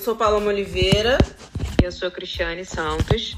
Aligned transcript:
sou 0.00 0.16
Paloma 0.16 0.46
Oliveira. 0.46 1.18
Eu 1.82 1.92
sou 1.92 2.10
Cristiane 2.10 2.64
Santos. 2.64 3.36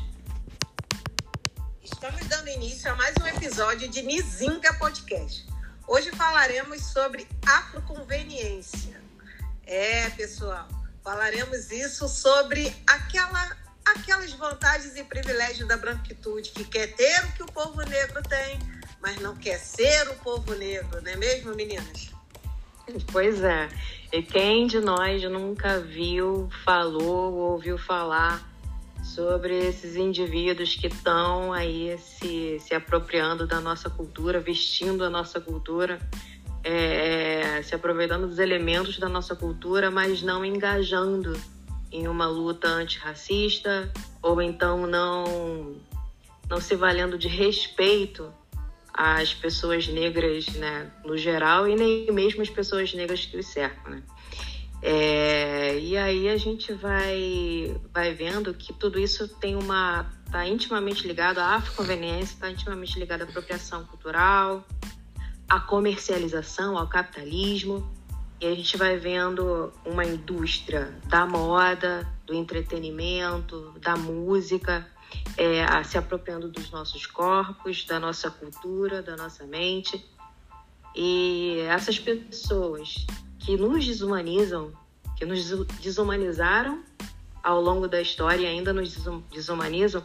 Estamos 1.82 2.24
dando 2.28 2.48
início 2.50 2.88
a 2.88 2.94
mais 2.94 3.16
um 3.20 3.26
episódio 3.26 3.88
de 3.88 4.00
Nizinga 4.02 4.72
Podcast. 4.74 5.44
Hoje 5.88 6.12
falaremos 6.12 6.80
sobre 6.80 7.26
afroconveniência. 7.44 9.00
É, 9.66 10.08
pessoal, 10.10 10.68
falaremos 11.02 11.72
isso 11.72 12.08
sobre 12.08 12.72
aquela, 12.86 13.56
aquelas 13.84 14.32
vantagens 14.32 14.96
e 14.96 15.02
privilégios 15.02 15.66
da 15.66 15.76
branquitude 15.76 16.50
que 16.50 16.64
quer 16.64 16.94
ter 16.94 17.24
o 17.24 17.32
que 17.32 17.42
o 17.42 17.46
povo 17.46 17.82
negro 17.82 18.22
tem, 18.22 18.60
mas 19.00 19.20
não 19.20 19.34
quer 19.36 19.58
ser 19.58 20.08
o 20.10 20.14
povo 20.14 20.54
negro, 20.54 21.02
não 21.02 21.10
é 21.10 21.16
mesmo, 21.16 21.56
meninas? 21.56 22.10
Pois 23.10 23.42
é. 23.42 23.68
E 24.12 24.22
quem 24.22 24.66
de 24.66 24.78
nós 24.78 25.22
nunca 25.22 25.80
viu, 25.80 26.46
falou, 26.64 27.32
ouviu 27.32 27.78
falar 27.78 28.46
sobre 29.02 29.58
esses 29.58 29.96
indivíduos 29.96 30.76
que 30.76 30.88
estão 30.88 31.50
aí 31.50 31.96
se, 31.98 32.58
se 32.60 32.74
apropriando 32.74 33.46
da 33.46 33.58
nossa 33.58 33.88
cultura, 33.88 34.38
vestindo 34.38 35.02
a 35.02 35.08
nossa 35.08 35.40
cultura, 35.40 35.98
é, 36.62 37.56
é, 37.56 37.62
se 37.62 37.74
aproveitando 37.74 38.28
dos 38.28 38.38
elementos 38.38 38.98
da 38.98 39.08
nossa 39.08 39.34
cultura, 39.34 39.90
mas 39.90 40.22
não 40.22 40.44
engajando 40.44 41.32
em 41.90 42.06
uma 42.06 42.26
luta 42.26 42.68
antirracista 42.68 43.90
ou 44.20 44.42
então 44.42 44.86
não, 44.86 45.74
não 46.50 46.60
se 46.60 46.76
valendo 46.76 47.16
de 47.16 47.28
respeito 47.28 48.30
às 48.92 49.32
pessoas 49.32 49.88
negras 49.88 50.46
né, 50.48 50.90
no 51.04 51.16
geral 51.16 51.68
e 51.68 51.74
nem 51.74 52.10
mesmo 52.12 52.42
as 52.42 52.50
pessoas 52.50 52.92
negras 52.94 53.24
que 53.24 53.36
os 53.36 53.46
cercam. 53.46 53.92
Né? 53.92 54.02
É, 54.82 55.78
e 55.78 55.96
aí 55.96 56.28
a 56.28 56.36
gente 56.36 56.72
vai, 56.72 57.76
vai 57.92 58.12
vendo 58.12 58.52
que 58.52 58.72
tudo 58.72 58.98
isso 58.98 59.28
tem 59.28 59.54
uma 59.54 60.10
está 60.32 60.48
intimamente 60.48 61.06
ligado 61.06 61.38
à 61.38 61.56
afroconveniência, 61.56 62.32
está 62.32 62.50
intimamente 62.50 62.98
ligado 62.98 63.20
à 63.20 63.24
apropriação 63.24 63.84
cultural, 63.84 64.66
à 65.46 65.60
comercialização, 65.60 66.78
ao 66.78 66.88
capitalismo. 66.88 67.86
E 68.40 68.46
a 68.46 68.54
gente 68.54 68.78
vai 68.78 68.96
vendo 68.96 69.70
uma 69.84 70.06
indústria 70.06 70.98
da 71.06 71.26
moda, 71.26 72.10
do 72.26 72.34
entretenimento, 72.34 73.74
da 73.78 73.94
música, 73.94 74.86
é, 75.36 75.82
se 75.84 75.98
apropriando 75.98 76.48
dos 76.48 76.70
nossos 76.70 77.06
corpos, 77.06 77.84
da 77.84 77.98
nossa 77.98 78.30
cultura, 78.30 79.02
da 79.02 79.16
nossa 79.16 79.44
mente. 79.44 80.04
E 80.94 81.60
essas 81.68 81.98
pessoas 81.98 83.06
que 83.38 83.56
nos 83.56 83.86
desumanizam, 83.86 84.72
que 85.16 85.24
nos 85.24 85.48
desumanizaram 85.80 86.82
ao 87.42 87.60
longo 87.60 87.88
da 87.88 88.00
história 88.00 88.42
e 88.42 88.46
ainda 88.46 88.72
nos 88.72 88.96
desumanizam 89.30 90.04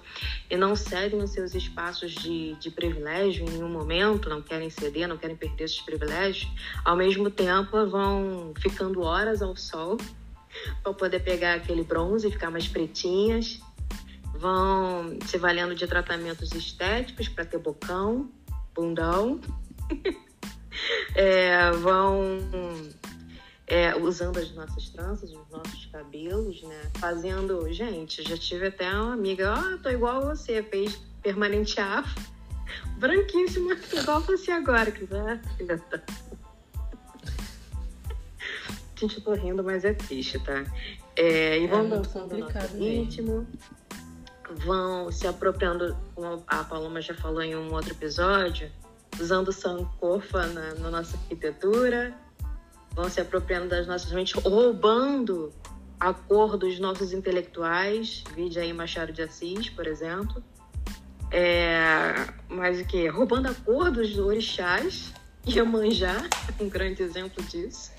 e 0.49 0.57
não 0.57 0.75
cedem 0.75 1.21
os 1.21 1.31
seus 1.31 1.53
espaços 1.53 2.11
de, 2.13 2.55
de 2.55 2.71
privilégio 2.71 3.45
em 3.45 3.49
nenhum 3.51 3.69
momento, 3.69 4.27
não 4.27 4.41
querem 4.41 4.69
ceder, 4.69 5.07
não 5.07 5.17
querem 5.17 5.35
perder 5.35 5.65
esses 5.65 5.81
privilégios, 5.81 6.49
ao 6.83 6.95
mesmo 6.95 7.29
tempo 7.29 7.85
vão 7.85 8.53
ficando 8.59 9.01
horas 9.01 9.41
ao 9.41 9.55
sol 9.55 9.97
para 10.81 10.93
poder 10.93 11.19
pegar 11.19 11.55
aquele 11.55 11.83
bronze 11.83 12.27
e 12.27 12.31
ficar 12.31 12.49
mais 12.49 12.67
pretinhas, 12.67 13.61
vão 14.37 15.17
se 15.25 15.37
valendo 15.37 15.75
de 15.75 15.87
tratamentos 15.87 16.51
estéticos 16.53 17.27
para 17.27 17.45
ter 17.45 17.57
bocão, 17.57 18.29
bundão, 18.73 19.39
é, 21.15 21.71
vão 21.71 22.39
é, 23.67 23.95
usando 23.95 24.37
as 24.37 24.51
nossas 24.53 24.89
tranças, 24.89 25.31
os 25.31 25.49
nossos 25.49 25.85
cabelos, 25.87 26.61
né? 26.63 26.91
Fazendo. 26.99 27.71
Gente, 27.73 28.23
já 28.23 28.37
tive 28.37 28.67
até 28.67 28.89
uma 28.89 29.13
amiga, 29.13 29.53
ó, 29.53 29.75
oh, 29.75 29.77
tô 29.79 29.89
igual 29.89 30.21
a 30.21 30.35
você, 30.35 30.63
fez 30.63 30.95
permanente 31.21 31.79
afro, 31.79 32.23
branquíssima, 32.97 33.73
igual 33.91 34.21
você 34.21 34.51
agora, 34.51 34.91
que 34.91 35.11
né? 35.11 35.41
Gente, 38.95 39.17
eu 39.17 39.23
tô 39.23 39.33
rindo, 39.33 39.63
mas 39.63 39.83
é 39.83 39.93
triste, 39.93 40.39
tá? 40.39 40.63
É, 41.15 41.59
e 41.59 41.67
vão 41.67 41.85
é 41.85 41.89
dançando 41.89 42.35
no 42.37 42.87
íntimo, 42.87 43.45
vão 44.55 45.11
se 45.11 45.27
apropriando, 45.27 45.95
como 46.15 46.43
a 46.47 46.63
Paloma 46.63 47.01
já 47.01 47.13
falou 47.13 47.41
em 47.41 47.55
um 47.55 47.73
outro 47.73 47.91
episódio, 47.91 48.71
usando 49.19 49.51
sankofa 49.51 50.47
na, 50.47 50.75
na 50.75 50.89
nossa 50.91 51.17
arquitetura, 51.17 52.13
vão 52.91 53.09
se 53.09 53.21
apropriando 53.21 53.69
das 53.69 53.87
nossas 53.87 54.11
mentes, 54.11 54.33
roubando 54.41 55.53
a 55.99 56.13
cor 56.13 56.57
dos 56.57 56.79
nossos 56.79 57.13
intelectuais, 57.13 58.23
vide 58.35 58.59
aí 58.59 58.71
Machado 58.71 59.11
de 59.11 59.21
Assis, 59.21 59.69
por 59.69 59.87
exemplo. 59.87 60.43
É, 61.31 62.13
mas 62.47 62.79
o 62.79 62.85
que? 62.85 63.07
Roubando 63.07 63.47
a 63.47 63.53
cor 63.53 63.91
dos 63.91 64.17
orixás, 64.17 65.13
Iemanjá, 65.47 66.23
um 66.59 66.69
grande 66.69 67.03
exemplo 67.03 67.43
disso. 67.43 67.91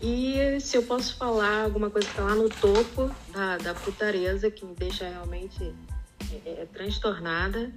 E 0.00 0.60
se 0.60 0.76
eu 0.76 0.82
posso 0.82 1.16
falar 1.16 1.64
alguma 1.64 1.88
coisa 1.88 2.06
que 2.06 2.12
está 2.12 2.24
lá 2.24 2.34
no 2.34 2.48
topo 2.48 3.10
da, 3.32 3.56
da 3.58 3.74
putareza, 3.74 4.50
que 4.50 4.64
me 4.64 4.74
deixa 4.74 5.08
realmente 5.08 5.74
é, 6.30 6.50
é, 6.50 6.68
transtornada, 6.72 7.72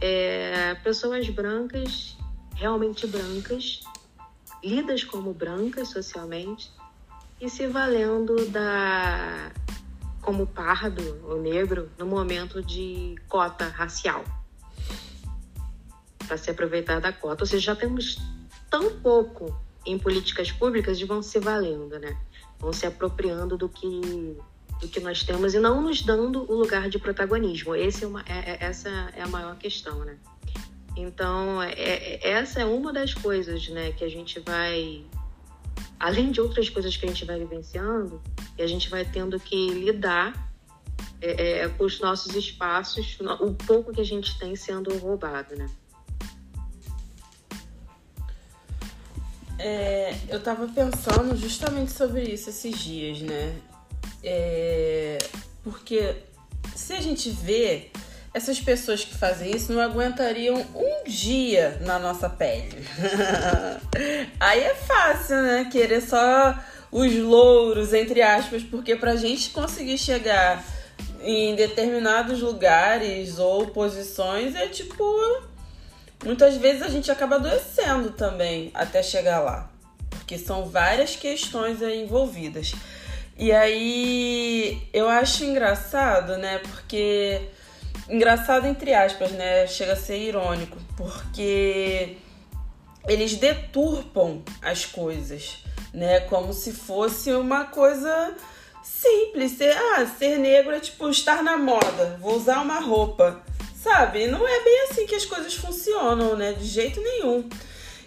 é, 0.00 0.74
pessoas 0.76 1.28
brancas, 1.28 2.16
realmente 2.54 3.06
brancas, 3.06 3.80
lidas 4.64 5.04
como 5.04 5.32
brancas 5.32 5.88
socialmente 5.88 6.70
e 7.40 7.48
se 7.48 7.66
valendo 7.66 8.46
da 8.50 9.52
como 10.20 10.46
pardo 10.46 11.18
ou 11.24 11.40
negro 11.40 11.90
no 11.98 12.04
momento 12.04 12.62
de 12.62 13.16
cota 13.26 13.68
racial 13.68 14.22
para 16.26 16.36
se 16.36 16.50
aproveitar 16.50 17.00
da 17.00 17.12
cota. 17.12 17.44
Ou 17.44 17.46
seja, 17.46 17.72
já 17.72 17.76
temos 17.76 18.18
tão 18.68 18.98
pouco 19.00 19.58
em 19.86 19.98
políticas 19.98 20.50
públicas 20.52 21.00
vão 21.02 21.22
se 21.22 21.38
valendo, 21.38 21.98
né? 21.98 22.16
Vão 22.58 22.72
se 22.72 22.86
apropriando 22.86 23.56
do 23.56 23.68
que 23.68 24.36
do 24.80 24.88
que 24.88 24.98
nós 24.98 25.22
temos 25.22 25.54
e 25.54 25.60
não 25.60 25.82
nos 25.82 26.02
dando 26.02 26.50
o 26.50 26.54
lugar 26.54 26.88
de 26.88 26.98
protagonismo. 26.98 27.74
É 27.74 28.06
uma, 28.06 28.22
é, 28.22 28.52
é, 28.52 28.58
essa 28.60 28.88
é 29.14 29.20
a 29.20 29.28
maior 29.28 29.56
questão, 29.56 30.04
né? 30.04 30.16
Então, 30.96 31.62
é, 31.62 31.72
é, 31.72 32.30
essa 32.30 32.60
é 32.60 32.64
uma 32.64 32.92
das 32.92 33.14
coisas 33.14 33.68
né, 33.68 33.92
que 33.92 34.02
a 34.02 34.08
gente 34.08 34.40
vai, 34.40 35.04
além 35.98 36.30
de 36.30 36.40
outras 36.40 36.68
coisas 36.68 36.96
que 36.96 37.04
a 37.04 37.08
gente 37.08 37.24
vai 37.24 37.38
vivenciando, 37.38 38.20
e 38.58 38.62
a 38.62 38.66
gente 38.66 38.88
vai 38.88 39.04
tendo 39.04 39.38
que 39.38 39.68
lidar 39.68 40.50
é, 41.20 41.68
com 41.68 41.84
os 41.84 42.00
nossos 42.00 42.34
espaços, 42.34 43.18
o 43.40 43.52
pouco 43.54 43.92
que 43.92 44.00
a 44.00 44.04
gente 44.04 44.38
tem 44.38 44.56
sendo 44.56 44.96
roubado, 44.98 45.54
né? 45.56 45.68
É, 49.62 50.14
eu 50.28 50.38
estava 50.38 50.66
pensando 50.68 51.36
justamente 51.36 51.92
sobre 51.92 52.22
isso 52.22 52.48
esses 52.48 52.78
dias, 52.78 53.20
né? 53.20 53.54
É, 54.22 55.18
porque 55.62 56.16
se 56.74 56.94
a 56.94 57.00
gente 57.00 57.28
vê 57.28 57.90
essas 58.32 58.58
pessoas 58.58 59.04
que 59.04 59.14
fazem 59.14 59.54
isso 59.54 59.72
não 59.72 59.82
aguentariam 59.82 60.56
um 60.74 61.04
dia 61.04 61.78
na 61.82 61.98
nossa 61.98 62.28
pele. 62.30 62.86
Aí 64.40 64.60
é 64.60 64.74
fácil, 64.74 65.36
né? 65.42 65.68
Querer 65.70 66.00
só 66.00 66.58
os 66.90 67.14
louros, 67.16 67.92
entre 67.92 68.22
aspas, 68.22 68.62
porque 68.62 68.96
pra 68.96 69.16
gente 69.16 69.50
conseguir 69.50 69.98
chegar 69.98 70.64
em 71.22 71.54
determinados 71.54 72.40
lugares 72.40 73.38
ou 73.38 73.66
posições 73.66 74.54
é 74.54 74.68
tipo. 74.68 75.04
Muitas 76.24 76.56
vezes 76.56 76.82
a 76.82 76.88
gente 76.88 77.10
acaba 77.10 77.36
adoecendo 77.36 78.10
também 78.10 78.70
até 78.74 79.02
chegar 79.02 79.40
lá. 79.40 79.70
Porque 80.10 80.36
são 80.38 80.66
várias 80.66 81.16
questões 81.16 81.82
aí 81.82 82.02
envolvidas. 82.02 82.72
E 83.38 83.52
aí 83.52 84.86
eu 84.92 85.08
acho 85.08 85.44
engraçado, 85.44 86.36
né? 86.36 86.58
Porque 86.58 87.40
engraçado 88.08 88.66
entre 88.66 88.92
aspas, 88.92 89.30
né? 89.32 89.66
Chega 89.66 89.94
a 89.94 89.96
ser 89.96 90.18
irônico, 90.18 90.76
porque 90.96 92.18
eles 93.08 93.36
deturpam 93.36 94.42
as 94.60 94.84
coisas, 94.84 95.64
né? 95.94 96.20
Como 96.20 96.52
se 96.52 96.72
fosse 96.72 97.32
uma 97.32 97.64
coisa 97.64 98.36
simples. 98.82 99.52
Ser, 99.52 99.74
ah, 99.74 100.06
ser 100.06 100.38
negro 100.38 100.74
é 100.74 100.80
tipo 100.80 101.08
estar 101.08 101.42
na 101.42 101.56
moda, 101.56 102.18
vou 102.20 102.36
usar 102.36 102.60
uma 102.60 102.78
roupa. 102.78 103.42
Sabe? 103.82 104.26
Não 104.26 104.46
é 104.46 104.62
bem 104.62 104.82
assim 104.90 105.06
que 105.06 105.14
as 105.14 105.24
coisas 105.24 105.54
funcionam, 105.54 106.36
né? 106.36 106.52
De 106.52 106.66
jeito 106.66 107.00
nenhum. 107.00 107.48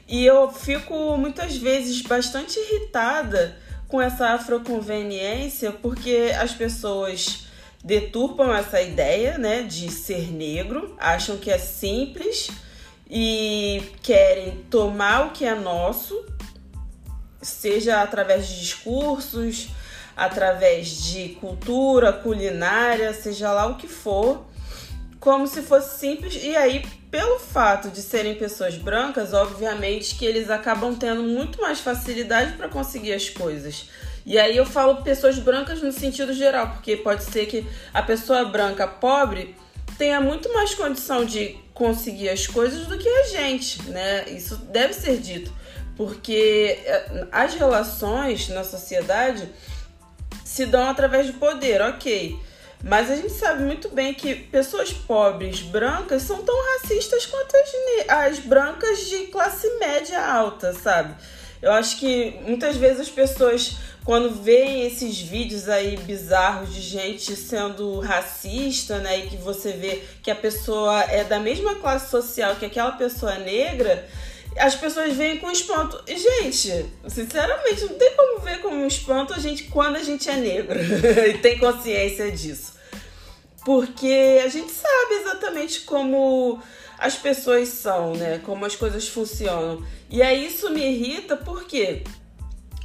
E 0.07 0.23
eu 0.23 0.51
fico 0.51 1.17
muitas 1.17 1.57
vezes 1.57 2.01
bastante 2.01 2.59
irritada 2.59 3.57
com 3.87 3.99
essa 3.99 4.29
afroconveniência 4.29 5.71
porque 5.71 6.31
as 6.39 6.51
pessoas 6.51 7.47
deturpam 7.83 8.53
essa 8.53 8.81
ideia, 8.81 9.37
né, 9.37 9.63
de 9.63 9.91
ser 9.91 10.31
negro, 10.31 10.95
acham 10.97 11.37
que 11.37 11.51
é 11.51 11.57
simples 11.57 12.49
e 13.09 13.83
querem 14.01 14.63
tomar 14.69 15.27
o 15.27 15.31
que 15.31 15.43
é 15.43 15.53
nosso, 15.53 16.25
seja 17.41 18.01
através 18.01 18.47
de 18.47 18.59
discursos, 18.59 19.67
através 20.15 21.03
de 21.03 21.29
cultura, 21.41 22.13
culinária, 22.13 23.13
seja 23.13 23.51
lá 23.51 23.65
o 23.65 23.75
que 23.75 23.87
for, 23.87 24.45
como 25.23 25.47
se 25.47 25.61
fosse 25.61 25.97
simples. 25.99 26.37
E 26.43 26.53
aí, 26.53 26.85
pelo 27.09 27.39
fato 27.39 27.87
de 27.89 28.01
serem 28.01 28.35
pessoas 28.35 28.75
brancas, 28.75 29.33
obviamente 29.33 30.15
que 30.15 30.25
eles 30.25 30.49
acabam 30.49 30.93
tendo 30.93 31.23
muito 31.23 31.61
mais 31.61 31.79
facilidade 31.79 32.57
para 32.57 32.67
conseguir 32.67 33.13
as 33.13 33.29
coisas. 33.29 33.89
E 34.25 34.37
aí 34.37 34.57
eu 34.57 34.65
falo 34.65 35.01
pessoas 35.01 35.39
brancas 35.39 35.81
no 35.81 35.93
sentido 35.93 36.33
geral, 36.33 36.71
porque 36.71 36.97
pode 36.97 37.23
ser 37.23 37.45
que 37.45 37.65
a 37.93 38.01
pessoa 38.01 38.43
branca 38.43 38.85
pobre 38.85 39.55
tenha 39.97 40.19
muito 40.19 40.51
mais 40.51 40.75
condição 40.75 41.23
de 41.23 41.57
conseguir 41.73 42.27
as 42.27 42.45
coisas 42.45 42.85
do 42.87 42.97
que 42.97 43.07
a 43.07 43.23
gente, 43.27 43.81
né? 43.83 44.25
Isso 44.27 44.57
deve 44.57 44.93
ser 44.93 45.19
dito, 45.19 45.53
porque 45.95 46.81
eh, 46.83 47.27
as 47.31 47.53
relações 47.53 48.49
na 48.49 48.65
sociedade 48.65 49.47
se 50.43 50.65
dão 50.65 50.89
através 50.89 51.27
do 51.27 51.33
poder, 51.33 51.81
ok. 51.81 52.37
Mas 52.83 53.09
a 53.09 53.15
gente 53.15 53.31
sabe 53.31 53.63
muito 53.63 53.87
bem 53.87 54.13
que 54.13 54.35
pessoas 54.35 54.91
pobres 54.91 55.61
brancas 55.61 56.23
são 56.23 56.43
tão 56.43 56.55
racistas 56.73 57.25
quanto 57.25 57.55
as, 57.55 58.09
as 58.09 58.39
brancas 58.39 59.07
de 59.07 59.27
classe 59.27 59.69
média 59.79 60.21
alta, 60.21 60.73
sabe? 60.73 61.15
Eu 61.61 61.71
acho 61.71 61.97
que 61.97 62.37
muitas 62.41 62.75
vezes 62.75 62.99
as 62.99 63.09
pessoas, 63.09 63.77
quando 64.03 64.35
veem 64.35 64.85
esses 64.85 65.17
vídeos 65.17 65.69
aí 65.69 65.95
bizarros 65.95 66.73
de 66.73 66.81
gente 66.81 67.37
sendo 67.37 68.01
racista, 68.01 68.97
né, 68.97 69.19
e 69.19 69.29
que 69.29 69.37
você 69.37 69.71
vê 69.71 70.03
que 70.21 70.29
a 70.29 70.35
pessoa 70.35 71.03
é 71.03 71.23
da 71.23 71.39
mesma 71.39 71.75
classe 71.75 72.11
social 72.11 72.57
que 72.57 72.65
aquela 72.65 72.91
pessoa 72.91 73.35
negra, 73.35 74.05
as 74.57 74.75
pessoas 74.75 75.15
veem 75.15 75.37
com 75.37 75.49
espanto. 75.51 76.01
Gente, 76.07 76.85
sinceramente, 77.07 77.81
não 77.81 77.95
tem 77.95 78.15
como 78.15 78.39
ver 78.39 78.61
como 78.61 78.75
um 78.75 78.87
espanto 78.87 79.33
a 79.33 79.39
gente 79.39 79.65
quando 79.65 79.95
a 79.95 80.03
gente 80.03 80.29
é 80.29 80.35
negro 80.35 80.79
e 81.29 81.37
tem 81.39 81.57
consciência 81.57 82.31
disso. 82.31 82.73
Porque 83.65 84.41
a 84.43 84.47
gente 84.49 84.71
sabe 84.71 85.13
exatamente 85.21 85.81
como 85.81 86.61
as 86.97 87.15
pessoas 87.15 87.69
são, 87.69 88.13
né? 88.15 88.39
Como 88.43 88.65
as 88.65 88.75
coisas 88.75 89.07
funcionam. 89.07 89.85
E 90.09 90.21
aí 90.21 90.45
isso 90.45 90.69
me 90.69 90.81
irrita 90.81 91.35
porque 91.35 92.03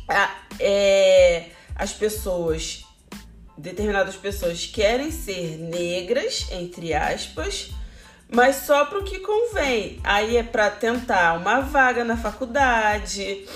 a, 0.09 0.37
é, 0.61 1.51
as 1.75 1.93
pessoas, 1.93 2.85
determinadas 3.57 4.17
pessoas, 4.17 4.67
querem 4.67 5.11
ser 5.11 5.59
negras, 5.59 6.47
entre 6.53 6.95
aspas, 6.95 7.71
mas 8.31 8.57
só 8.57 8.85
para 8.85 8.99
o 8.99 9.05
que 9.05 9.21
convém. 9.21 10.01
Aí 10.05 10.37
é 10.37 10.43
para 10.43 10.71
tentar 10.71 11.35
uma 11.35 11.61
vaga 11.61 12.05
na 12.05 12.17
faculdade, 12.17 13.47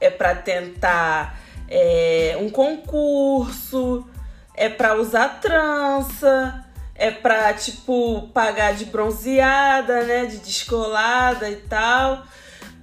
é 0.00 0.08
para 0.08 0.34
tentar 0.34 1.38
é, 1.68 2.36
um 2.40 2.48
concurso, 2.48 4.08
é 4.54 4.68
para 4.68 4.94
usar 4.94 5.40
trança, 5.40 6.64
é 6.94 7.10
para 7.10 7.52
tipo 7.54 8.28
pagar 8.34 8.74
de 8.74 8.84
bronzeada, 8.84 10.04
né, 10.04 10.26
de 10.26 10.38
descolada 10.38 11.48
e 11.48 11.56
tal. 11.56 12.24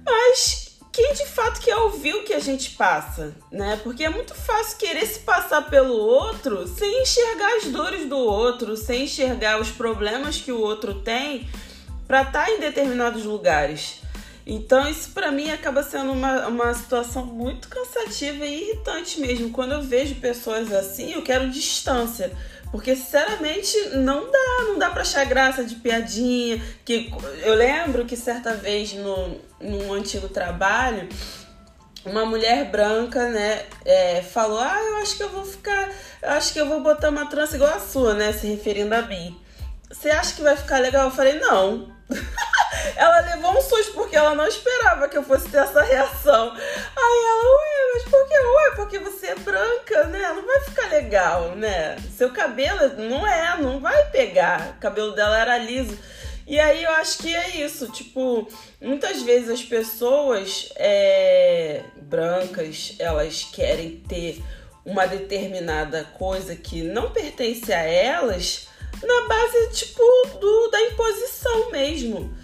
Mas 0.04 0.67
quem 0.98 1.12
de 1.12 1.26
fato 1.26 1.60
quer 1.60 1.76
ouvir 1.76 2.12
o 2.16 2.24
que 2.24 2.34
a 2.34 2.40
gente 2.40 2.70
passa, 2.70 3.32
né? 3.52 3.78
Porque 3.84 4.02
é 4.02 4.08
muito 4.08 4.34
fácil 4.34 4.78
querer 4.78 5.06
se 5.06 5.20
passar 5.20 5.70
pelo 5.70 5.94
outro 5.94 6.66
sem 6.66 7.02
enxergar 7.02 7.58
as 7.58 7.66
dores 7.66 8.08
do 8.08 8.18
outro, 8.18 8.76
sem 8.76 9.04
enxergar 9.04 9.60
os 9.60 9.70
problemas 9.70 10.38
que 10.38 10.50
o 10.50 10.58
outro 10.58 10.94
tem 10.94 11.48
para 12.04 12.22
estar 12.22 12.46
tá 12.46 12.50
em 12.50 12.58
determinados 12.58 13.22
lugares. 13.22 14.00
Então, 14.44 14.88
isso 14.88 15.10
para 15.10 15.30
mim 15.30 15.50
acaba 15.50 15.84
sendo 15.84 16.10
uma, 16.10 16.48
uma 16.48 16.74
situação 16.74 17.24
muito 17.24 17.68
cansativa 17.68 18.44
e 18.44 18.62
irritante 18.62 19.20
mesmo. 19.20 19.50
Quando 19.50 19.74
eu 19.74 19.82
vejo 19.82 20.16
pessoas 20.16 20.72
assim, 20.72 21.12
eu 21.12 21.22
quero 21.22 21.48
distância. 21.48 22.32
Porque, 22.70 22.94
sinceramente, 22.94 23.76
não 23.94 24.30
dá, 24.30 24.64
não 24.66 24.78
dá 24.78 24.90
pra 24.90 25.02
achar 25.02 25.24
graça 25.24 25.64
de 25.64 25.76
piadinha. 25.76 26.62
Que 26.84 27.10
eu 27.42 27.54
lembro 27.54 28.04
que 28.04 28.16
certa 28.16 28.54
vez 28.54 28.92
no, 28.92 29.40
num 29.60 29.92
antigo 29.92 30.28
trabalho, 30.28 31.08
uma 32.04 32.26
mulher 32.26 32.70
branca, 32.70 33.28
né, 33.30 33.64
é, 33.84 34.22
falou: 34.22 34.58
Ah, 34.58 34.78
eu 34.80 34.96
acho 34.96 35.16
que 35.16 35.22
eu 35.22 35.30
vou 35.30 35.44
ficar. 35.44 35.90
Eu 36.22 36.30
acho 36.30 36.52
que 36.52 36.60
eu 36.60 36.68
vou 36.68 36.80
botar 36.80 37.08
uma 37.10 37.26
trança 37.26 37.56
igual 37.56 37.74
a 37.74 37.80
sua, 37.80 38.14
né? 38.14 38.32
Se 38.32 38.46
referindo 38.46 38.94
a 38.94 39.02
mim. 39.02 39.38
Você 39.90 40.10
acha 40.10 40.34
que 40.34 40.42
vai 40.42 40.54
ficar 40.54 40.78
legal? 40.80 41.06
Eu 41.06 41.10
falei, 41.10 41.38
não. 41.38 41.97
ela 42.96 43.20
levou 43.20 43.58
um 43.58 43.60
susto 43.60 43.92
porque 43.92 44.16
ela 44.16 44.34
não 44.34 44.46
esperava 44.46 45.08
que 45.08 45.16
eu 45.16 45.22
fosse 45.22 45.48
ter 45.48 45.58
essa 45.58 45.82
reação. 45.82 46.52
Aí 46.54 47.24
ela, 47.26 47.44
ué, 47.44 47.92
mas 47.94 48.02
por 48.04 48.26
que? 48.26 48.34
Ué, 48.34 48.70
porque 48.76 48.98
você 48.98 49.26
é 49.28 49.34
branca, 49.36 50.04
né? 50.04 50.32
Não 50.34 50.46
vai 50.46 50.60
ficar 50.60 50.88
legal, 50.88 51.54
né? 51.56 51.96
Seu 52.16 52.30
cabelo 52.30 52.94
não 52.96 53.26
é, 53.26 53.56
não 53.60 53.80
vai 53.80 54.10
pegar. 54.10 54.74
O 54.76 54.80
cabelo 54.80 55.12
dela 55.12 55.38
era 55.38 55.58
liso. 55.58 55.98
E 56.46 56.58
aí 56.58 56.82
eu 56.82 56.90
acho 56.92 57.18
que 57.18 57.34
é 57.34 57.58
isso, 57.58 57.88
tipo, 57.88 58.48
muitas 58.80 59.20
vezes 59.20 59.50
as 59.50 59.62
pessoas 59.62 60.70
é, 60.76 61.82
brancas, 62.00 62.94
elas 62.98 63.44
querem 63.44 64.02
ter 64.08 64.42
uma 64.82 65.06
determinada 65.06 66.04
coisa 66.16 66.56
que 66.56 66.80
não 66.82 67.10
pertence 67.10 67.70
a 67.70 67.82
elas 67.82 68.67
na 69.02 69.28
base, 69.28 69.70
tipo, 69.72 70.02
do, 70.40 70.68
da 70.68 70.80
imposição 70.82 71.70
mesmo. 71.70 72.36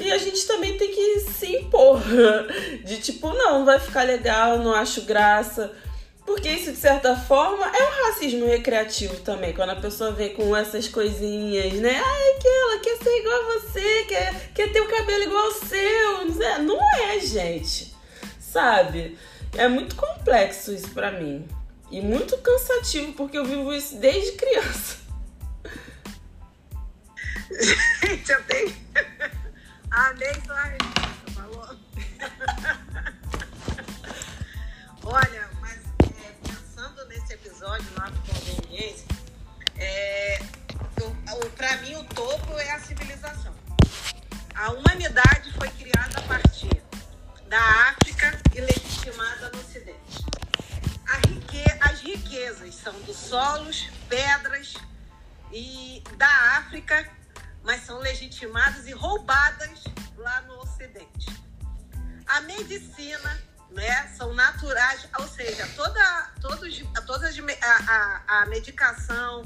E 0.00 0.10
a 0.10 0.18
gente 0.18 0.46
também 0.46 0.76
tem 0.78 0.90
que 0.90 1.20
se 1.20 1.56
impor. 1.56 2.00
De 2.84 2.96
tipo, 3.00 3.32
não, 3.34 3.64
vai 3.64 3.78
ficar 3.78 4.02
legal, 4.02 4.58
não 4.58 4.72
acho 4.72 5.02
graça. 5.02 5.72
Porque 6.24 6.48
isso, 6.48 6.70
de 6.70 6.78
certa 6.78 7.16
forma, 7.16 7.66
é 7.66 7.82
um 7.82 8.06
racismo 8.06 8.46
recreativo 8.46 9.16
também. 9.16 9.52
Quando 9.52 9.70
a 9.70 9.76
pessoa 9.76 10.12
vem 10.12 10.32
com 10.34 10.56
essas 10.56 10.86
coisinhas, 10.88 11.72
né? 11.74 12.00
Ai, 12.02 12.38
que 12.40 12.48
ela 12.48 12.78
quer 12.78 12.96
ser 12.98 13.18
igual 13.18 13.34
a 13.34 13.58
você, 13.58 14.04
quer, 14.04 14.50
quer 14.54 14.72
ter 14.72 14.80
o 14.80 14.88
cabelo 14.88 15.24
igual 15.24 15.44
ao 15.46 15.52
seu. 15.52 16.60
Não 16.62 16.78
é, 17.00 17.20
gente. 17.20 17.94
Sabe? 18.38 19.18
É 19.56 19.66
muito 19.68 19.96
complexo 19.96 20.72
isso 20.72 20.90
pra 20.90 21.10
mim. 21.10 21.46
E 21.90 22.00
muito 22.00 22.38
cansativo, 22.38 23.12
porque 23.14 23.36
eu 23.36 23.44
vivo 23.44 23.72
isso 23.74 23.96
desde 23.96 24.32
criança. 24.38 24.99
Gente, 27.50 28.30
eu 28.30 28.42
tenho. 28.44 28.76
Amei 29.90 30.34
sua 30.46 30.62
resposta, 30.62 31.30
falou? 31.34 31.76
Olha, 35.02 35.50
mas 35.60 35.80
é, 36.04 36.32
pensando 36.46 37.04
nesse 37.06 37.32
episódio 37.32 37.86
lá 37.98 38.08
do 38.08 38.20
Conveniência, 38.20 39.06
é, 39.76 40.38
para 41.56 41.76
mim 41.78 41.96
o 41.96 42.04
topo 42.04 42.56
é 42.58 42.70
a 42.70 42.78
civilização. 42.78 43.54
A 44.54 44.70
humanidade 44.70 45.52
foi 45.54 45.68
criada 45.70 46.18
a 46.18 46.22
partir 46.22 46.80
da 47.48 47.60
África 47.90 48.38
e 48.54 48.60
legitimada 48.60 49.50
no 49.50 49.58
Ocidente. 49.58 50.24
Rique, 51.26 51.64
as 51.80 52.00
riquezas 52.00 52.76
são 52.76 52.92
dos 53.00 53.16
solos, 53.16 53.90
pedras 54.08 54.74
e 55.52 56.02
da 56.16 56.28
África 56.58 57.19
mas 57.62 57.84
são 57.84 57.98
legitimadas 57.98 58.86
e 58.86 58.92
roubadas 58.92 59.84
lá 60.16 60.40
no 60.42 60.58
Ocidente. 60.60 61.26
A 62.26 62.40
medicina, 62.42 63.42
né, 63.70 64.08
são 64.16 64.32
naturais, 64.34 65.08
ou 65.18 65.26
seja, 65.26 65.66
toda, 65.76 66.32
todos, 66.40 66.82
todas 67.06 67.36
a, 67.38 67.92
a, 67.92 68.42
a 68.42 68.46
medicação, 68.46 69.42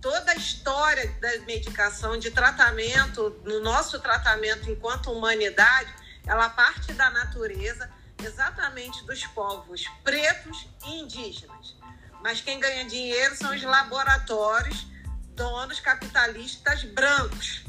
toda 0.00 0.32
a 0.32 0.34
história 0.34 1.10
da 1.20 1.38
medicação, 1.40 2.18
de 2.18 2.30
tratamento, 2.30 3.40
no 3.44 3.60
nosso 3.60 4.00
tratamento 4.00 4.70
enquanto 4.70 5.10
humanidade, 5.10 5.92
ela 6.26 6.50
parte 6.50 6.92
da 6.92 7.10
natureza, 7.10 7.90
exatamente 8.22 9.04
dos 9.04 9.24
povos 9.28 9.84
pretos 10.02 10.68
e 10.84 11.00
indígenas. 11.00 11.76
Mas 12.22 12.40
quem 12.40 12.58
ganha 12.58 12.84
dinheiro 12.86 13.36
são 13.36 13.54
os 13.54 13.62
laboratórios 13.62 14.86
donos 15.36 15.78
capitalistas 15.78 16.82
brancos. 16.82 17.64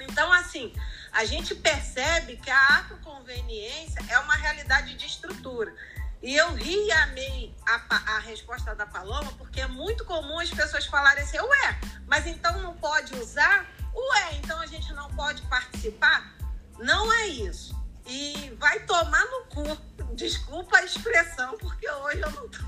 Então, 0.00 0.30
assim, 0.32 0.74
a 1.12 1.24
gente 1.24 1.54
percebe 1.54 2.36
que 2.36 2.50
a 2.50 2.68
afroconveniência 2.78 4.04
é 4.08 4.18
uma 4.18 4.34
realidade 4.34 4.94
de 4.94 5.06
estrutura. 5.06 5.74
E 6.22 6.36
eu 6.36 6.54
ri 6.54 6.86
e 6.86 6.92
amei 6.92 7.54
a, 7.66 8.16
a 8.16 8.18
resposta 8.20 8.74
da 8.74 8.86
Paloma, 8.86 9.32
porque 9.32 9.60
é 9.60 9.66
muito 9.66 10.04
comum 10.04 10.38
as 10.38 10.50
pessoas 10.50 10.86
falarem 10.86 11.22
assim, 11.22 11.38
ué, 11.38 11.80
mas 12.06 12.26
então 12.26 12.60
não 12.60 12.76
pode 12.76 13.14
usar? 13.16 13.66
Ué, 13.94 14.34
então 14.36 14.60
a 14.60 14.66
gente 14.66 14.92
não 14.92 15.10
pode 15.10 15.42
participar? 15.42 16.32
Não 16.78 17.12
é 17.12 17.26
isso. 17.26 17.80
E 18.06 18.56
vai 18.58 18.80
tomar 18.80 19.24
no 19.26 19.44
cu. 19.46 20.14
Desculpa 20.14 20.78
a 20.78 20.84
expressão, 20.84 21.56
porque 21.58 21.88
hoje 21.88 22.20
eu 22.20 22.30
não 22.30 22.48
tô 22.48 22.60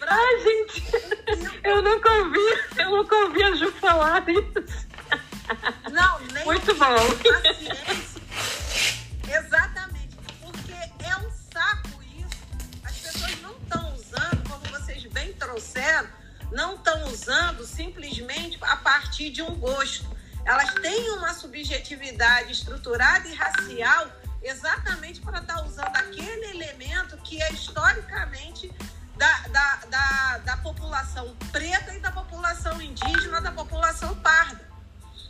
Ai, 0.00 0.42
gente, 0.42 0.84
eu 1.64 1.82
nunca 1.82 2.12
ouvi, 2.12 2.38
eu 2.78 2.90
nunca 2.90 3.16
ouvi 3.16 3.42
a 3.42 3.54
Ju 3.54 3.72
falar 3.72 4.24
isso. 4.28 4.86
Não, 5.92 6.20
nem 6.32 6.44
Muito 6.44 6.74
bom. 6.74 6.96
Exatamente, 9.28 10.16
porque 10.40 10.72
é 10.72 11.16
um 11.16 11.30
saco 11.52 12.02
isso. 12.02 12.36
trouxeram 15.56 16.08
não 16.52 16.74
estão 16.74 17.04
usando 17.08 17.64
simplesmente 17.64 18.58
a 18.62 18.76
partir 18.76 19.30
de 19.30 19.42
um 19.42 19.54
gosto. 19.56 20.06
Elas 20.44 20.72
têm 20.74 21.10
uma 21.10 21.34
subjetividade 21.34 22.52
estruturada 22.52 23.26
e 23.28 23.34
racial 23.34 24.08
exatamente 24.42 25.20
para 25.20 25.40
estar 25.40 25.56
tá 25.56 25.64
usando 25.64 25.96
aquele 25.96 26.46
elemento 26.50 27.16
que 27.18 27.42
é 27.42 27.52
historicamente 27.52 28.72
da, 29.16 29.38
da, 29.48 29.76
da, 29.88 30.38
da 30.38 30.56
população 30.58 31.34
preta 31.50 31.94
e 31.94 32.00
da 32.00 32.10
população 32.10 32.80
indígena, 32.80 33.40
da 33.40 33.52
população 33.52 34.14
parda. 34.16 34.66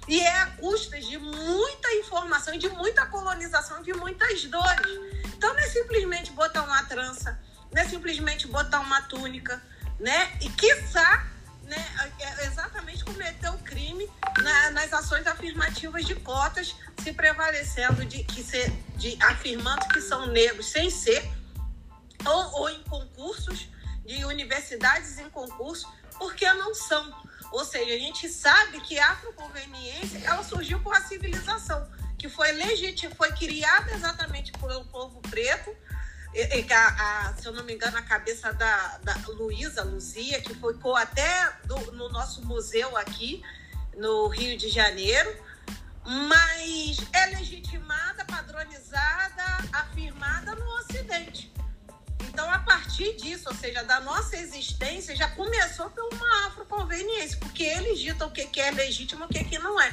E 0.08 0.20
é 0.20 0.40
a 0.42 0.46
custas 0.46 1.04
de 1.06 1.18
muita 1.18 1.92
informação, 1.94 2.56
de 2.56 2.68
muita 2.68 3.06
colonização, 3.06 3.82
de 3.82 3.92
muitas 3.94 4.44
dores. 4.44 4.86
Então 5.26 5.52
não 5.52 5.60
é 5.60 5.68
simplesmente 5.68 6.30
botar 6.32 6.62
uma 6.62 6.82
trança, 6.84 7.38
não 7.72 7.82
é 7.82 7.88
simplesmente 7.88 8.46
botar 8.46 8.80
uma 8.80 9.02
túnica, 9.02 9.60
né? 9.98 10.32
E 10.40 10.48
quiçá, 10.50 11.26
né, 11.64 11.84
é 12.20 12.46
exatamente 12.46 13.04
cometer 13.04 13.48
o 13.48 13.58
crime 13.58 14.08
na, 14.38 14.70
nas 14.70 14.92
ações 14.92 15.26
afirmativas 15.26 16.04
de 16.04 16.14
cotas, 16.14 16.76
se 17.02 17.12
prevalecendo 17.12 18.04
de 18.04 18.22
que 18.22 18.42
ser, 18.44 18.70
de 18.96 19.18
afirmando 19.20 19.86
que 19.88 20.00
são 20.00 20.26
negros 20.26 20.66
sem 20.66 20.88
ser, 20.88 21.28
ou, 22.24 22.60
ou 22.60 22.70
em 22.70 22.82
concursos 22.84 23.68
de 24.06 24.24
universidades 24.24 25.18
em 25.18 25.28
concurso, 25.30 25.90
porque 26.18 26.50
não 26.54 26.74
são. 26.74 27.12
Ou 27.52 27.64
seja, 27.64 27.94
a 27.94 27.98
gente 27.98 28.28
sabe 28.28 28.80
que 28.80 28.98
a 28.98 29.12
afroconveniência 29.12 30.20
ela 30.24 30.42
surgiu 30.42 30.80
com 30.80 30.90
a 30.92 31.00
civilização, 31.00 31.88
que 32.18 32.28
foi 32.28 32.52
legítima, 32.52 33.14
foi 33.14 33.32
criada 33.32 33.92
exatamente 33.92 34.52
pelo 34.52 34.84
povo 34.86 35.20
preto, 35.22 35.74
a, 36.70 37.28
a, 37.28 37.34
se 37.34 37.46
eu 37.46 37.52
não 37.52 37.64
me 37.64 37.74
engano, 37.74 37.96
a 37.96 38.02
cabeça 38.02 38.52
da, 38.52 38.98
da 38.98 39.14
Luísa 39.28 39.82
Luzia, 39.82 40.40
que 40.40 40.54
ficou 40.54 40.94
até 40.94 41.52
do, 41.64 41.92
no 41.92 42.08
nosso 42.10 42.44
museu 42.44 42.96
aqui, 42.96 43.42
no 43.96 44.28
Rio 44.28 44.58
de 44.58 44.68
Janeiro, 44.68 45.34
mas 46.04 46.98
é 47.12 47.26
legitimada, 47.36 48.24
padronizada, 48.24 49.42
afirmada 49.72 50.54
no 50.54 50.68
Ocidente. 50.78 51.52
Então, 52.36 52.50
a 52.50 52.58
partir 52.58 53.16
disso, 53.16 53.48
ou 53.48 53.54
seja, 53.54 53.82
da 53.82 53.98
nossa 53.98 54.36
existência, 54.36 55.16
já 55.16 55.26
começou 55.26 55.88
por 55.88 56.04
uma 56.12 56.48
afroconveniência, 56.48 57.38
porque 57.38 57.62
eles 57.62 57.98
ditam 57.98 58.28
o 58.28 58.30
que 58.30 58.60
é 58.60 58.70
legítimo 58.72 59.24
e 59.30 59.40
o 59.40 59.44
que 59.46 59.58
não 59.58 59.80
é. 59.80 59.90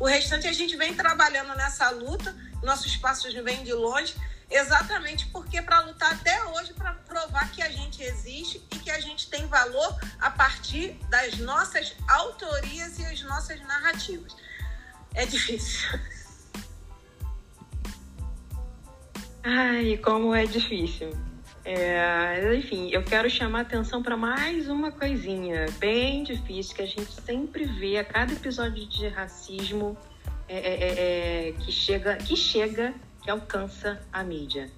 O 0.00 0.06
restante 0.06 0.48
a 0.48 0.52
gente 0.54 0.74
vem 0.74 0.94
trabalhando 0.94 1.54
nessa 1.54 1.90
luta, 1.90 2.34
nossos 2.62 2.96
passos 2.96 3.34
vêm 3.34 3.62
de 3.62 3.74
longe, 3.74 4.14
exatamente 4.50 5.26
porque 5.26 5.60
para 5.60 5.80
lutar 5.80 6.14
até 6.14 6.42
hoje 6.46 6.72
para 6.72 6.94
provar 6.94 7.52
que 7.52 7.60
a 7.60 7.68
gente 7.68 8.02
existe 8.02 8.66
e 8.72 8.78
que 8.78 8.90
a 8.90 8.98
gente 8.98 9.28
tem 9.28 9.46
valor 9.46 9.94
a 10.18 10.30
partir 10.30 10.98
das 11.10 11.36
nossas 11.36 11.94
autorias 12.08 12.98
e 13.00 13.04
as 13.04 13.20
nossas 13.20 13.60
narrativas. 13.60 14.34
É 15.12 15.26
difícil. 15.26 16.00
Ai, 19.44 19.98
como 19.98 20.34
é 20.34 20.46
difícil. 20.46 21.31
É, 21.64 22.56
enfim, 22.56 22.90
eu 22.90 23.04
quero 23.04 23.30
chamar 23.30 23.60
atenção 23.60 24.02
para 24.02 24.16
mais 24.16 24.68
uma 24.68 24.90
coisinha 24.90 25.66
bem 25.78 26.24
difícil 26.24 26.74
que 26.74 26.82
a 26.82 26.86
gente 26.86 27.12
sempre 27.12 27.64
vê 27.64 27.98
a 27.98 28.04
cada 28.04 28.32
episódio 28.32 28.84
de 28.86 29.06
racismo 29.06 29.96
é, 30.48 30.58
é, 30.58 30.72
é, 30.72 31.48
é 31.48 31.52
que 31.52 31.70
chega, 31.70 32.16
que 32.16 32.34
chega, 32.34 32.92
que 33.22 33.30
alcança 33.30 34.00
a 34.12 34.24
mídia. 34.24 34.68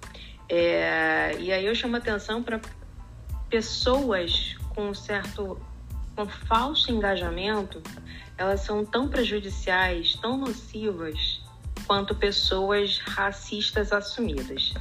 É, 0.47 1.35
e 1.39 1.51
aí 1.51 1.65
eu 1.65 1.75
chamo 1.75 1.97
atenção 1.97 2.43
para 2.43 2.61
pessoas 3.49 4.57
com 4.75 4.93
certo, 4.93 5.59
com 6.15 6.27
falso 6.27 6.91
engajamento, 6.91 7.83
elas 8.37 8.61
são 8.61 8.85
tão 8.85 9.09
prejudiciais, 9.09 10.17
tão 10.17 10.37
nocivas 10.37 11.41
quanto 11.87 12.15
pessoas 12.15 12.99
racistas 12.99 13.91
assumidas. 13.91 14.75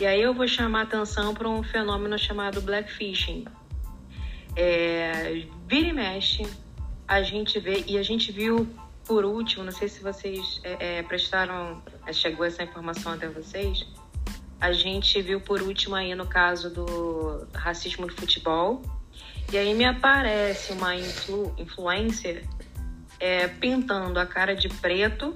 E 0.00 0.06
aí 0.06 0.22
eu 0.22 0.32
vou 0.32 0.46
chamar 0.46 0.82
atenção 0.82 1.34
para 1.34 1.48
um 1.48 1.60
fenômeno 1.62 2.16
chamado 2.16 2.60
blackfishing. 2.60 3.44
É, 4.54 5.44
vira 5.66 5.88
e 5.88 5.92
mexe, 5.92 6.46
a 7.06 7.20
gente 7.22 7.58
vê, 7.58 7.84
e 7.84 7.98
a 7.98 8.02
gente 8.02 8.30
viu 8.30 8.68
por 9.04 9.24
último, 9.24 9.64
não 9.64 9.72
sei 9.72 9.88
se 9.88 10.00
vocês 10.00 10.60
é, 10.62 10.98
é, 10.98 11.02
prestaram, 11.02 11.82
é, 12.06 12.12
chegou 12.12 12.44
essa 12.44 12.62
informação 12.62 13.12
até 13.12 13.26
vocês, 13.26 13.86
a 14.60 14.70
gente 14.72 15.20
viu 15.20 15.40
por 15.40 15.62
último 15.62 15.96
aí 15.96 16.14
no 16.14 16.26
caso 16.26 16.70
do 16.70 17.46
racismo 17.52 18.06
no 18.06 18.12
futebol, 18.12 18.82
e 19.52 19.58
aí 19.58 19.74
me 19.74 19.84
aparece 19.84 20.72
uma 20.72 20.94
influ, 20.94 21.52
influencer 21.58 22.44
é, 23.18 23.48
pintando 23.48 24.20
a 24.20 24.26
cara 24.26 24.54
de 24.54 24.68
preto 24.68 25.34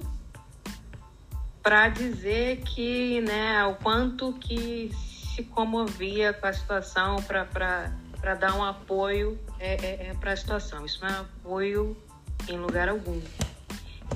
para 1.63 1.87
dizer 1.87 2.57
que, 2.57 3.21
né, 3.21 3.63
o 3.63 3.75
quanto 3.75 4.33
que 4.33 4.91
se 5.33 5.45
comovia 5.45 6.33
com 6.33 6.45
a 6.45 6.51
situação 6.51 7.23
para 7.23 8.35
dar 8.35 8.53
um 8.53 8.63
apoio 8.63 9.39
é, 9.57 9.73
é, 9.73 10.07
é 10.09 10.13
para 10.13 10.33
a 10.33 10.35
situação. 10.35 10.85
Isso 10.85 10.99
não 11.01 11.09
é 11.09 11.19
apoio 11.19 11.97
em 12.49 12.57
lugar 12.57 12.89
algum. 12.89 13.19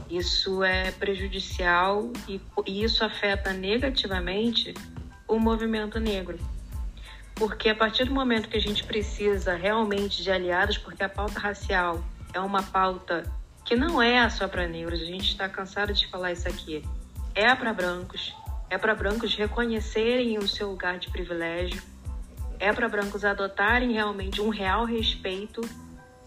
Isso 0.09 0.61
é 0.61 0.91
prejudicial 0.91 2.11
e, 2.27 2.41
e 2.65 2.83
isso 2.83 3.03
afeta 3.03 3.53
negativamente 3.53 4.73
o 5.25 5.39
movimento 5.39 5.99
negro. 6.01 6.37
Porque 7.33 7.69
a 7.69 7.75
partir 7.75 8.03
do 8.05 8.13
momento 8.13 8.49
que 8.49 8.57
a 8.57 8.61
gente 8.61 8.83
precisa 8.83 9.55
realmente 9.55 10.21
de 10.21 10.29
aliados, 10.29 10.77
porque 10.77 11.01
a 11.01 11.09
pauta 11.09 11.39
racial 11.39 12.03
é 12.33 12.39
uma 12.41 12.61
pauta 12.61 13.23
que 13.63 13.75
não 13.75 14.01
é 14.01 14.29
só 14.29 14.47
para 14.47 14.67
negros, 14.67 15.01
a 15.01 15.05
gente 15.05 15.29
está 15.29 15.47
cansado 15.47 15.93
de 15.93 16.07
falar 16.07 16.33
isso 16.33 16.47
aqui 16.47 16.83
é 17.37 17.53
para 17.53 17.71
brancos, 17.71 18.35
é 18.67 18.79
para 18.79 18.95
brancos 18.95 19.35
reconhecerem 19.35 20.39
o 20.39 20.47
seu 20.47 20.71
lugar 20.71 20.97
de 20.97 21.07
privilégio, 21.11 21.79
é 22.59 22.73
para 22.73 22.89
brancos 22.89 23.23
adotarem 23.23 23.91
realmente 23.91 24.41
um 24.41 24.49
real 24.49 24.85
respeito 24.85 25.61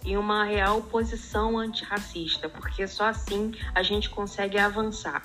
e 0.04 0.16
uma 0.16 0.44
real 0.44 0.80
posição 0.82 1.58
antirracista, 1.58 2.48
porque 2.48 2.86
só 2.86 3.08
assim 3.08 3.52
a 3.74 3.82
gente 3.82 4.08
consegue 4.08 4.56
avançar. 4.56 5.20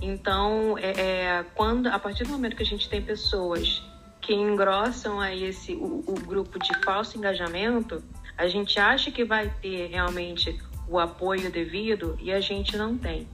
Então, 0.00 0.78
é, 0.78 0.90
é, 0.90 1.44
quando 1.56 1.88
a 1.88 1.98
partir 1.98 2.22
do 2.22 2.30
momento 2.30 2.54
que 2.54 2.62
a 2.62 2.66
gente 2.66 2.88
tem 2.88 3.02
pessoas 3.02 3.82
que 4.20 4.32
engrossam 4.32 5.20
aí 5.20 5.42
esse 5.42 5.74
o, 5.74 6.04
o 6.06 6.14
grupo 6.24 6.60
de 6.60 6.72
falso 6.84 7.18
engajamento, 7.18 8.04
a 8.38 8.46
gente 8.46 8.78
acha 8.78 9.10
que 9.10 9.24
vai 9.24 9.52
ter 9.60 9.88
realmente 9.88 10.56
o 10.88 11.00
apoio 11.00 11.50
devido 11.50 12.16
e 12.20 12.32
a 12.32 12.40
gente 12.40 12.76
não 12.76 12.96
tem. 12.96 13.26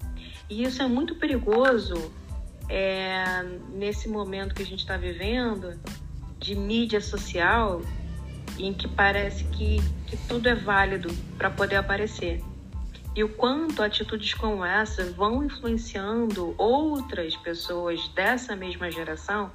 E 0.52 0.64
isso 0.64 0.82
é 0.82 0.86
muito 0.86 1.14
perigoso 1.14 2.12
é, 2.68 3.42
nesse 3.70 4.06
momento 4.06 4.54
que 4.54 4.60
a 4.60 4.66
gente 4.66 4.80
está 4.80 4.98
vivendo 4.98 5.80
de 6.38 6.54
mídia 6.54 7.00
social, 7.00 7.80
em 8.58 8.74
que 8.74 8.86
parece 8.86 9.44
que, 9.44 9.78
que 10.06 10.14
tudo 10.28 10.46
é 10.50 10.54
válido 10.54 11.08
para 11.38 11.48
poder 11.48 11.76
aparecer. 11.76 12.44
E 13.16 13.24
o 13.24 13.30
quanto 13.30 13.82
atitudes 13.82 14.34
como 14.34 14.62
essa 14.62 15.10
vão 15.12 15.42
influenciando 15.42 16.54
outras 16.58 17.34
pessoas 17.34 18.06
dessa 18.08 18.54
mesma 18.54 18.90
geração, 18.90 19.50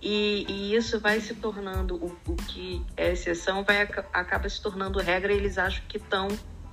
e, 0.00 0.46
e 0.48 0.74
isso 0.74 0.98
vai 0.98 1.20
se 1.20 1.34
tornando 1.34 1.96
o, 1.96 2.16
o, 2.26 2.34
que 2.34 2.82
é 2.96 3.12
exceção, 3.12 3.62
vai 3.62 3.82
acaba 3.82 4.48
se 4.48 4.62
tornando 4.62 5.00
regra, 5.00 5.34
e 5.34 5.36
eles 5.36 5.58
acham 5.58 5.82
que 5.86 5.98
estão 5.98 6.28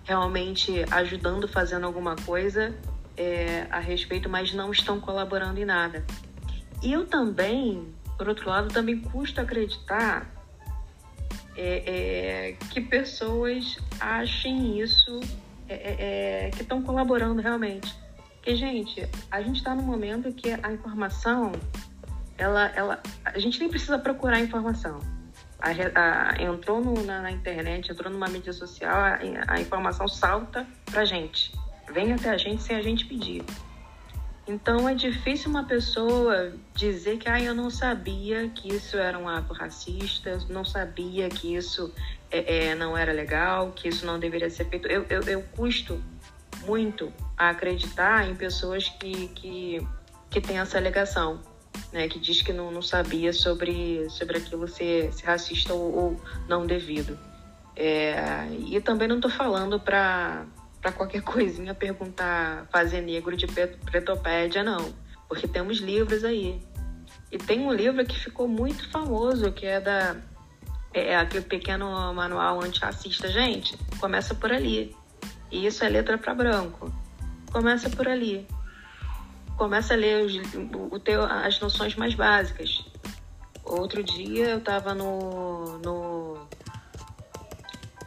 realmente 0.06 0.86
ajudando, 0.90 1.50
fazendo 1.50 1.86
alguma 1.86 2.16
coisa, 2.16 2.74
é, 3.18 3.68
a 3.70 3.80
respeito, 3.80 4.30
mas 4.30 4.54
não 4.54 4.72
estão 4.72 5.00
colaborando 5.00 5.60
em 5.60 5.66
nada. 5.66 6.06
E 6.82 6.92
eu 6.92 7.06
também, 7.06 7.88
por 8.18 8.28
outro 8.28 8.50
lado, 8.50 8.68
também 8.74 9.00
custa 9.00 9.42
acreditar 9.42 10.30
é, 11.56 11.84
é, 11.86 12.52
que 12.70 12.82
pessoas 12.82 13.78
achem 14.00 14.80
isso, 14.80 15.20
é, 15.68 15.74
é, 15.74 16.48
é, 16.48 16.50
que 16.52 16.62
estão 16.62 16.82
colaborando 16.82 17.42
realmente. 17.42 17.96
Porque, 18.36 18.56
gente, 18.56 19.08
a 19.32 19.42
gente 19.42 19.58
está 19.58 19.74
num 19.74 19.84
momento 19.84 20.32
que 20.32 20.52
a 20.52 20.72
informação, 20.72 21.52
ela, 22.38 22.68
ela, 22.76 23.02
a 23.24 23.40
gente 23.40 23.60
nem 23.60 23.70
precisa 23.70 23.98
procurar 23.98 24.40
informação. 24.40 25.00
A, 25.60 25.70
a, 25.70 26.44
entrou 26.44 26.84
no, 26.84 27.04
na, 27.04 27.22
na, 27.22 27.32
internet, 27.32 27.92
entrou 27.92 28.12
numa 28.12 28.28
mídia 28.28 28.54
social, 28.54 28.96
a, 28.96 29.20
a 29.48 29.60
informação 29.60 30.08
salta 30.08 30.68
pra 30.92 31.06
gente 31.06 31.52
vem 31.92 32.14
até 32.14 32.30
a 32.30 32.38
gente 32.38 32.64
sem 32.64 32.76
a 32.76 32.82
gente 32.82 33.06
pedir. 33.06 33.44
Então 34.48 34.88
é 34.88 34.94
difícil 34.94 35.50
uma 35.50 35.64
pessoa 35.64 36.54
dizer 36.76 37.18
que 37.18 37.28
ah, 37.28 37.42
eu 37.42 37.56
não 37.56 37.70
sabia 37.72 38.48
que 38.50 38.72
isso 38.72 38.96
era 38.96 39.18
um 39.18 39.28
ato 39.28 39.54
racista, 39.54 40.38
não 40.50 40.64
sabia 40.64 41.30
que 41.30 41.56
isso 41.56 41.92
é, 42.30 42.68
é, 42.68 42.76
não 42.76 42.96
era 42.96 43.12
legal, 43.12 43.72
que 43.72 43.88
isso 43.88 44.06
não 44.06 44.20
deveria 44.20 44.50
ser 44.50 44.66
feito. 44.66 44.88
Eu, 44.88 45.04
eu, 45.10 45.22
eu 45.24 45.42
custo 45.56 46.00
muito 46.64 47.12
a 47.36 47.50
acreditar 47.50 48.30
em 48.30 48.36
pessoas 48.36 48.88
que, 48.88 49.30
que, 49.30 49.88
que 50.30 50.40
têm 50.40 50.60
essa 50.60 50.78
alegação. 50.78 51.40
né, 51.92 52.08
que 52.08 52.20
diz 52.20 52.42
que 52.42 52.54
não, 52.54 52.72
não 52.72 52.82
sabia 52.82 53.34
sobre, 53.34 54.08
sobre 54.10 54.38
aquilo 54.38 54.68
ser, 54.68 55.12
ser 55.12 55.26
racista 55.26 55.74
ou, 55.74 55.96
ou 55.96 56.22
não 56.48 56.66
devido. 56.66 57.18
É, 57.76 58.48
e 58.68 58.80
também 58.80 59.08
não 59.08 59.18
estou 59.18 59.32
falando 59.32 59.80
para 59.80 60.46
qualquer 60.92 61.22
coisinha 61.22 61.74
perguntar 61.74 62.68
fazer 62.72 63.02
negro 63.02 63.36
de 63.36 63.48
pretopédia, 63.48 64.64
não. 64.64 64.94
Porque 65.28 65.48
temos 65.48 65.80
livros 65.80 66.24
aí. 66.24 66.62
E 67.32 67.38
tem 67.38 67.62
um 67.62 67.74
livro 67.74 68.06
que 68.06 68.20
ficou 68.20 68.48
muito 68.48 68.90
famoso, 68.92 69.52
que 69.52 69.66
é 69.66 69.80
da 69.80 70.16
é 70.94 71.18
aquele 71.18 71.44
pequeno 71.44 72.14
manual 72.14 72.64
antirracista. 72.64 73.28
Gente, 73.28 73.78
começa 74.00 74.34
por 74.34 74.52
ali. 74.54 74.96
E 75.52 75.66
isso 75.66 75.84
é 75.84 75.90
letra 75.90 76.18
para 76.18 76.34
branco. 76.34 76.92
Começa 77.52 77.90
por 77.90 78.08
ali. 78.08 78.48
Começa 79.58 79.94
a 79.94 79.98
ler 79.98 80.26
os, 80.26 80.34
o 80.92 81.00
teu, 81.00 81.24
as 81.24 81.60
noções 81.60 81.96
mais 81.96 82.14
básicas. 82.14 82.86
Outro 83.64 84.04
dia 84.04 84.50
eu 84.52 84.58
estava 84.60 84.94
no, 84.94 85.80
no, 85.80 86.48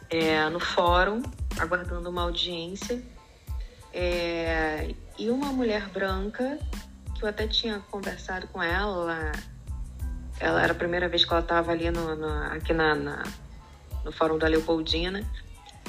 é, 0.09 0.49
no 0.49 0.59
fórum, 0.59 1.21
aguardando 1.59 2.09
uma 2.09 2.23
audiência, 2.23 3.01
é, 3.93 4.93
e 5.17 5.29
uma 5.29 5.51
mulher 5.51 5.89
branca, 5.89 6.59
que 7.15 7.23
eu 7.23 7.29
até 7.29 7.47
tinha 7.47 7.79
conversado 7.91 8.47
com 8.47 8.61
ela, 8.61 9.31
ela 10.39 10.63
era 10.63 10.71
a 10.71 10.75
primeira 10.75 11.09
vez 11.09 11.25
que 11.25 11.31
ela 11.31 11.41
estava 11.41 11.71
ali 11.71 11.91
no, 11.91 12.15
no 12.15 12.27
aqui 12.53 12.73
na, 12.73 12.95
na, 12.95 13.23
no 14.05 14.11
fórum 14.11 14.37
da 14.37 14.47
Leopoldina. 14.47 15.23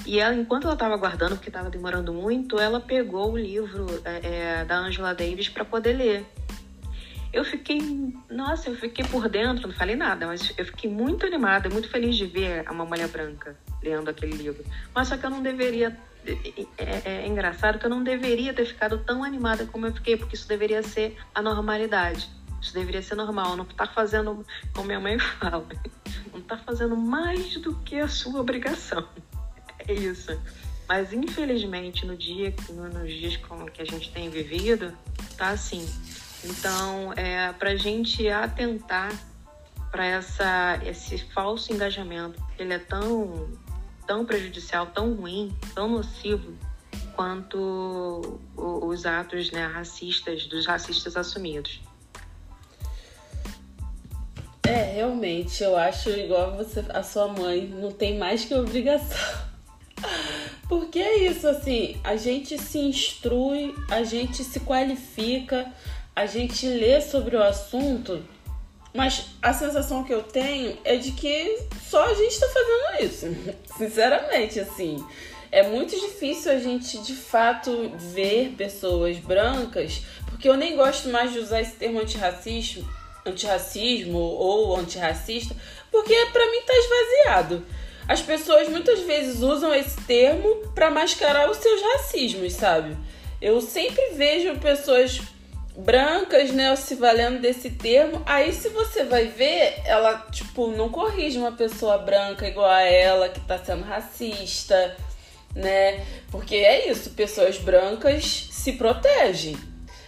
E 0.06 0.18
ela, 0.18 0.34
enquanto 0.34 0.64
ela 0.64 0.72
estava 0.72 0.94
aguardando, 0.94 1.36
porque 1.36 1.50
estava 1.50 1.70
demorando 1.70 2.12
muito, 2.12 2.58
ela 2.58 2.80
pegou 2.80 3.32
o 3.32 3.38
livro 3.38 3.86
é, 4.04 4.60
é 4.60 4.64
da 4.64 4.78
Angela 4.78 5.14
Davis 5.14 5.48
para 5.48 5.64
poder 5.64 5.92
ler. 5.92 6.26
Eu 7.32 7.44
fiquei, 7.44 7.80
nossa, 8.28 8.68
eu 8.68 8.76
fiquei 8.76 9.04
por 9.04 9.28
dentro, 9.28 9.68
não 9.68 9.75
falei 9.75 9.94
nada, 9.94 10.26
mas 10.26 10.52
eu 10.58 10.64
fiquei 10.64 10.90
muito 10.90 11.25
animada, 11.25 11.68
muito 11.68 11.88
feliz 11.88 12.16
de 12.16 12.26
ver 12.26 12.68
uma 12.68 12.84
mulher 12.84 13.08
branca 13.08 13.56
lendo 13.82 14.08
aquele 14.08 14.32
livro. 14.32 14.64
Mas 14.94 15.08
só 15.08 15.16
que 15.16 15.25
eu 15.25 15.30
não 15.30 15.42
deveria. 15.42 15.96
É, 16.26 16.66
é, 16.76 17.02
é 17.22 17.26
engraçado 17.26 17.78
que 17.78 17.87
eu 17.87 17.90
não 17.90 18.02
deveria 18.02 18.52
ter 18.52 18.66
ficado 18.66 18.99
tão 18.99 19.22
animada 19.25 19.64
como 19.66 19.87
eu 19.87 19.92
fiquei, 19.94 20.16
porque 20.16 20.34
isso 20.34 20.49
deveria 20.49 20.82
ser 20.82 21.16
a 21.34 21.40
normalidade. 21.40 22.28
Isso 22.60 22.75
deveria 22.75 23.00
ser 23.00 23.14
normal, 23.14 23.56
não 23.56 23.64
tá 23.64 23.87
fazendo, 23.87 24.44
como 24.75 24.87
minha 24.87 25.00
mãe 25.00 25.16
fala, 25.40 25.66
não 26.32 26.42
tá 26.42 26.58
fazendo 26.58 26.96
mais 26.96 27.56
do 27.56 27.75
que 27.76 27.96
a 27.96 28.08
sua 28.08 28.40
obrigação. 28.40 29.08
É 29.87 29.92
isso. 29.94 30.38
Mas 30.88 31.12
infelizmente 31.12 32.04
no 32.04 32.16
dia, 32.16 32.52
nos 32.68 33.08
dias 33.08 33.37
como 33.37 33.70
que 33.70 33.80
a 33.80 33.84
gente 33.84 34.10
tem 34.12 34.28
vivido, 34.28 34.92
tá 35.37 35.50
assim. 35.50 35.88
Então, 36.44 37.12
é 37.14 37.52
pra 37.52 37.76
gente 37.76 38.28
atentar 38.28 39.12
para 39.90 40.06
essa 40.06 40.80
esse 40.85 41.18
falso 41.18 41.73
engajamento, 41.73 42.42
ele 42.59 42.75
é 42.75 42.78
tão 42.78 43.50
tão 44.06 44.25
prejudicial, 44.25 44.87
tão 44.87 45.14
ruim, 45.14 45.54
tão 45.75 45.88
nocivo 45.88 46.52
quanto 47.14 48.40
os 48.56 49.04
atos 49.04 49.50
né, 49.50 49.66
racistas 49.66 50.47
dos 50.47 50.66
racistas 50.66 51.16
assumidos. 51.16 51.80
É, 54.62 54.94
realmente, 54.94 55.62
eu 55.62 55.76
acho 55.76 56.11
igual 56.11 56.56
você, 56.56 56.85
a 56.90 57.02
sua 57.02 57.28
mãe, 57.28 57.66
não 57.66 57.90
tem 57.90 58.18
mais 58.18 58.44
que 58.44 58.54
obrigação. 58.54 59.18
Porque 60.68 60.98
é 60.98 61.29
isso, 61.29 61.48
assim, 61.48 62.00
a 62.05 62.16
gente 62.16 62.57
se 62.57 62.79
instrui, 62.79 63.74
a 63.90 64.05
gente 64.05 64.44
se 64.44 64.61
qualifica, 64.61 65.70
a 66.20 66.26
gente 66.26 66.66
lê 66.66 67.00
sobre 67.00 67.35
o 67.35 67.42
assunto, 67.42 68.22
mas 68.94 69.28
a 69.40 69.54
sensação 69.54 70.04
que 70.04 70.12
eu 70.12 70.22
tenho 70.22 70.76
é 70.85 70.96
de 70.96 71.12
que 71.12 71.59
só 71.88 72.11
a 72.11 72.14
gente 72.14 72.38
tá 72.38 72.46
fazendo 72.46 73.11
isso. 73.11 73.26
Sinceramente, 73.78 74.61
assim. 74.61 75.02
É 75.50 75.66
muito 75.66 75.98
difícil 75.98 76.52
a 76.52 76.59
gente 76.59 76.98
de 76.98 77.14
fato 77.14 77.90
ver 77.96 78.50
pessoas 78.50 79.16
brancas, 79.16 80.02
porque 80.26 80.46
eu 80.46 80.59
nem 80.59 80.76
gosto 80.76 81.09
mais 81.09 81.33
de 81.33 81.38
usar 81.38 81.62
esse 81.62 81.72
termo 81.72 82.00
antirracismo 82.00 82.87
antirracismo 83.24 84.18
ou 84.18 84.76
antirracista, 84.76 85.54
porque 85.90 86.14
para 86.33 86.50
mim 86.50 86.61
tá 86.66 86.72
esvaziado. 86.74 87.66
As 88.06 88.20
pessoas 88.22 88.68
muitas 88.68 89.00
vezes 89.00 89.40
usam 89.40 89.74
esse 89.74 90.00
termo 90.02 90.68
para 90.74 90.90
mascarar 90.90 91.50
os 91.50 91.59
seus 91.59 91.80
racismos, 91.83 92.52
sabe? 92.52 92.96
Eu 93.40 93.61
sempre 93.61 94.14
vejo 94.14 94.59
pessoas 94.59 95.20
brancas, 95.85 96.51
né, 96.53 96.75
se 96.77 96.95
valendo 96.95 97.40
desse 97.40 97.71
termo. 97.71 98.23
Aí 98.27 98.53
se 98.53 98.69
você 98.69 99.05
vai 99.05 99.27
ver, 99.27 99.81
ela 99.85 100.27
tipo 100.31 100.69
não 100.69 100.88
corrige 100.88 101.38
uma 101.38 101.53
pessoa 101.53 101.99
branca 101.99 102.47
igual 102.47 102.71
a 102.71 102.83
ela 102.83 103.29
que 103.29 103.40
tá 103.40 103.59
sendo 103.59 103.85
racista, 103.85 104.97
né? 105.55 106.05
Porque 106.31 106.57
é 106.57 106.90
isso, 106.90 107.11
pessoas 107.11 107.59
brancas 107.59 108.49
se 108.51 108.73
protegem. 108.73 109.57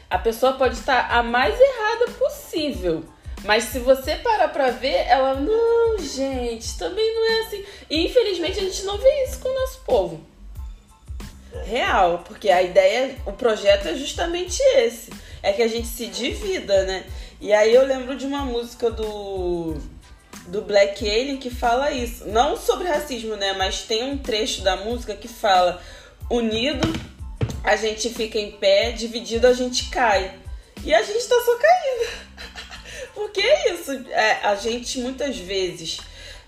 A 0.09 0.19
pessoa 0.19 0.53
pode 0.53 0.75
estar 0.75 1.11
a 1.11 1.23
mais 1.23 1.59
errada 1.59 2.11
possível. 2.19 3.05
Mas 3.45 3.65
se 3.65 3.79
você 3.81 4.17
parar 4.17 4.49
pra 4.49 4.71
ver, 4.71 5.07
ela, 5.09 5.35
não, 5.35 5.99
gente, 5.99 6.79
também 6.79 7.15
não 7.15 7.31
é 7.31 7.41
assim. 7.41 7.65
E 7.91 8.07
infelizmente 8.07 8.59
a 8.59 8.63
gente 8.63 8.85
não 8.85 8.99
vê 8.99 9.25
isso 9.25 9.41
com 9.41 9.49
o 9.49 9.61
nosso 9.61 9.81
povo. 9.81 10.21
Real, 11.65 12.23
porque 12.27 12.51
a 12.51 12.63
ideia, 12.63 13.17
o 13.27 13.33
projeto 13.33 13.89
é 13.89 13.95
justamente 13.95 14.61
esse. 14.77 15.11
É 15.43 15.53
que 15.53 15.63
a 15.63 15.69
gente 15.69 15.89
se 15.89 16.07
divida, 16.07 16.85
né? 16.85 17.05
E 17.41 17.53
aí 17.53 17.75
eu 17.75 17.85
lembro 17.85 18.17
de 18.17 18.27
uma 18.27 18.45
música 18.45 18.91
do 18.91 19.77
do 20.47 20.63
Black 20.63 21.09
Alien 21.09 21.37
que 21.37 21.51
fala 21.51 21.91
isso. 21.91 22.27
Não 22.27 22.57
sobre 22.57 22.89
racismo, 22.89 23.37
né? 23.37 23.53
Mas 23.53 23.83
tem 23.83 24.05
um 24.05 24.19
trecho 24.19 24.63
da 24.63 24.77
música 24.77 25.15
que 25.15 25.29
fala: 25.29 25.83
unido 26.31 26.87
a 27.65 27.77
gente 27.77 28.11
fica 28.11 28.39
em 28.39 28.53
pé, 28.53 28.93
dividido 28.93 29.47
a 29.47 29.53
gente 29.53 29.89
cai. 29.89 30.39
E 30.85 30.93
a 30.93 31.03
gente 31.03 31.25
tá 31.29 31.37
só 31.45 31.59
caindo. 31.59 33.13
Porque 33.15 33.41
é 33.41 33.73
isso. 33.73 33.93
É, 34.11 34.47
a 34.47 34.55
gente 34.57 34.99
muitas 34.99 35.37
vezes 35.37 35.99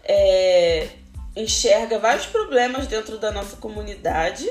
é, 0.02 0.88
enxerga 1.36 1.98
vários 1.98 2.26
problemas 2.26 2.86
dentro 2.86 3.18
da 3.18 3.30
nossa 3.30 3.56
comunidade, 3.56 4.50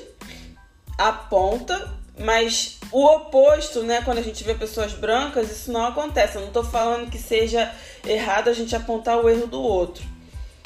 aponta, 0.97 1.91
mas 2.17 2.77
o 2.91 3.05
oposto, 3.05 3.81
né? 3.81 4.01
Quando 4.03 4.19
a 4.19 4.23
gente 4.23 4.43
vê 4.43 4.53
pessoas 4.53 4.93
brancas, 4.93 5.51
isso 5.51 5.71
não 5.71 5.85
acontece. 5.85 6.35
Eu 6.35 6.43
não 6.43 6.51
tô 6.51 6.63
falando 6.63 7.09
que 7.09 7.17
seja 7.17 7.73
errado 8.05 8.49
a 8.49 8.53
gente 8.53 8.75
apontar 8.75 9.17
o 9.17 9.29
erro 9.29 9.47
do 9.47 9.61
outro. 9.61 10.03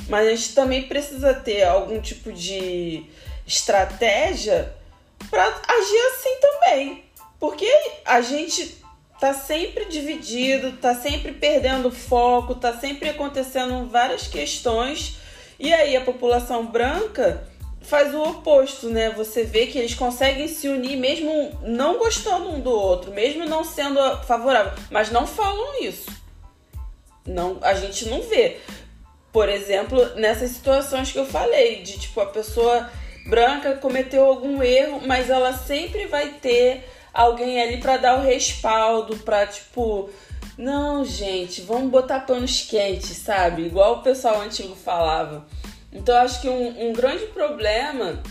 Mas 0.10 0.28
a 0.28 0.30
gente 0.32 0.54
também 0.54 0.84
precisa 0.84 1.34
ter 1.34 1.64
algum 1.64 2.00
tipo 2.02 2.32
de 2.32 3.06
estratégia 3.46 4.74
para 5.30 5.46
agir 5.46 6.02
assim 6.14 6.38
também. 6.42 7.04
Porque 7.40 7.70
a 8.06 8.22
gente 8.22 8.84
tá 9.20 9.34
sempre 9.34 9.86
dividido, 9.86 10.74
tá 10.74 10.96
sempre 10.96 11.32
perdendo 11.32 11.92
foco, 11.92 12.56
tá 12.56 12.74
sempre 12.74 13.10
acontecendo 13.10 13.88
várias 13.90 14.28
questões. 14.28 15.18
E 15.60 15.74
aí 15.74 15.96
a 15.96 16.02
população 16.02 16.66
branca 16.66 17.48
faz 17.88 18.14
o 18.14 18.22
oposto, 18.22 18.90
né? 18.90 19.10
Você 19.12 19.44
vê 19.44 19.68
que 19.68 19.78
eles 19.78 19.96
conseguem 19.96 20.48
se 20.48 20.68
unir 20.68 20.98
mesmo 20.98 21.58
não 21.64 21.98
gostando 21.98 22.50
um 22.50 22.60
do 22.60 22.70
outro, 22.70 23.12
mesmo 23.12 23.46
não 23.46 23.64
sendo 23.64 24.00
favorável, 24.24 24.74
mas 24.92 25.10
não 25.10 25.26
falam 25.26 25.82
isso. 25.82 26.12
Não, 27.26 27.58
a 27.62 27.74
gente 27.74 28.08
não 28.10 28.22
vê. 28.22 28.58
Por 29.32 29.48
exemplo, 29.48 30.16
nessas 30.16 30.52
situações 30.52 31.12
que 31.12 31.20
eu 31.20 31.26
falei, 31.26 31.82
de 31.82 31.98
tipo 31.98 32.20
a 32.20 32.26
pessoa 32.26 32.90
branca 33.30 33.76
cometeu 33.76 34.26
algum 34.26 34.62
erro, 34.62 35.02
mas 35.06 35.30
ela 35.30 35.54
sempre 35.54 36.08
vai 36.08 36.30
ter 36.42 36.90
alguém 37.14 37.62
ali 37.62 37.78
para 37.78 37.98
dar 37.98 38.20
o 38.20 38.22
respaldo, 38.22 39.18
para 39.18 39.48
tipo, 39.48 40.10
não, 40.58 41.06
gente, 41.06 41.62
vamos 41.62 41.90
botar 41.90 42.22
panos 42.22 42.62
quentes, 42.62 43.18
sabe? 43.18 43.64
Igual 43.64 43.96
o 43.96 44.02
pessoal 44.02 44.42
antigo 44.42 44.76
falava. 44.76 45.46
Então 45.98 46.16
acho 46.18 46.42
que 46.42 46.48
um, 46.48 46.90
um 46.90 46.94
grande 46.94 47.26
problema 47.28 48.22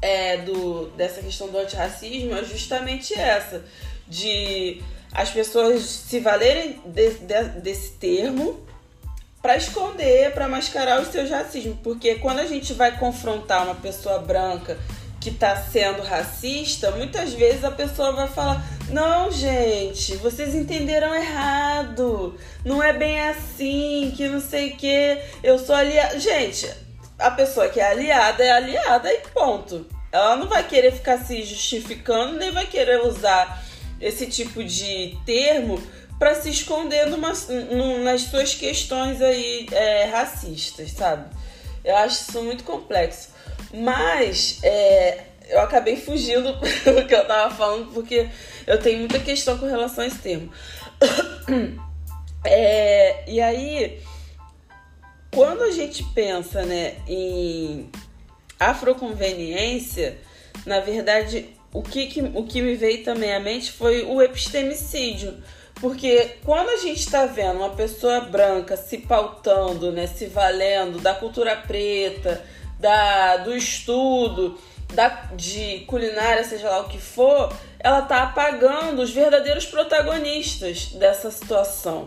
é 0.00 0.38
do 0.38 0.86
dessa 0.96 1.20
questão 1.20 1.48
do 1.48 1.58
antirracismo 1.58 2.34
é 2.34 2.42
justamente 2.44 3.12
essa, 3.14 3.64
de 4.08 4.82
as 5.12 5.30
pessoas 5.30 5.82
se 5.82 6.20
valerem 6.20 6.80
de, 6.86 7.10
de, 7.10 7.42
desse 7.60 7.92
termo 7.92 8.64
para 9.42 9.56
esconder, 9.56 10.32
para 10.32 10.48
mascarar 10.48 11.00
os 11.00 11.08
seus 11.08 11.30
racismos, 11.30 11.78
porque 11.82 12.16
quando 12.16 12.40
a 12.40 12.46
gente 12.46 12.72
vai 12.72 12.98
confrontar 12.98 13.64
uma 13.64 13.74
pessoa 13.74 14.18
branca 14.18 14.76
que 15.20 15.30
está 15.30 15.56
sendo 15.56 16.02
racista, 16.02 16.90
muitas 16.92 17.32
vezes 17.32 17.64
a 17.64 17.70
pessoa 17.70 18.12
vai 18.12 18.28
falar: 18.28 18.64
"Não, 18.88 19.30
gente, 19.30 20.16
vocês 20.16 20.54
entenderam 20.54 21.14
errado. 21.14 22.38
Não 22.64 22.82
é 22.82 22.92
bem 22.92 23.20
assim, 23.20 24.12
que 24.16 24.28
não 24.28 24.40
sei 24.40 24.70
que. 24.70 25.18
Eu 25.42 25.58
sou 25.58 25.74
aliada". 25.74 26.18
Gente, 26.18 26.85
a 27.18 27.30
pessoa 27.30 27.68
que 27.68 27.80
é 27.80 27.90
aliada 27.90 28.44
é 28.44 28.50
aliada 28.50 29.12
e 29.12 29.18
ponto. 29.32 29.86
Ela 30.12 30.36
não 30.36 30.48
vai 30.48 30.66
querer 30.66 30.92
ficar 30.92 31.18
se 31.18 31.42
justificando, 31.42 32.38
nem 32.38 32.50
vai 32.50 32.66
querer 32.66 33.02
usar 33.02 33.62
esse 34.00 34.26
tipo 34.26 34.62
de 34.62 35.16
termo 35.24 35.80
para 36.18 36.34
se 36.34 36.50
esconder 36.50 37.06
numa, 37.06 37.32
num, 37.70 38.02
nas 38.02 38.22
suas 38.22 38.54
questões 38.54 39.20
aí 39.20 39.66
é, 39.70 40.04
racistas, 40.04 40.92
sabe? 40.92 41.28
Eu 41.84 41.96
acho 41.96 42.22
isso 42.22 42.42
muito 42.42 42.64
complexo. 42.64 43.28
Mas 43.72 44.60
é, 44.62 45.24
eu 45.48 45.60
acabei 45.60 45.96
fugindo 45.96 46.52
do 46.84 47.06
que 47.06 47.14
eu 47.14 47.26
tava 47.26 47.54
falando, 47.54 47.92
porque 47.92 48.28
eu 48.66 48.80
tenho 48.80 49.00
muita 49.00 49.18
questão 49.18 49.58
com 49.58 49.66
relação 49.66 50.04
a 50.04 50.06
esse 50.06 50.18
termo. 50.18 50.50
É, 52.48 53.24
e 53.26 53.40
aí, 53.40 54.00
quando 55.36 55.64
a 55.64 55.70
gente 55.70 56.02
pensa 56.02 56.64
né, 56.64 56.94
em 57.06 57.90
afroconveniência, 58.58 60.16
na 60.64 60.80
verdade, 60.80 61.50
o 61.74 61.82
que, 61.82 62.06
que, 62.06 62.22
o 62.22 62.42
que 62.44 62.62
me 62.62 62.74
veio 62.74 63.04
também 63.04 63.34
à 63.34 63.38
mente 63.38 63.70
foi 63.70 64.02
o 64.02 64.22
epistemicídio. 64.22 65.36
Porque 65.74 66.38
quando 66.42 66.70
a 66.70 66.78
gente 66.78 67.00
está 67.00 67.26
vendo 67.26 67.58
uma 67.58 67.68
pessoa 67.68 68.20
branca 68.20 68.78
se 68.78 68.96
pautando, 68.96 69.92
né, 69.92 70.06
se 70.06 70.24
valendo 70.24 71.00
da 71.00 71.12
cultura 71.12 71.54
preta, 71.54 72.42
da, 72.80 73.36
do 73.36 73.54
estudo, 73.54 74.58
da, 74.94 75.08
de 75.36 75.80
culinária, 75.80 76.44
seja 76.44 76.70
lá 76.70 76.80
o 76.80 76.88
que 76.88 76.98
for, 76.98 77.54
ela 77.78 77.98
está 77.98 78.22
apagando 78.22 79.02
os 79.02 79.10
verdadeiros 79.10 79.66
protagonistas 79.66 80.92
dessa 80.92 81.30
situação. 81.30 82.06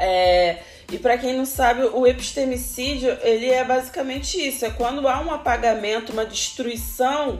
É, 0.00 0.60
e 0.92 0.98
para 0.98 1.18
quem 1.18 1.34
não 1.34 1.46
sabe, 1.46 1.82
o 1.82 2.06
epistemicídio 2.06 3.16
ele 3.22 3.48
é 3.48 3.64
basicamente 3.64 4.36
isso: 4.36 4.64
é 4.64 4.70
quando 4.70 5.08
há 5.08 5.20
um 5.20 5.32
apagamento, 5.32 6.12
uma 6.12 6.24
destruição 6.24 7.38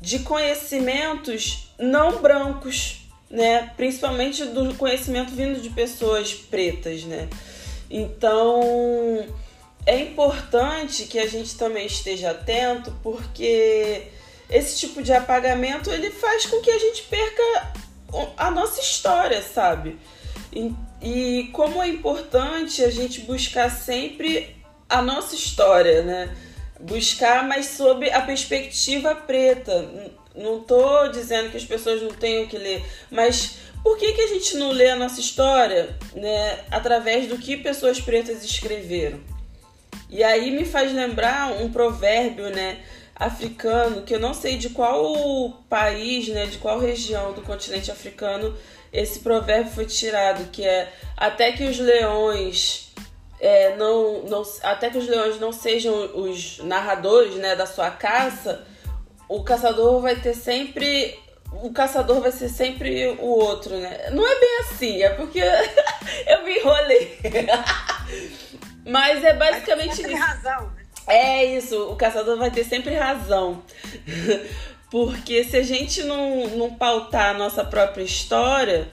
de 0.00 0.20
conhecimentos 0.20 1.74
não 1.78 2.20
brancos 2.20 3.00
né? 3.30 3.70
Principalmente 3.76 4.44
do 4.44 4.74
conhecimento 4.74 5.32
vindo 5.32 5.60
de 5.60 5.70
pessoas 5.70 6.34
pretas, 6.34 7.04
né? 7.04 7.28
Então 7.88 9.24
é 9.86 10.00
importante 10.00 11.04
que 11.04 11.18
a 11.18 11.26
gente 11.26 11.56
também 11.56 11.86
esteja 11.86 12.32
atento, 12.32 12.92
porque 13.02 14.08
esse 14.50 14.78
tipo 14.78 15.00
de 15.02 15.12
apagamento 15.12 15.90
ele 15.90 16.10
faz 16.10 16.44
com 16.46 16.60
que 16.60 16.70
a 16.70 16.78
gente 16.78 17.02
perca 17.04 17.72
a 18.36 18.50
nossa 18.50 18.80
história, 18.80 19.40
sabe? 19.40 19.96
E, 20.52 20.72
e 21.02 21.48
como 21.52 21.82
é 21.82 21.88
importante 21.88 22.84
a 22.84 22.90
gente 22.90 23.20
buscar 23.22 23.70
sempre 23.70 24.56
a 24.88 25.00
nossa 25.00 25.34
história, 25.34 26.02
né? 26.02 26.36
Buscar, 26.78 27.46
mas 27.46 27.66
sob 27.66 28.10
a 28.10 28.20
perspectiva 28.22 29.14
preta 29.14 29.88
não 30.34 30.60
tô 30.60 31.08
dizendo 31.08 31.50
que 31.50 31.56
as 31.56 31.64
pessoas 31.64 32.02
não 32.02 32.10
tenham 32.10 32.46
que 32.46 32.56
ler, 32.56 32.84
mas 33.10 33.56
por 33.82 33.96
que, 33.96 34.12
que 34.12 34.20
a 34.20 34.26
gente 34.26 34.56
não 34.56 34.70
lê 34.70 34.90
a 34.90 34.96
nossa 34.96 35.20
história 35.20 35.96
né, 36.14 36.64
através 36.70 37.26
do 37.28 37.38
que 37.38 37.56
pessoas 37.56 38.00
pretas 38.00 38.44
escreveram? 38.44 39.20
E 40.08 40.22
aí 40.22 40.50
me 40.50 40.64
faz 40.64 40.92
lembrar 40.92 41.52
um 41.52 41.70
provérbio 41.70 42.50
né, 42.50 42.80
africano, 43.14 44.02
que 44.02 44.14
eu 44.14 44.20
não 44.20 44.34
sei 44.34 44.56
de 44.56 44.70
qual 44.70 45.62
país, 45.68 46.28
né, 46.28 46.46
de 46.46 46.58
qual 46.58 46.78
região 46.78 47.32
do 47.32 47.42
continente 47.42 47.90
africano 47.90 48.56
esse 48.92 49.20
provérbio 49.20 49.72
foi 49.72 49.86
tirado, 49.86 50.50
que 50.50 50.64
é 50.64 50.92
até 51.16 51.52
que 51.52 51.64
os 51.64 51.78
leões 51.78 52.92
é, 53.40 53.74
não, 53.76 54.22
não, 54.22 54.42
até 54.62 54.90
que 54.90 54.98
os 54.98 55.08
leões 55.08 55.40
não 55.40 55.52
sejam 55.52 55.94
os 56.14 56.58
narradores 56.58 57.36
né, 57.36 57.56
da 57.56 57.66
sua 57.66 57.90
caça, 57.90 58.66
o 59.28 59.42
caçador 59.42 60.00
vai 60.00 60.16
ter 60.16 60.34
sempre. 60.34 61.18
O 61.52 61.72
caçador 61.72 62.20
vai 62.20 62.30
ser 62.30 62.48
sempre 62.48 63.08
o 63.18 63.26
outro, 63.26 63.76
né? 63.76 64.10
Não 64.10 64.26
é 64.26 64.40
bem 64.40 64.58
assim, 64.60 65.02
é 65.02 65.10
porque 65.10 65.40
eu 66.26 66.44
me 66.44 66.58
enrolei. 66.58 67.18
Mas 68.86 69.24
é 69.24 69.32
basicamente 69.34 70.02
isso. 70.02 70.16
razão. 70.16 70.70
Né? 70.70 70.84
É 71.06 71.44
isso, 71.44 71.90
o 71.90 71.96
caçador 71.96 72.36
vai 72.38 72.50
ter 72.50 72.64
sempre 72.64 72.94
razão. 72.94 73.62
Porque 74.90 75.44
se 75.44 75.56
a 75.56 75.62
gente 75.62 76.02
não, 76.02 76.48
não 76.56 76.74
pautar 76.74 77.34
a 77.34 77.38
nossa 77.38 77.64
própria 77.64 78.02
história, 78.02 78.90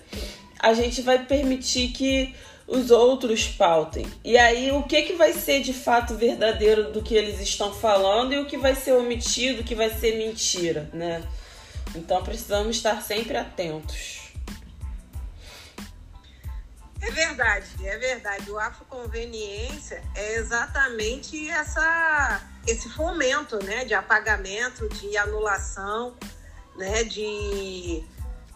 a 0.60 0.74
gente 0.74 1.02
vai 1.02 1.26
permitir 1.26 1.90
que 1.90 2.36
os 2.68 2.92
outros 2.92 3.48
pautem. 3.48 4.06
E 4.24 4.38
aí, 4.38 4.72
o 4.72 4.84
que, 4.84 5.02
que 5.04 5.14
vai 5.14 5.34
ser 5.34 5.62
de 5.62 5.74
fato 5.74 6.16
verdadeiro 6.16 6.92
do 6.92 7.02
que 7.02 7.16
eles 7.16 7.40
estão 7.40 7.74
falando 7.74 8.34
e 8.34 8.40
o 8.40 8.46
que 8.46 8.58
vai 8.58 8.76
ser 8.76 8.92
omitido, 8.92 9.62
o 9.62 9.64
que 9.64 9.74
vai 9.74 9.90
ser 9.90 10.18
mentira, 10.18 10.90
né? 10.94 11.24
Então, 11.96 12.22
precisamos 12.22 12.76
estar 12.76 13.02
sempre 13.02 13.38
atentos. 13.38 14.28
É 17.02 17.12
verdade, 17.12 17.68
é 17.84 17.98
verdade. 17.98 18.52
O 18.52 18.60
afroconveniência 18.60 20.04
é 20.14 20.36
exatamente 20.36 21.50
essa, 21.50 22.42
esse 22.68 22.90
fomento, 22.90 23.64
né, 23.64 23.86
de 23.86 23.94
apagamento, 23.94 24.88
de 24.90 25.18
anulação, 25.18 26.16
né, 26.76 27.04
de, 27.04 28.04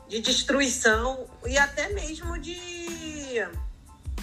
de 0.07 0.19
destruição 0.19 1.27
e 1.45 1.57
até 1.57 1.89
mesmo 1.89 2.37
de 2.37 3.41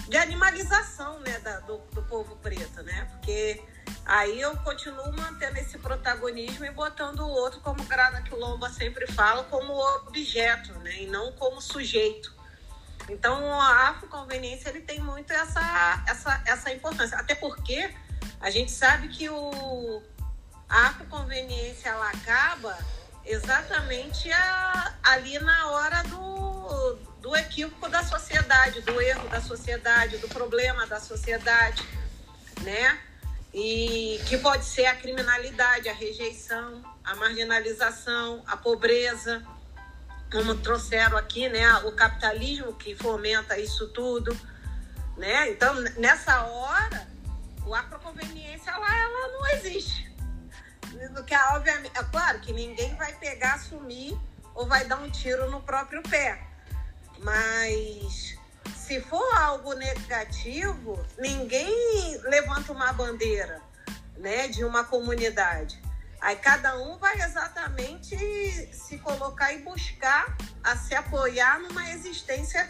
de 0.09 0.17
animalização 0.17 1.19
né, 1.19 1.37
da, 1.39 1.59
do, 1.59 1.77
do 1.93 2.01
povo 2.01 2.35
preto, 2.37 2.81
né? 2.81 3.07
Porque 3.11 3.61
aí 4.03 4.41
eu 4.41 4.57
continuo 4.57 5.13
mantendo 5.13 5.59
esse 5.59 5.77
protagonismo 5.77 6.65
e 6.65 6.71
botando 6.71 7.19
o 7.19 7.29
outro, 7.29 7.61
como 7.61 7.83
Grada 7.83 8.19
Quilomba 8.23 8.69
sempre 8.69 9.05
fala, 9.13 9.43
como 9.43 9.71
objeto, 9.97 10.73
né? 10.79 11.03
E 11.03 11.05
não 11.05 11.31
como 11.33 11.61
sujeito. 11.61 12.33
Então, 13.07 13.61
a 13.61 13.89
afroconveniência 13.89 14.69
ele 14.69 14.81
tem 14.81 14.99
muito 14.99 15.31
essa, 15.31 16.03
essa, 16.07 16.43
essa 16.45 16.73
importância. 16.73 17.17
Até 17.17 17.35
porque 17.35 17.93
a 18.39 18.49
gente 18.49 18.71
sabe 18.71 19.09
que 19.09 19.29
o, 19.29 20.01
a 20.67 20.87
afroconveniência 20.87 21.89
ela 21.89 22.09
acaba 22.09 22.77
exatamente 23.25 24.31
a, 24.31 24.93
ali 25.03 25.37
na 25.39 25.71
hora 25.71 26.03
do, 26.03 26.97
do 27.21 27.35
equívoco 27.35 27.89
da 27.89 28.03
sociedade, 28.03 28.81
do 28.81 29.01
erro 29.01 29.27
da 29.29 29.41
sociedade, 29.41 30.17
do 30.17 30.27
problema 30.29 30.87
da 30.87 30.99
sociedade, 30.99 31.83
né? 32.61 32.99
E 33.53 34.21
que 34.27 34.37
pode 34.37 34.63
ser 34.63 34.85
a 34.85 34.95
criminalidade, 34.95 35.89
a 35.89 35.93
rejeição, 35.93 36.83
a 37.03 37.15
marginalização, 37.15 38.43
a 38.45 38.55
pobreza, 38.55 39.43
como 40.31 40.55
trouxeram 40.55 41.17
aqui, 41.17 41.49
né? 41.49 41.67
O 41.79 41.91
capitalismo 41.91 42.73
que 42.73 42.95
fomenta 42.95 43.57
isso 43.57 43.87
tudo, 43.89 44.35
né? 45.17 45.49
Então, 45.49 45.73
nessa 45.97 46.43
hora, 46.43 47.07
o 47.69 47.75
afroconveniência 47.75 48.75
lá, 48.75 48.97
ela 48.97 49.27
não 49.27 49.47
existe. 49.49 50.11
Que, 51.27 51.35
obviamente, 51.53 51.95
é 51.95 52.03
claro 52.03 52.39
que 52.39 52.51
ninguém 52.51 52.95
vai 52.95 53.13
pegar, 53.13 53.53
assumir 53.53 54.19
ou 54.55 54.65
vai 54.65 54.85
dar 54.85 54.97
um 54.97 55.09
tiro 55.09 55.51
no 55.51 55.61
próprio 55.61 56.01
pé. 56.01 56.41
Mas 57.19 58.35
se 58.75 58.99
for 59.01 59.37
algo 59.37 59.73
negativo, 59.73 61.05
ninguém 61.19 62.17
levanta 62.23 62.71
uma 62.71 62.91
bandeira, 62.91 63.61
né, 64.17 64.47
de 64.47 64.65
uma 64.65 64.83
comunidade. 64.83 65.79
Aí 66.19 66.37
cada 66.37 66.75
um 66.79 66.97
vai 66.97 67.21
exatamente 67.21 68.17
se 68.73 68.97
colocar 68.97 69.53
e 69.53 69.59
buscar 69.59 70.35
a 70.63 70.75
se 70.75 70.95
apoiar 70.95 71.59
numa 71.59 71.91
existência 71.91 72.67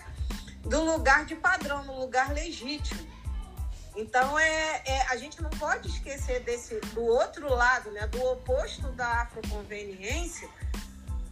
do 0.59 0.83
lugar 0.83 1.23
de 1.25 1.35
padrão, 1.35 1.85
no 1.85 1.97
lugar 1.97 2.33
legítimo. 2.33 3.07
Então 3.99 4.39
é, 4.39 4.81
é, 4.85 5.01
a 5.09 5.17
gente 5.17 5.41
não 5.41 5.49
pode 5.49 5.89
esquecer 5.89 6.39
desse 6.39 6.79
do 6.93 7.03
outro 7.03 7.53
lado, 7.53 7.91
né, 7.91 8.07
do 8.07 8.23
oposto 8.27 8.87
da 8.93 9.23
afroconveniência, 9.23 10.47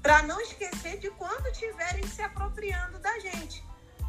para 0.01 0.21
não 0.23 0.39
esquecer 0.41 0.97
de 0.97 1.09
quando 1.11 1.47
estiverem 1.47 2.05
se 2.05 2.21
apropriando 2.21 2.99
da 2.99 3.17
gente. 3.19 3.63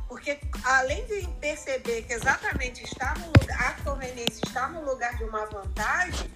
Porque 0.09 0.41
além 0.65 1.07
de 1.07 1.29
perceber 1.41 2.03
que 2.03 2.13
exatamente 2.13 2.83
está 2.83 3.15
no 3.15 3.31
a 3.55 3.73
conveniência 3.85 4.43
está 4.45 4.69
no 4.69 4.85
lugar 4.85 5.17
de 5.17 5.23
uma 5.23 5.47
vantagem, 5.47 6.29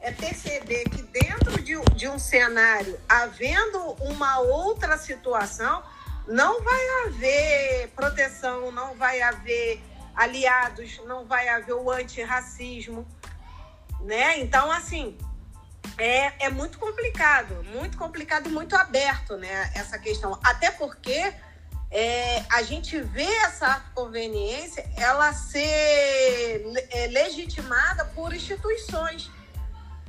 é 0.00 0.10
perceber 0.10 0.84
que 0.88 1.02
dentro 1.02 1.62
de, 1.62 1.80
de 1.94 2.08
um 2.08 2.18
cenário, 2.18 2.98
havendo 3.08 3.78
uma 4.00 4.40
outra 4.40 4.98
situação, 4.98 5.84
não 6.26 6.62
vai 6.62 6.88
haver 7.04 7.88
proteção, 7.94 8.72
não 8.72 8.94
vai 8.96 9.20
haver 9.22 9.80
aliados, 10.14 11.00
não 11.06 11.24
vai 11.24 11.48
haver 11.48 11.74
o 11.74 11.90
antirracismo, 11.90 13.06
né? 14.00 14.38
Então, 14.40 14.70
assim, 14.70 15.16
é, 15.98 16.46
é 16.46 16.50
muito 16.50 16.78
complicado, 16.78 17.62
muito 17.64 17.98
complicado 17.98 18.48
e 18.48 18.52
muito 18.52 18.76
aberto, 18.76 19.36
né? 19.36 19.70
Essa 19.74 19.98
questão. 19.98 20.38
Até 20.42 20.70
porque 20.70 21.34
é, 21.90 22.44
a 22.50 22.62
gente 22.62 23.00
vê 23.00 23.26
essa 23.42 23.80
conveniência 23.94 24.88
ela 24.96 25.32
ser 25.32 26.62
é, 26.90 27.06
legitimada 27.08 28.04
por 28.06 28.32
instituições. 28.32 29.30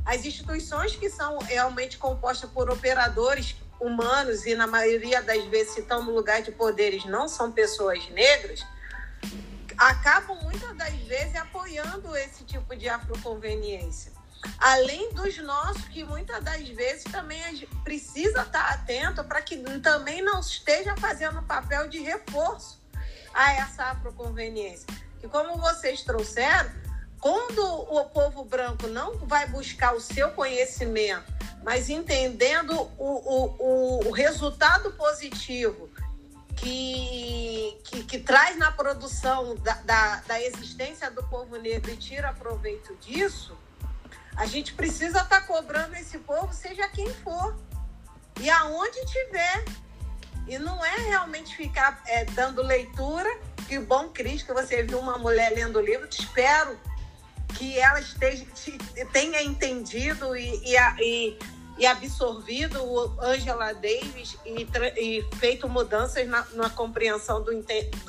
As 0.06 0.26
instituições 0.26 0.96
que 0.96 1.10
são 1.10 1.40
realmente 1.40 1.98
compostas 1.98 2.50
por 2.50 2.70
operadores 2.70 3.56
humanos, 3.80 4.46
e 4.46 4.54
na 4.54 4.68
maioria 4.68 5.22
das 5.24 5.44
vezes, 5.46 5.74
se 5.74 5.80
estão 5.82 6.04
no 6.04 6.12
lugar 6.12 6.42
de 6.42 6.52
poderes, 6.52 7.04
não 7.06 7.28
são 7.28 7.52
pessoas 7.52 8.08
negras, 8.10 8.64
acabam 9.82 10.38
muitas 10.44 10.78
das 10.78 10.94
vezes 10.94 11.36
apoiando 11.36 12.15
esse 12.15 12.44
tipo 12.44 12.76
de 12.76 12.88
afroconveniência. 12.88 14.12
Além 14.60 15.12
dos 15.13 15.38
nossos, 15.39 15.86
que 15.86 16.04
muitas 16.04 16.44
das 16.44 16.67
vezes 16.70 17.04
também 17.06 17.67
precisa 17.84 18.44
estar 18.44 18.74
atento 18.74 19.24
para 19.24 19.41
que 19.41 19.58
também 19.80 20.22
não 20.22 20.39
esteja 20.39 20.96
fazendo 20.98 21.41
papel 21.44 21.88
de 21.88 22.00
reforço 22.00 22.80
a 23.34 23.54
essa 23.54 23.86
afroconveniência. 23.86 24.88
E 25.24 25.28
como 25.28 25.58
vocês 25.58 26.04
trouxeram, 26.04 26.70
quando 27.20 27.63
o 27.63 28.06
povo 28.06 28.44
branco 28.44 28.88
não 28.88 29.17
vai 29.17 29.48
buscar 29.48 29.96
o 29.96 30.02
seu 30.02 30.32
conhecimento, 30.32 31.32
mas 31.63 31.89
entendendo 31.89 32.74
o, 32.98 34.00
o, 34.00 34.08
o 34.08 34.12
resultado 34.12 34.91
positivo 34.94 35.89
que, 36.62 37.78
que, 37.84 38.04
que, 38.04 38.19
traz 38.19 38.56
na 38.58 38.71
produção 38.71 39.56
da, 39.56 39.74
da, 39.82 40.15
da, 40.28 40.41
existência 40.41 41.10
do 41.10 41.24
povo 41.24 41.58
negro 41.58 41.91
e 41.91 41.97
tira 41.97 42.32
proveito 42.34 42.95
disso, 42.97 43.58
a 44.38 44.45
gente 44.45 44.74
precisa 44.74 45.21
estar 45.21 45.41
tá 45.41 45.41
cobrando 45.41 45.95
esse 45.95 46.19
povo, 46.19 46.54
seja 46.54 46.88
quem 46.89 47.12
for, 47.15 47.58
e 48.39 48.50
aonde 48.50 49.04
tiver. 49.08 49.65
E 50.47 50.58
não 50.60 50.84
é 50.86 50.97
realmente 50.97 51.56
ficar 51.56 52.02
é, 52.06 52.26
dando 52.26 52.62
leitura. 52.62 53.30
Que 53.67 53.80
bom, 53.80 54.10
Cris, 54.10 54.43
que 54.43 54.54
você 54.54 54.84
viu 54.84 55.00
uma 55.00 55.17
mulher 55.17 55.54
lendo 55.54 55.80
o 55.80 55.82
livro. 55.82 56.08
Te 56.08 56.21
espero 56.21 56.80
que 57.56 57.80
ela 57.80 58.00
esteja, 58.00 58.45
tenha 59.12 59.41
entendido 59.41 60.36
e, 60.36 60.62
e, 60.63 60.76
e, 61.00 61.39
e 61.82 61.88
absorvido 61.88 62.80
o 62.80 63.20
Angela 63.20 63.74
Davis 63.74 64.38
e, 64.46 64.67
e 64.98 65.36
feito 65.38 65.67
mudanças 65.67 66.28
na, 66.28 66.46
na 66.54 66.70
compreensão 66.70 67.41
do, 67.41 67.52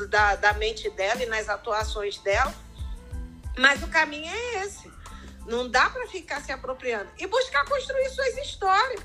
da, 0.08 0.37
da 0.37 0.52
mente 0.52 0.90
dela 0.90 1.22
e 1.22 1.26
nas 1.26 1.48
atuações 1.48 2.18
dela. 2.18 2.54
Mas 3.56 3.82
o 3.82 3.88
caminho 3.88 4.30
é 4.30 4.64
esse. 4.64 4.92
Não 5.46 5.70
dá 5.70 5.88
para 5.88 6.06
ficar 6.06 6.42
se 6.42 6.52
apropriando. 6.52 7.08
E 7.18 7.26
buscar 7.26 7.64
construir 7.64 8.11
suas 8.11 8.37
histórias. 8.37 9.00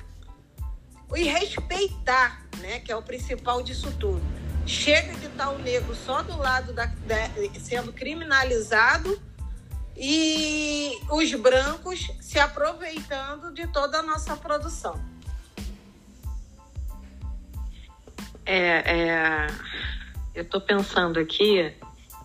E 1.16 1.24
respeitar, 1.24 2.44
né? 2.58 2.82
Que 2.82 2.92
é 2.92 2.96
o 2.98 3.02
principal 3.02 3.64
disso 3.64 3.90
tudo. 3.98 4.22
Chega 4.66 5.14
de 5.14 5.28
estar 5.28 5.50
o 5.52 5.60
negro 5.60 5.96
só 5.96 6.22
do 6.22 6.38
lado 6.38 6.74
da, 6.74 6.88
da 6.88 7.30
sendo 7.58 7.94
criminalizado 7.94 9.18
e 9.98 10.92
os 11.10 11.34
brancos 11.34 12.12
se 12.22 12.40
aproveitando 12.40 13.52
de 13.52 13.68
toda 13.68 14.00
a 14.00 14.04
nossa 14.04 14.38
produção. 14.38 15.02
É, 18.46 19.48
é 19.48 19.48
eu 20.38 20.44
estou 20.44 20.62
pensando 20.62 21.20
aqui 21.20 21.74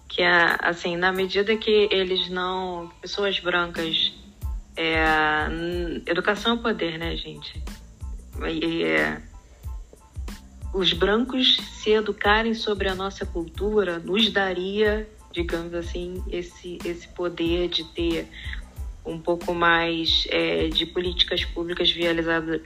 que 0.06 0.22
assim 0.22 0.98
na 0.98 1.10
medida 1.10 1.56
que 1.56 1.88
eles 1.90 2.28
não 2.28 2.92
pessoas 3.00 3.40
brancas 3.40 4.12
é, 4.76 5.00
educação 6.06 6.56
é 6.56 6.58
poder 6.58 6.98
né 6.98 7.16
gente 7.16 7.62
e, 8.46 8.84
é, 8.84 9.22
os 10.74 10.92
brancos 10.92 11.56
se 11.56 11.90
educarem 11.90 12.52
sobre 12.52 12.88
a 12.88 12.94
nossa 12.94 13.24
cultura 13.24 13.98
nos 13.98 14.30
daria 14.30 15.08
digamos 15.32 15.74
assim, 15.74 16.22
esse, 16.30 16.78
esse 16.84 17.08
poder 17.08 17.68
de 17.68 17.84
ter 17.84 18.28
um 19.04 19.18
pouco 19.18 19.52
mais 19.52 20.26
é, 20.30 20.68
de 20.68 20.86
políticas 20.86 21.44
públicas 21.44 21.90
viabilizadas, 21.92 22.60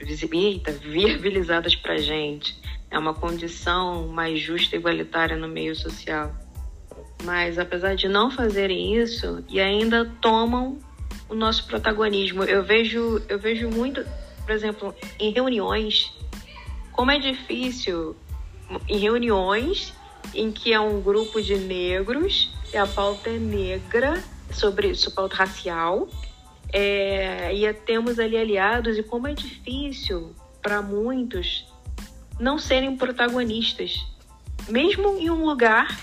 viabilizadas 0.81 1.75
para 1.75 1.93
a 1.93 1.97
gente. 1.97 2.57
É 2.89 2.97
uma 2.97 3.13
condição 3.13 4.07
mais 4.07 4.39
justa 4.39 4.75
e 4.75 4.79
igualitária 4.79 5.35
no 5.35 5.47
meio 5.47 5.75
social. 5.75 6.33
Mas 7.23 7.57
apesar 7.57 7.95
de 7.95 8.07
não 8.07 8.29
fazerem 8.29 8.95
isso, 8.95 9.43
e 9.49 9.59
ainda 9.59 10.05
tomam 10.21 10.77
o 11.27 11.35
nosso 11.35 11.65
protagonismo. 11.67 12.43
Eu 12.43 12.63
vejo, 12.63 13.21
eu 13.27 13.39
vejo 13.39 13.69
muito, 13.69 14.05
por 14.45 14.51
exemplo, 14.51 14.95
em 15.19 15.31
reuniões, 15.31 16.13
como 16.91 17.11
é 17.11 17.19
difícil 17.19 18.15
em 18.87 18.97
reuniões 18.97 19.93
em 20.33 20.51
que 20.51 20.73
é 20.73 20.79
um 20.79 21.01
grupo 21.01 21.41
de 21.41 21.55
negros 21.55 22.51
a 22.75 22.87
pauta 22.87 23.29
é 23.29 23.37
negra, 23.37 24.23
sobre, 24.51 24.95
sobre 24.95 25.15
pauta 25.15 25.35
racial, 25.35 26.07
é, 26.73 27.53
e 27.53 27.71
temos 27.73 28.19
ali 28.19 28.37
aliados, 28.37 28.97
e 28.97 29.03
como 29.03 29.27
é 29.27 29.33
difícil 29.33 30.35
para 30.61 30.81
muitos 30.81 31.65
não 32.39 32.57
serem 32.57 32.95
protagonistas, 32.97 34.05
mesmo 34.67 35.17
em 35.17 35.29
um 35.29 35.45
lugar 35.45 35.97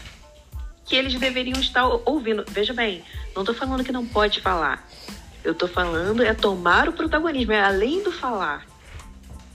que 0.84 0.96
eles 0.96 1.14
deveriam 1.14 1.58
estar 1.60 1.86
ouvindo. 2.04 2.44
Veja 2.48 2.72
bem, 2.72 3.02
não 3.34 3.42
estou 3.42 3.54
falando 3.54 3.84
que 3.84 3.92
não 3.92 4.06
pode 4.06 4.40
falar. 4.40 4.86
Eu 5.42 5.52
estou 5.52 5.68
falando 5.68 6.22
é 6.22 6.32
tomar 6.32 6.88
o 6.88 6.92
protagonismo, 6.92 7.52
é 7.52 7.62
além 7.62 8.02
do 8.02 8.10
falar. 8.10 8.66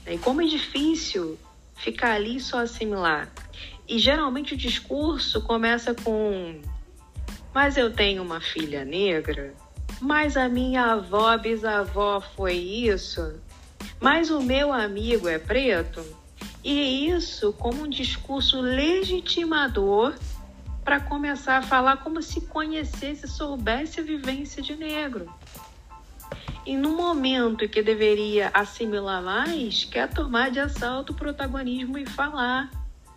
E 0.06 0.18
como 0.18 0.42
é 0.42 0.46
difícil 0.46 1.38
ficar 1.76 2.12
ali 2.12 2.40
só 2.40 2.60
assimilar. 2.60 3.28
E 3.88 3.98
geralmente 3.98 4.54
o 4.54 4.56
discurso 4.56 5.40
começa 5.42 5.94
com 5.94 6.60
mas 7.54 7.76
eu 7.76 7.92
tenho 7.92 8.22
uma 8.22 8.40
filha 8.40 8.84
negra, 8.84 9.54
mas 10.00 10.36
a 10.36 10.48
minha 10.48 10.92
avó, 10.92 11.36
bisavó 11.36 12.20
foi 12.20 12.54
isso, 12.54 13.34
mas 14.00 14.30
o 14.30 14.40
meu 14.40 14.72
amigo 14.72 15.28
é 15.28 15.38
preto. 15.38 16.04
E 16.62 17.08
isso 17.08 17.52
como 17.54 17.84
um 17.84 17.88
discurso 17.88 18.60
legitimador 18.60 20.14
para 20.84 21.00
começar 21.00 21.58
a 21.58 21.62
falar 21.62 21.98
como 21.98 22.22
se 22.22 22.42
conhecesse, 22.42 23.26
soubesse 23.26 24.00
a 24.00 24.02
vivência 24.02 24.62
de 24.62 24.76
negro. 24.76 25.32
E 26.66 26.76
no 26.76 26.90
momento 26.90 27.68
que 27.68 27.82
deveria 27.82 28.50
assimilar 28.52 29.22
mais, 29.22 29.84
quer 29.84 30.08
tomar 30.08 30.50
de 30.50 30.60
assalto 30.60 31.12
o 31.12 31.16
protagonismo 31.16 31.98
e 31.98 32.06
falar. 32.06 32.70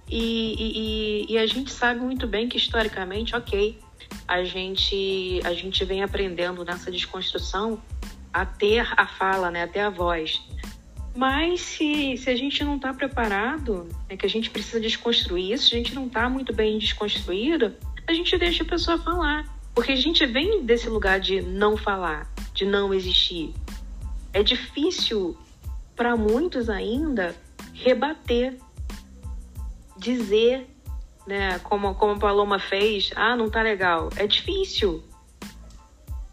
E, 0.09 1.25
e, 1.27 1.33
e 1.33 1.37
a 1.37 1.45
gente 1.45 1.71
sabe 1.71 1.99
muito 1.99 2.27
bem 2.27 2.47
que 2.47 2.57
historicamente, 2.57 3.35
ok, 3.35 3.77
a 4.27 4.43
gente, 4.43 5.41
a 5.43 5.53
gente 5.53 5.83
vem 5.85 6.03
aprendendo 6.03 6.63
nessa 6.63 6.91
desconstrução 6.91 7.81
a 8.31 8.45
ter 8.45 8.85
a 8.97 9.05
fala, 9.05 9.51
né, 9.51 9.63
a 9.63 9.67
ter 9.67 9.81
a 9.81 9.89
voz. 9.89 10.41
Mas 11.15 11.61
se, 11.61 12.17
se 12.17 12.29
a 12.29 12.35
gente 12.35 12.63
não 12.63 12.77
está 12.77 12.93
preparado, 12.93 13.87
é 14.09 14.17
que 14.17 14.25
a 14.25 14.29
gente 14.29 14.49
precisa 14.49 14.79
desconstruir 14.79 15.53
isso, 15.53 15.69
se 15.69 15.75
a 15.75 15.77
gente 15.77 15.93
não 15.93 16.07
está 16.07 16.27
muito 16.27 16.51
bem 16.53 16.79
desconstruído, 16.79 17.75
a 18.07 18.13
gente 18.13 18.35
deixa 18.37 18.63
a 18.63 18.67
pessoa 18.67 18.97
falar. 18.97 19.45
Porque 19.75 19.91
a 19.91 19.95
gente 19.95 20.25
vem 20.25 20.63
desse 20.63 20.89
lugar 20.89 21.19
de 21.19 21.41
não 21.41 21.77
falar, 21.77 22.31
de 22.53 22.65
não 22.65 22.93
existir. 22.93 23.53
É 24.31 24.41
difícil 24.41 25.37
para 25.95 26.15
muitos 26.15 26.69
ainda 26.69 27.35
rebater, 27.73 28.57
dizer 29.97 30.67
né? 31.25 31.59
Como, 31.59 31.95
como 31.95 32.13
a 32.13 32.19
Paloma 32.19 32.59
fez, 32.59 33.11
ah, 33.15 33.35
não 33.35 33.49
tá 33.49 33.61
legal. 33.61 34.09
É 34.15 34.27
difícil. 34.27 35.03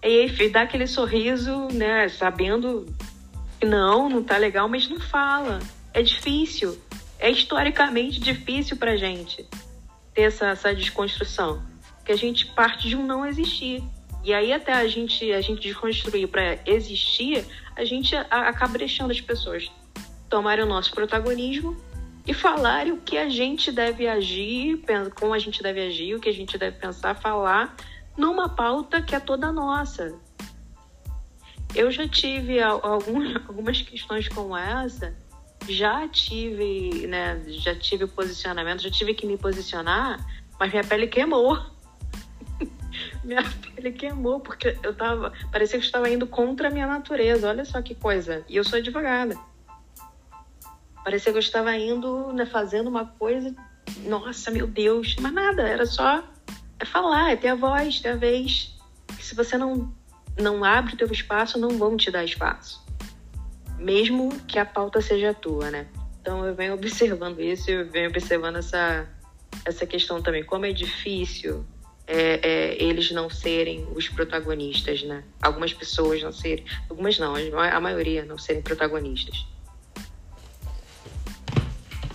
E 0.02 0.06
aí 0.06 0.48
dá 0.48 0.62
aquele 0.62 0.86
sorriso, 0.86 1.68
né? 1.72 2.08
Sabendo 2.08 2.86
que 3.58 3.66
não, 3.66 4.08
não 4.08 4.22
tá 4.22 4.36
legal, 4.36 4.68
mas 4.68 4.88
não 4.88 5.00
fala. 5.00 5.58
É 5.92 6.02
difícil. 6.02 6.78
É 7.18 7.30
historicamente 7.30 8.18
difícil 8.18 8.76
pra 8.76 8.96
gente 8.96 9.46
ter 10.14 10.22
essa, 10.22 10.48
essa 10.48 10.74
desconstrução. 10.74 11.62
Que 12.04 12.12
a 12.12 12.16
gente 12.16 12.46
parte 12.46 12.88
de 12.88 12.96
um 12.96 13.04
não 13.04 13.26
existir. 13.26 13.82
E 14.24 14.32
aí 14.32 14.52
até 14.52 14.72
a 14.72 14.86
gente, 14.88 15.30
a 15.32 15.40
gente 15.40 15.60
desconstruir 15.60 16.28
para 16.28 16.58
existir, 16.66 17.44
a 17.76 17.84
gente 17.84 18.16
acaba 18.16 18.78
deixando 18.78 19.10
as 19.10 19.20
pessoas 19.20 19.70
tomarem 20.28 20.64
o 20.64 20.68
nosso 20.68 20.92
protagonismo 20.92 21.76
e 22.30 22.32
falar 22.32 22.86
o 22.86 22.96
que 22.96 23.18
a 23.18 23.28
gente 23.28 23.72
deve 23.72 24.06
agir, 24.06 24.84
como 25.18 25.34
a 25.34 25.38
gente 25.40 25.60
deve 25.64 25.84
agir, 25.84 26.14
o 26.14 26.20
que 26.20 26.28
a 26.28 26.32
gente 26.32 26.56
deve 26.56 26.78
pensar, 26.78 27.12
falar 27.12 27.74
numa 28.16 28.48
pauta 28.48 29.02
que 29.02 29.16
é 29.16 29.18
toda 29.18 29.50
nossa. 29.50 30.16
Eu 31.74 31.90
já 31.90 32.06
tive 32.06 32.60
algumas 32.62 33.82
questões 33.82 34.28
como 34.28 34.56
essa, 34.56 35.12
já 35.68 36.06
tive, 36.06 37.08
né, 37.08 37.42
já 37.48 37.74
tive 37.74 38.06
posicionamento, 38.06 38.82
já 38.82 38.90
tive 38.92 39.12
que 39.12 39.26
me 39.26 39.36
posicionar, 39.36 40.24
mas 40.56 40.70
minha 40.70 40.84
pele 40.84 41.08
queimou. 41.08 41.58
minha 43.24 43.42
pele 43.74 43.90
queimou 43.90 44.38
porque 44.38 44.78
eu 44.84 44.94
tava, 44.94 45.32
parecia 45.50 45.80
que 45.80 45.84
eu 45.84 45.88
estava 45.88 46.08
indo 46.08 46.28
contra 46.28 46.68
a 46.68 46.70
minha 46.70 46.86
natureza. 46.86 47.48
Olha 47.48 47.64
só 47.64 47.82
que 47.82 47.96
coisa. 47.96 48.44
E 48.48 48.54
eu 48.54 48.62
sou 48.62 48.78
advogada. 48.78 49.36
Parecia 51.04 51.32
que 51.32 51.38
eu 51.38 51.40
estava 51.40 51.74
indo, 51.76 52.32
né, 52.32 52.46
fazendo 52.46 52.88
uma 52.88 53.06
coisa, 53.06 53.54
nossa, 54.04 54.50
meu 54.50 54.66
Deus, 54.66 55.16
mas 55.20 55.32
nada, 55.32 55.62
era 55.62 55.86
só 55.86 56.22
é 56.78 56.84
falar, 56.84 57.30
é 57.32 57.36
ter 57.36 57.48
a 57.48 57.54
voz, 57.54 58.00
ter 58.00 58.10
a 58.10 58.16
vez. 58.16 58.74
se 59.18 59.34
você 59.34 59.58
não, 59.58 59.92
não 60.38 60.64
abre 60.64 60.94
o 60.94 60.96
teu 60.96 61.10
espaço, 61.12 61.58
não 61.58 61.78
vão 61.78 61.96
te 61.96 62.10
dar 62.10 62.24
espaço. 62.24 62.84
Mesmo 63.78 64.30
que 64.46 64.58
a 64.58 64.64
pauta 64.64 65.00
seja 65.00 65.34
tua, 65.34 65.70
né? 65.70 65.86
Então 66.20 66.44
eu 66.44 66.54
venho 66.54 66.74
observando 66.74 67.40
isso, 67.40 67.70
eu 67.70 67.90
venho 67.90 68.08
observando 68.08 68.56
essa, 68.56 69.08
essa 69.64 69.86
questão 69.86 70.22
também, 70.22 70.44
como 70.44 70.66
é 70.66 70.72
difícil 70.72 71.64
é, 72.06 72.40
é, 72.42 72.82
eles 72.82 73.10
não 73.12 73.30
serem 73.30 73.86
os 73.94 74.08
protagonistas, 74.08 75.02
né? 75.02 75.22
Algumas 75.40 75.72
pessoas 75.72 76.22
não 76.22 76.32
serem, 76.32 76.64
algumas 76.88 77.18
não, 77.18 77.34
a 77.34 77.80
maioria 77.80 78.24
não 78.24 78.36
serem 78.36 78.62
protagonistas. 78.62 79.46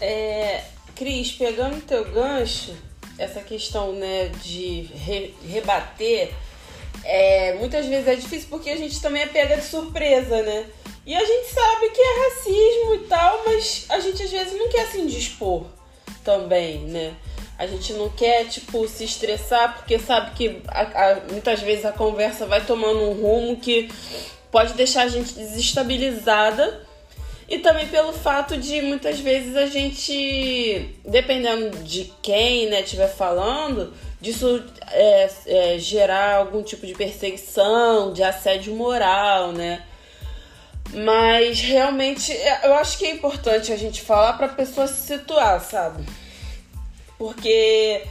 É, 0.01 0.63
Cris, 0.95 1.31
pegando 1.31 1.81
teu 1.81 2.05
gancho, 2.05 2.75
essa 3.17 3.41
questão 3.41 3.93
né, 3.93 4.29
de 4.43 4.89
re, 4.93 5.33
rebater, 5.47 6.31
é, 7.03 7.53
muitas 7.55 7.85
vezes 7.85 8.07
é 8.07 8.15
difícil 8.15 8.47
porque 8.49 8.69
a 8.69 8.77
gente 8.77 9.01
também 9.01 9.21
é 9.21 9.27
pega 9.27 9.57
de 9.57 9.65
surpresa, 9.65 10.41
né? 10.41 10.65
E 11.05 11.13
a 11.13 11.23
gente 11.23 11.53
sabe 11.53 11.89
que 11.89 12.01
é 12.01 12.25
racismo 12.25 12.95
e 12.95 13.07
tal, 13.07 13.43
mas 13.45 13.85
a 13.89 13.99
gente 13.99 14.23
às 14.23 14.31
vezes 14.31 14.57
não 14.57 14.69
quer 14.69 14.87
se 14.87 14.99
indispor 14.99 15.65
também, 16.23 16.79
né? 16.79 17.13
A 17.57 17.67
gente 17.67 17.93
não 17.93 18.09
quer, 18.09 18.45
tipo, 18.45 18.85
se 18.87 19.05
estressar 19.05 19.75
porque 19.75 19.97
sabe 19.99 20.31
que 20.35 20.61
a, 20.67 20.81
a, 20.81 21.15
muitas 21.31 21.61
vezes 21.61 21.85
a 21.85 21.91
conversa 21.91 22.45
vai 22.45 22.65
tomando 22.65 22.99
um 23.01 23.13
rumo 23.13 23.57
que 23.57 23.89
pode 24.51 24.73
deixar 24.73 25.03
a 25.03 25.07
gente 25.07 25.33
desestabilizada. 25.33 26.84
E 27.47 27.59
também 27.59 27.87
pelo 27.87 28.11
fato 28.11 28.57
de 28.57 28.81
muitas 28.81 29.19
vezes 29.19 29.55
a 29.55 29.67
gente, 29.67 30.95
dependendo 31.05 31.77
de 31.83 32.11
quem 32.21 32.67
né, 32.67 32.81
estiver 32.81 33.07
falando, 33.07 33.93
disso 34.19 34.63
é, 34.91 35.29
é, 35.45 35.77
gerar 35.77 36.37
algum 36.37 36.63
tipo 36.63 36.87
de 36.87 36.95
perseguição, 36.95 38.11
de 38.11 38.23
assédio 38.23 38.75
moral, 38.75 39.51
né? 39.51 39.83
Mas 40.91 41.59
realmente 41.59 42.31
eu 42.63 42.73
acho 42.75 42.97
que 42.97 43.05
é 43.05 43.11
importante 43.11 43.71
a 43.71 43.77
gente 43.77 44.01
falar 44.01 44.33
para 44.33 44.47
pessoa 44.47 44.87
se 44.87 45.05
situar, 45.05 45.61
sabe? 45.61 46.03
Porque 47.17 48.03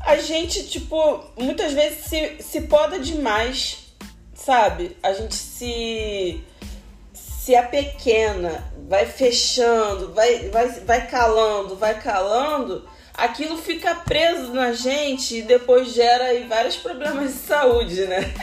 a 0.00 0.16
gente, 0.16 0.68
tipo, 0.68 1.24
muitas 1.36 1.72
vezes 1.72 2.04
se, 2.04 2.36
se 2.40 2.60
poda 2.62 3.00
demais, 3.00 3.78
sabe? 4.34 4.96
A 5.02 5.12
gente 5.12 5.34
se 5.34 6.40
se 7.46 7.54
apequena, 7.54 8.64
vai 8.88 9.06
fechando, 9.06 10.12
vai, 10.12 10.48
vai, 10.48 10.68
vai 10.80 11.06
calando, 11.06 11.76
vai 11.76 11.96
calando, 12.00 12.84
aquilo 13.14 13.56
fica 13.56 13.94
preso 13.94 14.52
na 14.52 14.72
gente 14.72 15.36
e 15.36 15.42
depois 15.42 15.94
gera 15.94 16.24
aí 16.24 16.42
vários 16.42 16.74
problemas 16.76 17.32
de 17.32 17.38
saúde, 17.38 18.04
né? 18.06 18.34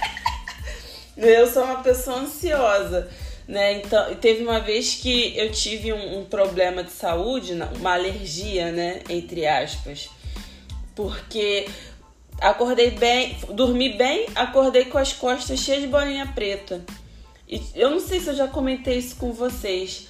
Eu 1.17 1.45
sou 1.51 1.65
uma 1.65 1.83
pessoa 1.83 2.21
ansiosa, 2.21 3.11
né? 3.45 3.73
Então, 3.73 4.15
teve 4.15 4.41
uma 4.41 4.61
vez 4.61 4.95
que 4.95 5.37
eu 5.37 5.51
tive 5.51 5.91
um, 5.91 6.19
um 6.19 6.25
problema 6.25 6.81
de 6.81 6.91
saúde, 6.91 7.51
uma 7.79 7.93
alergia, 7.93 8.71
né? 8.71 9.01
Entre 9.09 9.45
aspas 9.45 10.09
porque 10.95 11.67
acordei 12.39 12.91
bem, 12.91 13.37
dormi 13.49 13.89
bem, 13.89 14.27
acordei 14.33 14.85
com 14.85 14.97
as 14.97 15.11
costas 15.11 15.59
cheias 15.59 15.81
de 15.81 15.87
bolinha 15.87 16.31
preta. 16.33 16.81
Eu 17.75 17.91
não 17.91 17.99
sei 17.99 18.19
se 18.19 18.29
eu 18.29 18.35
já 18.35 18.47
comentei 18.47 18.97
isso 18.97 19.15
com 19.17 19.31
vocês, 19.31 20.07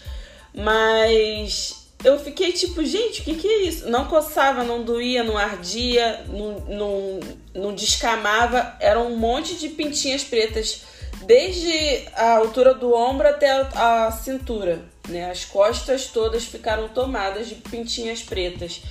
mas 0.54 1.84
eu 2.04 2.20
fiquei 2.20 2.52
tipo, 2.52 2.84
gente, 2.84 3.22
o 3.22 3.24
que, 3.24 3.36
que 3.36 3.48
é 3.48 3.62
isso? 3.64 3.90
Não 3.90 4.06
coçava, 4.06 4.64
não 4.64 4.84
doía, 4.84 5.24
não 5.24 5.38
ardia, 5.38 6.26
não, 6.28 6.60
não, 6.68 7.20
não 7.54 7.74
descamava. 7.74 8.76
Era 8.80 9.00
um 9.00 9.18
monte 9.18 9.56
de 9.56 9.70
pintinhas 9.70 10.24
pretas, 10.24 10.82
desde 11.26 12.06
a 12.14 12.38
altura 12.38 12.74
do 12.74 12.94
ombro 12.94 13.28
até 13.28 13.50
a, 13.50 14.08
a 14.08 14.12
cintura. 14.12 14.84
Né? 15.08 15.30
As 15.30 15.46
costas 15.46 16.08
todas 16.08 16.44
ficaram 16.44 16.90
tomadas 16.90 17.48
de 17.48 17.56
pintinhas 17.56 18.22
pretas. 18.22 18.82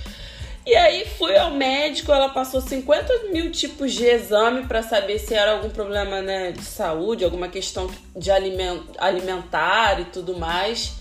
E 0.65 0.73
aí 0.75 1.05
fui 1.05 1.35
ao 1.35 1.51
médico, 1.51 2.11
ela 2.11 2.29
passou 2.29 2.61
50 2.61 3.31
mil 3.31 3.51
tipos 3.51 3.91
de 3.91 4.05
exame 4.05 4.65
para 4.65 4.81
saber 4.81 5.19
se 5.19 5.33
era 5.33 5.51
algum 5.51 5.69
problema 5.69 6.21
né, 6.21 6.53
de 6.53 6.63
saúde, 6.63 7.25
alguma 7.25 7.49
questão 7.49 7.91
de 8.15 8.31
alimentar 8.31 9.99
e 9.99 10.05
tudo 10.05 10.37
mais. 10.37 10.93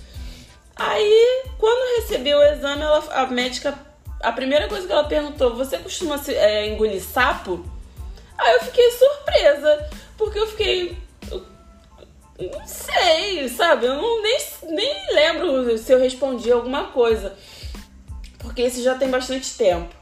Aí, 0.75 1.45
quando 1.59 2.01
recebi 2.01 2.35
o 2.35 2.43
exame, 2.43 2.83
ela, 2.83 3.05
a 3.13 3.27
médica, 3.27 3.79
a 4.21 4.33
primeira 4.33 4.67
coisa 4.67 4.85
que 4.85 4.93
ela 4.93 5.05
perguntou, 5.05 5.55
você 5.55 5.79
costuma 5.79 6.21
é, 6.27 6.67
engolir 6.67 7.01
sapo? 7.01 7.65
Aí 8.37 8.55
eu 8.55 8.61
fiquei 8.63 8.91
surpresa, 8.91 9.91
porque 10.19 10.39
eu 10.41 10.47
fiquei. 10.49 10.97
Não 12.41 12.67
sei, 12.67 13.49
sabe? 13.49 13.87
Eu 13.87 13.95
não, 13.95 14.23
nem, 14.23 14.39
nem 14.71 15.15
lembro 15.15 15.79
se 15.79 15.93
eu 15.93 16.01
respondi 16.01 16.51
alguma 16.51 16.89
coisa 16.89 17.37
porque 18.43 18.63
esse 18.63 18.83
já 18.83 18.95
tem 18.97 19.09
bastante 19.09 19.57
tempo. 19.57 19.95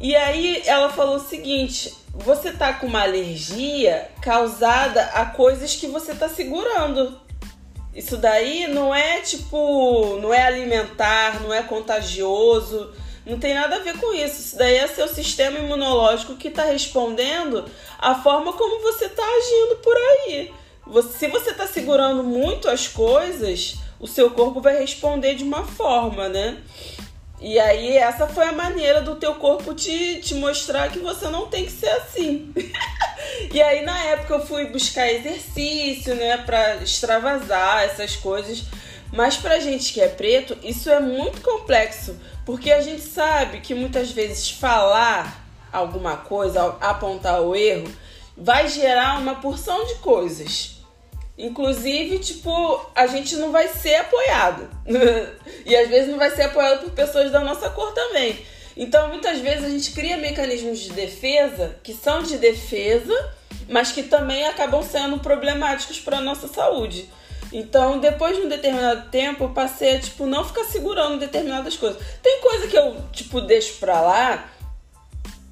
E 0.00 0.14
aí 0.14 0.62
ela 0.66 0.88
falou 0.90 1.16
o 1.16 1.28
seguinte: 1.28 1.92
você 2.12 2.52
tá 2.52 2.72
com 2.74 2.86
uma 2.86 3.02
alergia 3.02 4.10
causada 4.22 5.02
a 5.14 5.26
coisas 5.26 5.74
que 5.74 5.86
você 5.86 6.14
tá 6.14 6.28
segurando. 6.28 7.20
Isso 7.94 8.18
daí 8.18 8.66
não 8.66 8.94
é 8.94 9.20
tipo, 9.20 10.18
não 10.20 10.32
é 10.32 10.42
alimentar, 10.42 11.40
não 11.40 11.52
é 11.52 11.62
contagioso, 11.62 12.92
não 13.24 13.38
tem 13.38 13.54
nada 13.54 13.76
a 13.76 13.78
ver 13.80 13.98
com 13.98 14.12
isso. 14.12 14.40
Isso 14.40 14.58
daí 14.58 14.76
é 14.76 14.86
seu 14.86 15.08
sistema 15.08 15.58
imunológico 15.58 16.36
que 16.36 16.48
está 16.48 16.64
respondendo 16.64 17.64
a 17.98 18.14
forma 18.14 18.52
como 18.52 18.82
você 18.82 19.06
está 19.06 19.22
agindo 19.22 19.76
por 19.76 19.96
aí. 19.96 20.52
Se 21.18 21.26
você 21.26 21.50
está 21.50 21.66
segurando 21.66 22.22
muito 22.22 22.68
as 22.68 22.86
coisas, 22.86 23.76
o 23.98 24.06
seu 24.06 24.30
corpo 24.30 24.60
vai 24.60 24.78
responder 24.78 25.34
de 25.34 25.42
uma 25.42 25.64
forma, 25.64 26.28
né? 26.28 26.58
E 27.48 27.60
aí, 27.60 27.96
essa 27.96 28.26
foi 28.26 28.44
a 28.44 28.52
maneira 28.52 29.00
do 29.00 29.14
teu 29.14 29.36
corpo 29.36 29.72
te, 29.72 30.20
te 30.20 30.34
mostrar 30.34 30.90
que 30.90 30.98
você 30.98 31.28
não 31.28 31.46
tem 31.46 31.64
que 31.64 31.70
ser 31.70 31.90
assim. 31.90 32.52
e 33.54 33.62
aí, 33.62 33.84
na 33.84 33.96
época, 34.06 34.34
eu 34.34 34.44
fui 34.44 34.64
buscar 34.64 35.08
exercício, 35.08 36.16
né, 36.16 36.38
pra 36.38 36.74
extravasar 36.78 37.84
essas 37.84 38.16
coisas. 38.16 38.64
Mas 39.12 39.36
pra 39.36 39.60
gente 39.60 39.92
que 39.92 40.00
é 40.00 40.08
preto, 40.08 40.58
isso 40.60 40.90
é 40.90 40.98
muito 40.98 41.40
complexo, 41.40 42.18
porque 42.44 42.72
a 42.72 42.80
gente 42.80 43.02
sabe 43.02 43.60
que 43.60 43.76
muitas 43.76 44.10
vezes 44.10 44.50
falar 44.50 45.46
alguma 45.72 46.16
coisa, 46.16 46.76
apontar 46.80 47.42
o 47.42 47.54
erro, 47.54 47.86
vai 48.36 48.66
gerar 48.66 49.20
uma 49.20 49.36
porção 49.36 49.86
de 49.86 49.94
coisas. 49.98 50.75
Inclusive, 51.38 52.18
tipo, 52.18 52.90
a 52.94 53.06
gente 53.06 53.36
não 53.36 53.52
vai 53.52 53.68
ser 53.68 53.96
apoiado. 53.96 54.68
e 55.66 55.76
às 55.76 55.88
vezes 55.88 56.08
não 56.08 56.18
vai 56.18 56.30
ser 56.30 56.42
apoiado 56.42 56.84
por 56.84 56.90
pessoas 56.92 57.30
da 57.30 57.40
nossa 57.40 57.68
cor 57.70 57.92
também. 57.92 58.38
Então, 58.76 59.08
muitas 59.08 59.40
vezes 59.40 59.64
a 59.64 59.68
gente 59.68 59.92
cria 59.92 60.16
mecanismos 60.16 60.78
de 60.78 60.92
defesa 60.92 61.76
que 61.82 61.94
são 61.94 62.22
de 62.22 62.38
defesa, 62.38 63.34
mas 63.68 63.92
que 63.92 64.02
também 64.02 64.46
acabam 64.46 64.82
sendo 64.82 65.18
problemáticos 65.18 65.98
para 66.00 66.18
a 66.18 66.22
nossa 66.22 66.48
saúde. 66.48 67.08
Então, 67.52 68.00
depois 68.00 68.36
de 68.36 68.42
um 68.42 68.48
determinado 68.48 69.10
tempo, 69.10 69.44
eu 69.44 69.50
passei 69.50 69.96
a, 69.96 70.00
tipo, 70.00 70.26
não 70.26 70.44
ficar 70.44 70.64
segurando 70.64 71.18
determinadas 71.18 71.76
coisas. 71.76 72.02
Tem 72.22 72.40
coisa 72.40 72.66
que 72.66 72.76
eu, 72.76 72.96
tipo, 73.12 73.40
deixo 73.40 73.74
pra 73.78 74.00
lá 74.00 74.50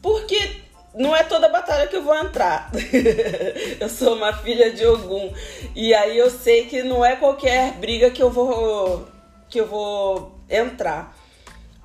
porque 0.05 0.64
não 0.95 1.15
é 1.15 1.25
toda 1.25 1.49
batalha 1.49 1.87
que 1.87 1.97
eu 1.97 2.03
vou 2.03 2.15
entrar. 2.15 2.71
eu 3.81 3.89
sou 3.89 4.15
uma 4.15 4.33
filha 4.33 4.71
de 4.71 4.87
Ogum 4.87 5.33
e 5.75 5.93
aí 5.93 6.17
eu 6.17 6.31
sei 6.31 6.67
que 6.67 6.83
não 6.83 7.05
é 7.05 7.17
qualquer 7.17 7.73
briga 7.73 8.11
que 8.11 8.23
eu 8.23 8.31
vou 8.31 9.09
que 9.49 9.61
eu 9.61 9.67
vou 9.67 10.39
entrar. 10.49 11.17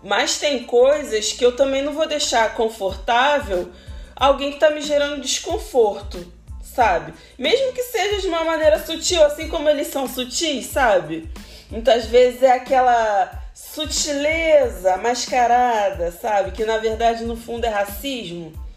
Mas 0.04 0.38
tem 0.38 0.63
coisas 0.63 1.33
que 1.33 1.46
eu 1.46 1.56
também 1.56 1.81
não 1.81 1.94
vou 1.94 2.08
deixar 2.08 2.54
confortável 2.54 3.69
alguém 4.15 4.52
que 4.52 4.60
tá 4.60 4.69
me 4.69 4.81
gerando 4.81 5.21
desconforto, 5.21 6.31
sabe? 6.62 7.13
Mesmo 7.38 7.73
que 7.73 7.83
seja 7.83 8.21
de 8.21 8.27
uma 8.27 8.44
maneira 8.44 8.79
sutil, 8.86 9.23
assim 9.23 9.48
como 9.50 9.67
eles 9.67 9.88
são 9.88 10.08
sutis, 10.08 10.67
sabe? 10.67 11.29
Muitas 11.69 12.06
vezes 12.06 12.44
é 12.44 12.52
aquela 12.52 13.31
sutileza 13.54 14.98
mascarada, 14.98 16.12
sabe? 16.12 16.52
Que 16.52 16.63
na 16.63 16.77
verdade 16.77 17.25
no 17.25 17.36
fundo 17.36 17.65
é 17.65 17.69
racismo. 17.69 18.69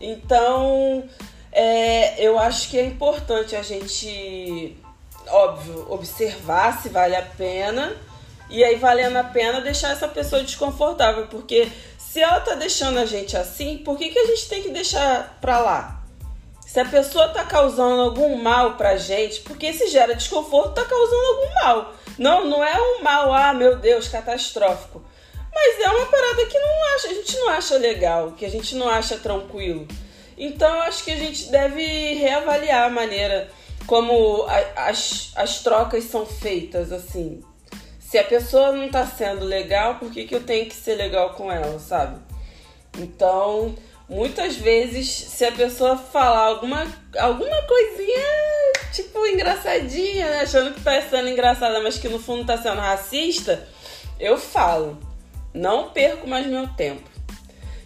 Então, 0.00 1.04
é, 1.52 2.24
eu 2.24 2.38
acho 2.38 2.70
que 2.70 2.78
é 2.78 2.84
importante 2.84 3.54
a 3.54 3.62
gente, 3.62 4.76
óbvio, 5.28 5.86
observar 5.90 6.80
se 6.80 6.88
vale 6.88 7.14
a 7.14 7.22
pena 7.22 7.96
e 8.50 8.64
aí, 8.64 8.74
valendo 8.74 9.16
a 9.16 9.22
pena, 9.22 9.60
deixar 9.60 9.92
essa 9.92 10.08
pessoa 10.08 10.42
desconfortável, 10.42 11.28
porque 11.28 11.70
se 11.96 12.20
ela 12.20 12.40
tá 12.40 12.56
deixando 12.56 12.98
a 12.98 13.06
gente 13.06 13.36
assim, 13.36 13.78
por 13.78 13.96
que, 13.96 14.08
que 14.08 14.18
a 14.18 14.26
gente 14.26 14.48
tem 14.48 14.60
que 14.60 14.70
deixar 14.70 15.38
pra 15.40 15.60
lá? 15.60 16.02
Se 16.66 16.80
a 16.80 16.84
pessoa 16.84 17.28
tá 17.28 17.44
causando 17.44 18.02
algum 18.02 18.36
mal 18.42 18.74
pra 18.74 18.96
gente, 18.96 19.40
porque 19.42 19.72
se 19.72 19.86
gera 19.86 20.16
desconforto, 20.16 20.74
tá 20.74 20.84
causando 20.84 21.26
algum 21.26 21.54
mal. 21.54 21.94
Não, 22.18 22.44
não 22.44 22.64
é 22.64 22.76
um 22.76 23.02
mal, 23.02 23.32
ah, 23.32 23.52
meu 23.52 23.76
Deus, 23.76 24.08
catastrófico. 24.08 25.00
Mas 25.52 25.80
é 25.80 25.88
uma 25.88 26.06
parada 26.06 26.46
que 26.46 26.58
não 26.58 26.94
acha, 26.94 27.08
a 27.08 27.14
gente 27.14 27.36
não 27.38 27.48
acha 27.48 27.78
legal, 27.78 28.32
que 28.32 28.44
a 28.44 28.50
gente 28.50 28.74
não 28.76 28.88
acha 28.88 29.16
tranquilo. 29.18 29.86
Então 30.36 30.80
acho 30.82 31.04
que 31.04 31.10
a 31.10 31.16
gente 31.16 31.50
deve 31.50 32.14
reavaliar 32.14 32.86
a 32.86 32.90
maneira 32.90 33.50
como 33.86 34.44
a, 34.44 34.88
as, 34.88 35.32
as 35.36 35.62
trocas 35.62 36.04
são 36.04 36.24
feitas, 36.24 36.92
assim. 36.92 37.42
Se 37.98 38.18
a 38.18 38.24
pessoa 38.24 38.72
não 38.72 38.88
tá 38.88 39.06
sendo 39.06 39.44
legal, 39.44 39.96
por 39.96 40.10
que, 40.10 40.24
que 40.24 40.34
eu 40.34 40.42
tenho 40.42 40.66
que 40.66 40.74
ser 40.74 40.94
legal 40.94 41.34
com 41.34 41.50
ela, 41.50 41.78
sabe? 41.78 42.18
Então, 42.98 43.74
muitas 44.08 44.56
vezes, 44.56 45.08
se 45.08 45.44
a 45.44 45.52
pessoa 45.52 45.96
falar 45.96 46.46
alguma, 46.46 46.86
alguma 47.18 47.62
coisinha, 47.62 48.26
tipo, 48.92 49.26
engraçadinha, 49.26 50.28
né? 50.28 50.40
Achando 50.40 50.74
que 50.74 50.80
tá 50.80 51.00
sendo 51.02 51.28
engraçada, 51.28 51.80
mas 51.80 51.98
que 51.98 52.08
no 52.08 52.18
fundo 52.18 52.44
tá 52.44 52.56
sendo 52.56 52.80
racista, 52.80 53.68
eu 54.18 54.36
falo. 54.36 54.98
Não 55.52 55.90
perco 55.90 56.28
mais 56.28 56.46
meu 56.46 56.68
tempo. 56.68 57.08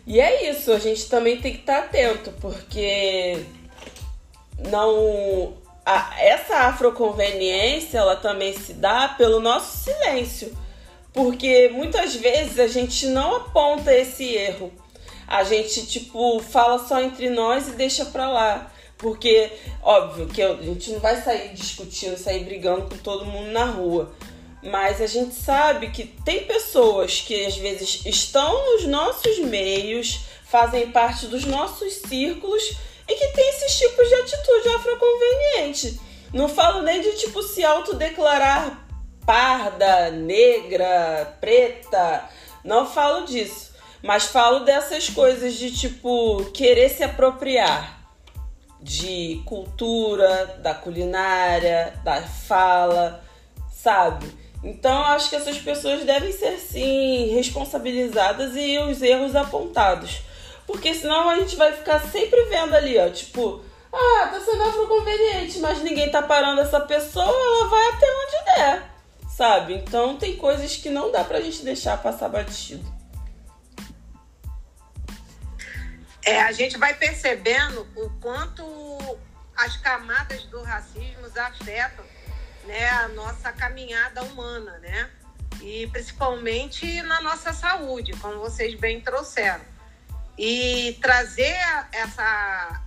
E 0.06 0.20
é 0.20 0.50
isso, 0.50 0.70
a 0.72 0.78
gente 0.78 1.08
também 1.08 1.40
tem 1.40 1.52
que 1.52 1.60
estar 1.60 1.80
tá 1.80 1.86
atento, 1.86 2.30
porque 2.40 3.42
não 4.58 5.54
a, 5.84 6.14
essa 6.18 6.56
afroconveniência 6.60 7.98
ela 7.98 8.16
também 8.16 8.52
se 8.56 8.74
dá 8.74 9.08
pelo 9.08 9.40
nosso 9.40 9.84
silêncio. 9.84 10.56
Porque 11.12 11.68
muitas 11.72 12.16
vezes 12.16 12.58
a 12.58 12.66
gente 12.66 13.06
não 13.06 13.36
aponta 13.36 13.94
esse 13.94 14.34
erro. 14.34 14.72
A 15.26 15.44
gente, 15.44 15.86
tipo, 15.86 16.40
fala 16.40 16.78
só 16.78 17.00
entre 17.00 17.30
nós 17.30 17.68
e 17.68 17.72
deixa 17.72 18.04
pra 18.04 18.28
lá. 18.28 18.72
Porque, 18.98 19.50
óbvio, 19.82 20.26
que 20.26 20.42
a 20.42 20.54
gente 20.56 20.90
não 20.92 20.98
vai 20.98 21.20
sair 21.22 21.54
discutindo, 21.54 22.16
sair 22.16 22.44
brigando 22.44 22.82
com 22.82 22.96
todo 22.96 23.24
mundo 23.24 23.50
na 23.52 23.64
rua. 23.64 24.12
Mas 24.64 25.00
a 25.02 25.06
gente 25.06 25.34
sabe 25.34 25.90
que 25.90 26.06
tem 26.24 26.46
pessoas 26.46 27.20
que 27.20 27.44
às 27.44 27.56
vezes 27.56 28.00
estão 28.06 28.72
nos 28.72 28.86
nossos 28.86 29.38
meios, 29.40 30.20
fazem 30.46 30.90
parte 30.90 31.26
dos 31.26 31.44
nossos 31.44 31.92
círculos 31.96 32.62
e 33.06 33.14
que 33.14 33.28
tem 33.28 33.48
esses 33.50 33.78
tipos 33.78 34.08
de 34.08 34.14
atitude 34.14 34.68
afroconveniente. 34.70 36.00
Não 36.32 36.48
falo 36.48 36.82
nem 36.82 37.02
de 37.02 37.12
tipo 37.12 37.42
se 37.42 37.62
autodeclarar 37.62 38.86
parda, 39.26 40.10
negra, 40.10 41.36
preta. 41.40 42.28
Não 42.64 42.86
falo 42.86 43.26
disso. 43.26 43.74
Mas 44.02 44.24
falo 44.24 44.60
dessas 44.60 45.10
coisas 45.10 45.54
de 45.54 45.70
tipo 45.72 46.44
querer 46.52 46.88
se 46.88 47.02
apropriar 47.02 48.02
de 48.80 49.42
cultura, 49.46 50.58
da 50.62 50.74
culinária, 50.74 51.94
da 52.02 52.22
fala, 52.22 53.24
sabe? 53.70 54.43
Então 54.64 55.04
acho 55.04 55.28
que 55.28 55.36
essas 55.36 55.58
pessoas 55.58 56.04
devem 56.04 56.32
ser 56.32 56.58
sim 56.58 57.34
responsabilizadas 57.34 58.56
e 58.56 58.78
os 58.78 59.02
erros 59.02 59.36
apontados. 59.36 60.22
Porque 60.66 60.94
senão 60.94 61.28
a 61.28 61.38
gente 61.38 61.54
vai 61.54 61.72
ficar 61.72 62.00
sempre 62.00 62.42
vendo 62.44 62.74
ali, 62.74 62.98
ó, 62.98 63.10
tipo, 63.10 63.62
ah, 63.92 64.28
tá 64.28 64.40
sendo 64.40 64.62
afroconveniente, 64.62 65.58
mas 65.58 65.82
ninguém 65.82 66.10
tá 66.10 66.22
parando 66.22 66.62
essa 66.62 66.80
pessoa, 66.80 67.26
ela 67.26 67.68
vai 67.68 67.88
até 67.88 68.06
onde 68.06 68.44
der, 68.56 68.90
sabe? 69.28 69.74
Então 69.74 70.16
tem 70.16 70.36
coisas 70.36 70.74
que 70.76 70.88
não 70.88 71.12
dá 71.12 71.22
pra 71.22 71.42
gente 71.42 71.62
deixar 71.62 72.02
passar 72.02 72.30
batido. 72.30 72.82
É, 76.24 76.40
a 76.40 76.52
gente 76.52 76.78
vai 76.78 76.94
percebendo 76.94 77.86
o 77.94 78.08
quanto 78.18 78.64
as 79.54 79.76
camadas 79.76 80.42
do 80.44 80.62
racismo 80.62 81.26
afetam 81.36 82.13
né, 82.66 82.88
a 82.90 83.08
nossa 83.08 83.52
caminhada 83.52 84.22
humana, 84.22 84.78
né? 84.78 85.10
E 85.60 85.86
principalmente 85.88 87.00
na 87.02 87.20
nossa 87.22 87.52
saúde, 87.52 88.12
como 88.14 88.38
vocês 88.40 88.74
bem 88.74 89.00
trouxeram 89.00 89.74
e 90.38 90.98
trazer 91.00 91.56
essa 91.92 92.82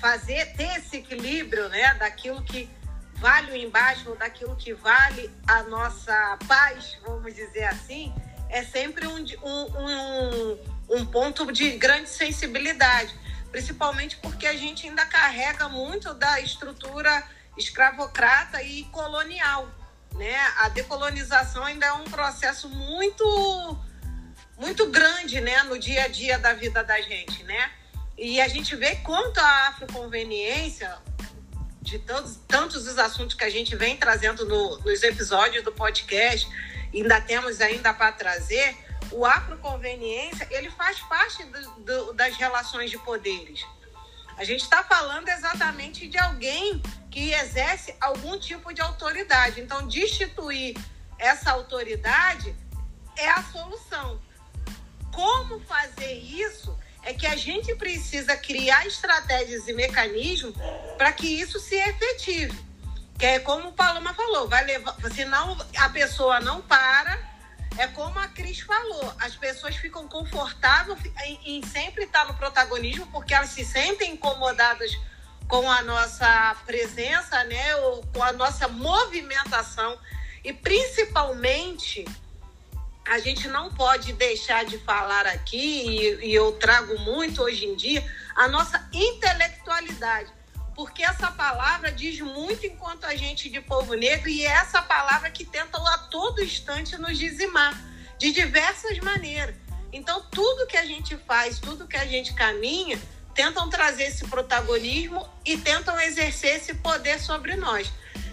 fazer 0.00 0.52
ter 0.56 0.78
esse 0.78 0.98
equilíbrio 0.98 1.68
né 1.68 1.94
daquilo 1.94 2.42
que 2.42 2.68
vale 3.16 3.52
o 3.52 3.56
embaixo 3.56 4.14
daquilo 4.14 4.56
que 4.56 4.72
vale 4.72 5.30
a 5.46 5.64
nossa 5.64 6.38
paz 6.46 6.96
vamos 7.04 7.34
dizer 7.34 7.64
assim 7.64 8.14
é 8.48 8.62
sempre 8.62 9.06
um, 9.06 9.16
um, 9.42 9.66
um, 9.78 10.58
um 10.90 11.06
ponto 11.06 11.50
de 11.52 11.72
grande 11.72 12.08
sensibilidade 12.08 13.14
principalmente 13.50 14.16
porque 14.16 14.46
a 14.46 14.56
gente 14.56 14.88
ainda 14.88 15.04
carrega 15.04 15.68
muito 15.68 16.14
da 16.14 16.40
estrutura 16.40 17.22
escravocrata 17.58 18.62
e 18.62 18.84
colonial 18.84 19.68
né 20.14 20.36
a 20.58 20.68
decolonização 20.68 21.64
ainda 21.64 21.86
é 21.86 21.92
um 21.92 22.04
processo 22.04 22.68
muito 22.68 23.78
muito 24.58 24.86
grande, 24.88 25.40
né, 25.40 25.62
no 25.62 25.78
dia 25.78 26.04
a 26.04 26.08
dia 26.08 26.38
da 26.38 26.52
vida 26.52 26.82
da 26.82 27.00
gente, 27.00 27.42
né? 27.44 27.70
E 28.16 28.40
a 28.40 28.48
gente 28.48 28.74
vê 28.74 28.96
quanto 28.96 29.38
a 29.38 29.68
afroconveniência, 29.68 30.98
de 31.80 31.98
tantos, 32.00 32.36
tantos 32.48 32.86
os 32.86 32.98
assuntos 32.98 33.36
que 33.36 33.44
a 33.44 33.50
gente 33.50 33.76
vem 33.76 33.96
trazendo 33.96 34.44
no, 34.44 34.78
nos 34.78 35.02
episódios 35.04 35.62
do 35.62 35.70
podcast, 35.70 36.48
ainda 36.92 37.20
temos 37.20 37.60
ainda 37.60 37.94
para 37.94 38.10
trazer, 38.10 38.76
o 39.12 39.24
afroconveniência, 39.24 40.46
ele 40.50 40.68
faz 40.70 40.98
parte 41.02 41.44
do, 41.44 41.70
do, 41.80 42.12
das 42.12 42.36
relações 42.36 42.90
de 42.90 42.98
poderes. 42.98 43.64
A 44.36 44.44
gente 44.44 44.62
está 44.62 44.82
falando 44.82 45.28
exatamente 45.28 46.08
de 46.08 46.18
alguém 46.18 46.82
que 47.10 47.32
exerce 47.32 47.94
algum 48.00 48.38
tipo 48.38 48.72
de 48.72 48.80
autoridade. 48.80 49.60
Então, 49.60 49.86
destituir 49.86 50.76
essa 51.18 51.50
autoridade 51.50 52.54
é 53.16 53.28
a 53.28 53.42
solução 53.42 54.20
como 55.18 55.58
fazer 55.64 56.12
isso 56.12 56.78
é 57.02 57.12
que 57.12 57.26
a 57.26 57.34
gente 57.34 57.74
precisa 57.74 58.36
criar 58.36 58.86
estratégias 58.86 59.66
e 59.66 59.72
mecanismos 59.72 60.54
para 60.96 61.10
que 61.10 61.26
isso 61.26 61.58
se 61.58 61.74
efetive. 61.74 62.56
Que 63.18 63.26
é 63.26 63.40
como 63.40 63.70
o 63.70 63.72
Paloma 63.72 64.14
falou, 64.14 64.48
vai 64.48 64.64
levar, 64.64 64.94
senão 65.12 65.58
a 65.76 65.88
pessoa 65.88 66.38
não 66.38 66.60
para. 66.62 67.18
É 67.76 67.88
como 67.88 68.16
a 68.20 68.28
Cris 68.28 68.60
falou, 68.60 69.12
as 69.18 69.34
pessoas 69.34 69.74
ficam 69.76 70.06
confortáveis 70.06 70.98
em, 71.24 71.58
em 71.58 71.66
sempre 71.66 72.04
estar 72.04 72.24
no 72.26 72.34
protagonismo 72.34 73.06
porque 73.08 73.34
elas 73.34 73.50
se 73.50 73.64
sentem 73.64 74.12
incomodadas 74.12 74.92
com 75.48 75.68
a 75.70 75.82
nossa 75.82 76.56
presença, 76.66 77.42
né, 77.44 77.74
ou 77.76 78.04
com 78.14 78.22
a 78.22 78.32
nossa 78.32 78.68
movimentação 78.68 79.98
e 80.44 80.52
principalmente 80.52 82.04
a 83.06 83.18
gente 83.18 83.48
não 83.48 83.72
pode 83.72 84.12
deixar 84.12 84.66
de 84.66 84.78
falar 84.78 85.26
aqui, 85.26 85.56
e, 85.56 86.26
e 86.26 86.34
eu 86.34 86.52
trago 86.52 86.98
muito 86.98 87.42
hoje 87.42 87.64
em 87.64 87.74
dia, 87.74 88.04
a 88.36 88.46
nossa 88.48 88.86
intelectualidade. 88.92 90.30
Porque 90.74 91.02
essa 91.02 91.30
palavra 91.32 91.90
diz 91.90 92.20
muito 92.20 92.66
enquanto 92.66 93.04
a 93.04 93.16
gente 93.16 93.48
de 93.48 93.60
povo 93.62 93.94
negro, 93.94 94.28
e 94.28 94.44
é 94.44 94.50
essa 94.50 94.82
palavra 94.82 95.30
que 95.30 95.44
tenta 95.44 95.78
a 95.78 95.98
todo 95.98 96.44
instante 96.44 96.98
nos 96.98 97.18
dizimar, 97.18 97.74
de 98.18 98.30
diversas 98.30 98.98
maneiras. 98.98 99.56
Então, 99.90 100.22
tudo 100.30 100.66
que 100.66 100.76
a 100.76 100.84
gente 100.84 101.16
faz, 101.26 101.58
tudo 101.58 101.88
que 101.88 101.96
a 101.96 102.06
gente 102.06 102.34
caminha, 102.34 103.00
tentam 103.38 103.70
trazer 103.70 104.02
esse 104.08 104.26
protagonismo 104.26 105.24
e 105.44 105.56
tentam 105.56 105.98
exercer 106.00 106.56
esse 106.56 106.74
poder 106.74 107.20
sobre 107.20 107.54
nós. 107.54 107.88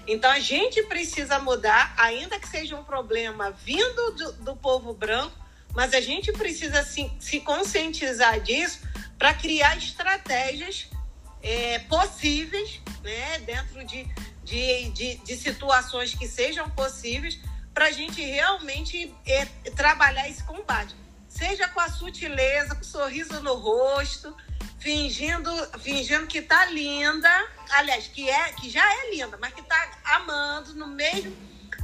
Então 0.08 0.32
a 0.32 0.40
gente 0.40 0.82
precisa 0.82 1.38
mudar, 1.38 1.94
ainda 1.96 2.40
que 2.40 2.48
seja 2.48 2.76
um 2.76 2.84
problema 2.84 3.52
vindo 3.52 4.12
do, 4.14 4.32
do 4.32 4.56
povo 4.56 4.96
branco, 4.96 5.38
mas 5.76 5.94
a 5.94 6.02
gente 6.02 6.32
precisa 6.32 6.84
se, 6.84 7.12
se 7.20 7.40
conscientizar 7.42 8.40
disso 8.40 8.80
para 9.16 9.32
criar 9.36 9.78
estratégias 9.78 10.88
é, 11.44 11.78
possíveis, 11.78 12.82
né, 13.04 13.38
dentro 13.46 13.86
de, 13.86 14.08
de, 14.44 14.90
de, 14.90 15.16
de, 15.18 15.38
situações 15.38 16.16
que 16.16 16.28
sejam 16.28 16.68
possíveis, 16.72 17.40
para 17.76 17.86
a 17.86 17.92
gente 17.92 18.24
realmente 18.24 19.14
é, 19.28 19.46
trabalhar 19.76 20.28
esse 20.28 20.44
combate. 20.46 20.96
Seja 21.30 21.68
com 21.68 21.80
a 21.80 21.90
sutileza, 21.90 22.74
com 22.74 22.82
o 22.82 22.86
sorriso 22.86 23.40
no 23.42 23.54
rosto, 23.54 24.36
fingindo, 24.86 25.52
fingindo 25.80 26.28
que 26.28 26.44
tá 26.44 26.68
linda, 26.68 27.28
aliás, 27.72 28.08
que 28.08 28.30
é 28.30 28.54
que 28.54 28.70
já 28.70 28.86
é 28.88 29.10
linda, 29.10 29.36
mas 29.42 29.52
que 29.52 29.64
tá 29.64 29.90
amando 30.04 30.76
no 30.76 30.86
mesmo 30.86 31.36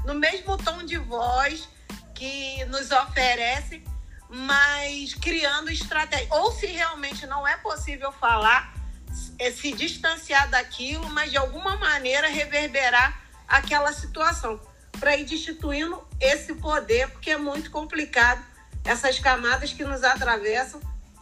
no 0.06 0.14
mesmo 0.14 0.56
tom 0.56 0.84
de 0.84 0.97
voz 0.97 1.68
que 2.14 2.64
nos 2.66 2.91
oferece, 2.91 3.84
mas 4.30 5.16
criando 5.16 5.72
estratégia. 5.72 6.28
Ou 6.30 6.52
se 6.52 6.68
realmente 6.68 7.26
não 7.26 7.47
é 7.47 7.58
possível 7.58 8.12
falar, 8.12 8.72
é 9.39 9.49
se 9.49 9.72
distanciar 9.72 10.47
daquilo, 10.52 11.10
mas 11.10 11.32
de 11.32 11.38
alguma 11.38 11.78
maneira 11.78 12.28
reverberar 12.28 13.20
aquela 13.47 13.91
situação 13.93 14.62
para 14.99 15.18
ir 15.18 15.26
destituindo 15.26 16.08
esse 16.20 16.54
poder, 16.54 17.10
porque 17.10 17.32
é 17.32 17.38
muito 17.38 17.72
complicado 17.72 18.43
essas 18.86 19.18
camadas 19.18 19.74
que 19.74 19.84
nos 19.84 20.04
atravessam 20.04 20.80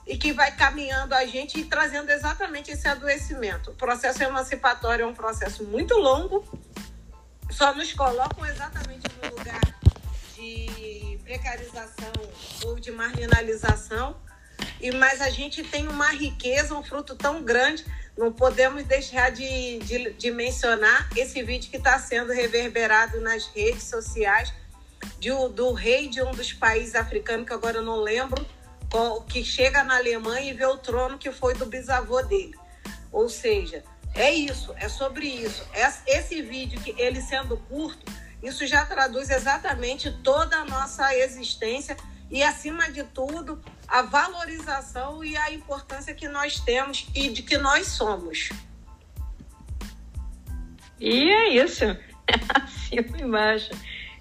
e 0.10 0.18
que 0.18 0.34
vai 0.34 0.52
caminhando 0.56 1.14
a 1.14 1.24
gente 1.28 1.60
e 1.60 1.66
trazendo 1.66 2.10
exatamente 2.10 2.72
esse 2.72 2.88
adoecimento. 2.88 3.70
O 3.70 3.76
processo 3.76 4.24
emancipatório 4.24 5.04
é 5.04 5.06
um 5.06 5.14
processo 5.14 5.64
muito 5.64 5.94
longo, 5.98 6.44
só 7.52 7.76
nos 7.76 7.94
colocam 7.94 8.44
exatamente 8.48 9.04
no 9.22 9.38
lugar 9.38 9.62
de 10.36 11.20
precarização 11.24 12.12
ou 12.66 12.80
de 12.80 12.92
marginalização, 12.92 14.18
e 14.82 14.90
mas 14.92 15.22
a 15.22 15.30
gente 15.30 15.62
tem 15.64 15.88
uma 15.88 16.10
riqueza, 16.10 16.74
um 16.74 16.82
fruto 16.82 17.16
tão 17.16 17.44
grande, 17.44 17.86
não 18.18 18.34
podemos 18.34 18.84
deixar 18.86 19.30
de, 19.30 19.78
de, 19.78 20.12
de 20.14 20.32
mencionar 20.32 21.08
esse 21.16 21.44
vídeo 21.44 21.70
que 21.70 21.78
está 21.78 22.00
sendo 22.00 22.34
reverberado 22.34 23.22
nas 23.22 23.46
redes 23.46 23.84
sociais 23.84 24.52
de, 25.20 25.30
do 25.54 25.72
rei 25.72 26.08
de 26.08 26.20
um 26.24 26.32
dos 26.32 26.52
países 26.52 26.96
africanos, 26.96 27.46
que 27.46 27.54
agora 27.54 27.78
eu 27.78 27.84
não 27.84 27.98
lembro, 27.98 28.44
que 29.28 29.44
chega 29.44 29.84
na 29.84 29.98
Alemanha 29.98 30.50
e 30.50 30.54
vê 30.54 30.66
o 30.66 30.78
trono 30.78 31.18
que 31.18 31.32
foi 31.32 31.54
do 31.54 31.66
bisavô 31.66 32.22
dele. 32.24 32.56
Ou 33.12 33.30
seja, 33.30 33.84
é 34.16 34.32
isso, 34.32 34.74
é 34.78 34.90
sobre 34.90 35.28
isso. 35.28 35.66
Esse 36.08 36.42
vídeo, 36.42 36.82
que 36.82 37.00
ele 37.00 37.22
sendo 37.22 37.58
curto, 37.58 38.12
isso 38.42 38.66
já 38.66 38.86
traduz 38.86 39.30
exatamente 39.30 40.12
toda 40.24 40.58
a 40.58 40.66
nossa 40.66 41.16
existência 41.16 41.96
e, 42.30 42.44
acima 42.44 42.90
de 42.92 43.04
tudo, 43.04 43.62
a 43.88 44.02
valorização 44.02 45.24
e 45.24 45.36
a 45.36 45.52
importância 45.52 46.14
que 46.14 46.28
nós 46.28 46.60
temos 46.60 47.08
e 47.16 47.30
de 47.30 47.44
que 47.44 47.58
nós 47.58 47.88
somos. 47.88 48.50
E 51.00 51.30
é 51.30 51.50
isso. 51.50 51.86
Acima 52.54 53.18
e 53.18 53.22
embaixo. 53.22 53.72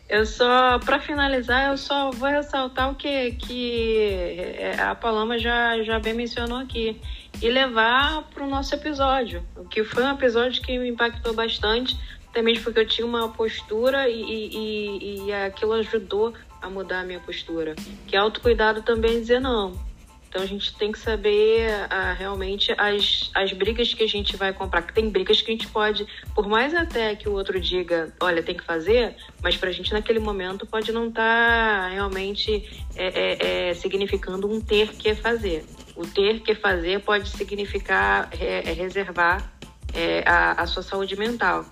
Eu 0.08 0.24
só, 0.24 0.78
para 0.78 0.98
finalizar, 0.98 1.70
eu 1.70 1.76
só 1.76 2.10
vou 2.10 2.30
ressaltar 2.30 2.90
o 2.90 2.94
que, 2.94 3.32
que 3.32 4.56
a 4.78 4.94
Paloma 4.94 5.38
já, 5.38 5.82
já 5.82 5.98
bem 5.98 6.14
mencionou 6.14 6.58
aqui 6.58 6.98
e 7.42 7.48
levar 7.50 8.22
para 8.22 8.42
o 8.42 8.48
nosso 8.48 8.74
episódio, 8.74 9.44
que 9.70 9.84
foi 9.84 10.02
um 10.02 10.10
episódio 10.10 10.62
que 10.62 10.78
me 10.78 10.88
impactou 10.88 11.34
bastante, 11.34 11.94
também 12.32 12.58
porque 12.58 12.80
eu 12.80 12.86
tinha 12.86 13.06
uma 13.06 13.28
postura 13.28 14.08
e, 14.08 14.22
e, 14.22 15.26
e 15.26 15.32
aquilo 15.32 15.74
ajudou 15.74 16.32
a 16.62 16.70
mudar 16.70 17.00
a 17.00 17.04
minha 17.04 17.20
postura. 17.20 17.74
Que 18.06 18.16
é 18.16 18.18
autocuidado 18.18 18.80
também 18.82 19.20
dizer 19.20 19.40
não. 19.40 19.87
Então 20.28 20.42
a 20.42 20.46
gente 20.46 20.74
tem 20.76 20.92
que 20.92 20.98
saber 20.98 21.70
uh, 21.70 22.14
realmente 22.16 22.72
as, 22.76 23.30
as 23.34 23.52
brigas 23.52 23.94
que 23.94 24.02
a 24.02 24.06
gente 24.06 24.36
vai 24.36 24.52
comprar. 24.52 24.82
Que 24.82 24.92
tem 24.92 25.08
brigas 25.08 25.40
que 25.40 25.50
a 25.50 25.54
gente 25.54 25.68
pode, 25.68 26.06
por 26.34 26.46
mais 26.46 26.74
até 26.74 27.16
que 27.16 27.28
o 27.28 27.32
outro 27.32 27.58
diga, 27.58 28.12
olha, 28.20 28.42
tem 28.42 28.54
que 28.54 28.64
fazer, 28.64 29.16
mas 29.42 29.56
pra 29.56 29.72
gente 29.72 29.92
naquele 29.92 30.18
momento 30.18 30.66
pode 30.66 30.92
não 30.92 31.08
estar 31.08 31.22
tá 31.22 31.88
realmente 31.88 32.86
é, 32.94 33.06
é, 33.06 33.70
é, 33.70 33.74
significando 33.74 34.46
um 34.46 34.60
ter 34.60 34.90
que 34.90 35.14
fazer. 35.14 35.64
O 35.96 36.06
ter 36.06 36.40
que 36.40 36.54
fazer 36.54 37.00
pode 37.00 37.28
significar 37.30 38.28
é, 38.38 38.72
reservar 38.72 39.50
é, 39.94 40.22
a, 40.26 40.62
a 40.62 40.66
sua 40.66 40.82
saúde 40.82 41.16
mental. 41.16 41.64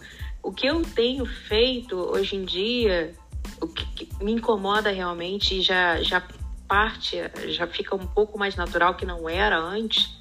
O 0.43 0.51
que 0.51 0.67
eu 0.67 0.83
tenho 0.83 1.27
feito 1.27 1.97
hoje 1.97 2.37
em 2.37 2.45
dia, 2.45 3.13
o 3.61 3.67
que 3.69 4.09
me 4.21 4.33
incomoda 4.33 4.91
realmente 4.91 5.59
e 5.59 5.63
já, 5.63 6.03
já 6.03 6.23
parte, 6.67 7.17
já 7.49 7.67
fica 7.67 7.95
um 7.95 8.07
pouco 8.07 8.39
mais 8.39 8.57
natural 8.57 8.95
que 8.95 9.07
não 9.07 9.29
era 9.29 9.59
antes, 9.59 10.17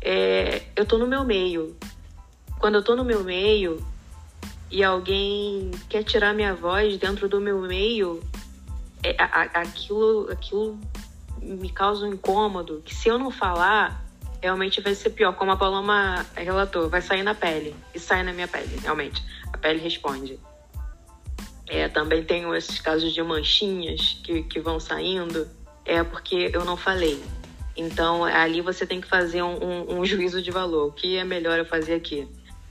é, 0.00 0.62
eu 0.74 0.86
tô 0.86 0.98
no 0.98 1.06
meu 1.06 1.24
meio. 1.24 1.76
Quando 2.58 2.76
eu 2.76 2.82
tô 2.82 2.94
no 2.94 3.04
meu 3.04 3.22
meio 3.22 3.84
e 4.70 4.82
alguém 4.84 5.70
quer 5.88 6.04
tirar 6.04 6.34
minha 6.34 6.54
voz 6.54 6.96
dentro 6.96 7.28
do 7.28 7.40
meu 7.40 7.60
meio, 7.60 8.22
é, 9.02 9.16
a, 9.18 9.42
aquilo, 9.60 10.30
aquilo 10.30 10.78
me 11.40 11.70
causa 11.70 12.06
um 12.06 12.12
incômodo 12.12 12.82
que 12.84 12.94
se 12.94 13.08
eu 13.08 13.18
não 13.18 13.30
falar, 13.30 14.04
realmente 14.42 14.80
vai 14.80 14.94
ser 14.94 15.10
pior. 15.10 15.34
Como 15.34 15.50
a 15.50 15.56
Paloma 15.56 16.26
relatou, 16.34 16.88
vai 16.88 17.02
sair 17.02 17.22
na 17.22 17.34
pele. 17.34 17.74
E 17.94 17.98
sai 17.98 18.22
na 18.22 18.32
minha 18.32 18.48
pele, 18.48 18.78
realmente. 18.82 19.22
A 19.52 19.58
pele 19.58 19.80
responde. 19.80 20.38
É, 21.66 21.88
também 21.88 22.24
tenho 22.24 22.54
esses 22.54 22.80
casos 22.80 23.12
de 23.12 23.22
manchinhas 23.22 24.20
que, 24.24 24.42
que 24.42 24.60
vão 24.60 24.80
saindo 24.80 25.46
é 25.90 26.04
porque 26.04 26.50
eu 26.54 26.64
não 26.64 26.76
falei. 26.76 27.20
Então, 27.76 28.24
ali 28.24 28.60
você 28.60 28.86
tem 28.86 29.00
que 29.00 29.08
fazer 29.08 29.42
um, 29.42 29.56
um, 29.62 29.98
um 29.98 30.04
juízo 30.04 30.40
de 30.40 30.50
valor. 30.50 30.88
O 30.88 30.92
que 30.92 31.16
é 31.16 31.24
melhor 31.24 31.58
eu 31.58 31.64
fazer 31.64 31.94
aqui? 31.94 32.28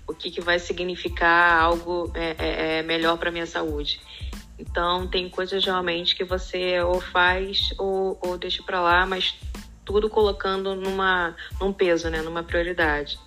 O 0.08 0.14
que, 0.14 0.32
que 0.32 0.42
vai 0.42 0.58
significar 0.58 1.62
algo 1.62 2.12
é, 2.16 2.36
é, 2.38 2.80
é 2.80 2.84
melhor 2.84 3.18
para 3.18 3.30
minha 3.30 3.46
saúde? 3.46 4.02
Então, 4.58 5.08
tem 5.08 5.30
coisas 5.30 5.64
realmente 5.64 6.16
que 6.16 6.24
você 6.24 6.82
ou 6.82 7.00
faz 7.00 7.74
ou, 7.78 8.18
ou 8.22 8.38
deixa 8.38 8.64
para 8.64 8.82
lá, 8.82 9.06
mas 9.06 9.36
tudo 9.86 10.10
colocando 10.10 10.76
numa, 10.76 11.36
num 11.60 11.74
peso, 11.74 12.10
né? 12.10 12.22
numa 12.22 12.44
prioridade. 12.44 13.20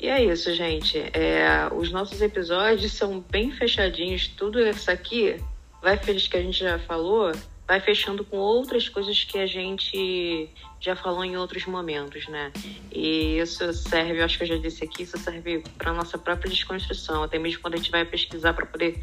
E 0.00 0.08
é 0.08 0.22
isso, 0.22 0.52
gente. 0.54 0.98
É, 0.98 1.68
os 1.74 1.90
nossos 1.90 2.20
episódios 2.20 2.92
são 2.92 3.20
bem 3.20 3.50
fechadinhos. 3.50 4.28
Tudo 4.28 4.60
isso 4.60 4.90
aqui, 4.90 5.40
vai 5.82 5.96
feliz 5.96 6.28
que 6.28 6.36
a 6.36 6.42
gente 6.42 6.58
já 6.58 6.78
falou, 6.78 7.32
vai 7.66 7.80
fechando 7.80 8.24
com 8.24 8.36
outras 8.36 8.88
coisas 8.88 9.24
que 9.24 9.38
a 9.38 9.46
gente 9.46 10.50
já 10.80 10.94
falou 10.94 11.24
em 11.24 11.36
outros 11.36 11.64
momentos, 11.64 12.28
né? 12.28 12.52
E 12.92 13.38
isso 13.38 13.72
serve, 13.72 14.20
acho 14.20 14.36
que 14.36 14.44
eu 14.44 14.48
já 14.48 14.58
disse 14.58 14.84
aqui, 14.84 15.02
isso 15.02 15.16
serve 15.18 15.64
para 15.78 15.92
nossa 15.92 16.18
própria 16.18 16.50
desconstrução, 16.50 17.22
até 17.22 17.38
mesmo 17.38 17.62
quando 17.62 17.74
a 17.74 17.76
gente 17.78 17.90
vai 17.90 18.04
pesquisar 18.04 18.52
para 18.52 18.66
poder 18.66 19.02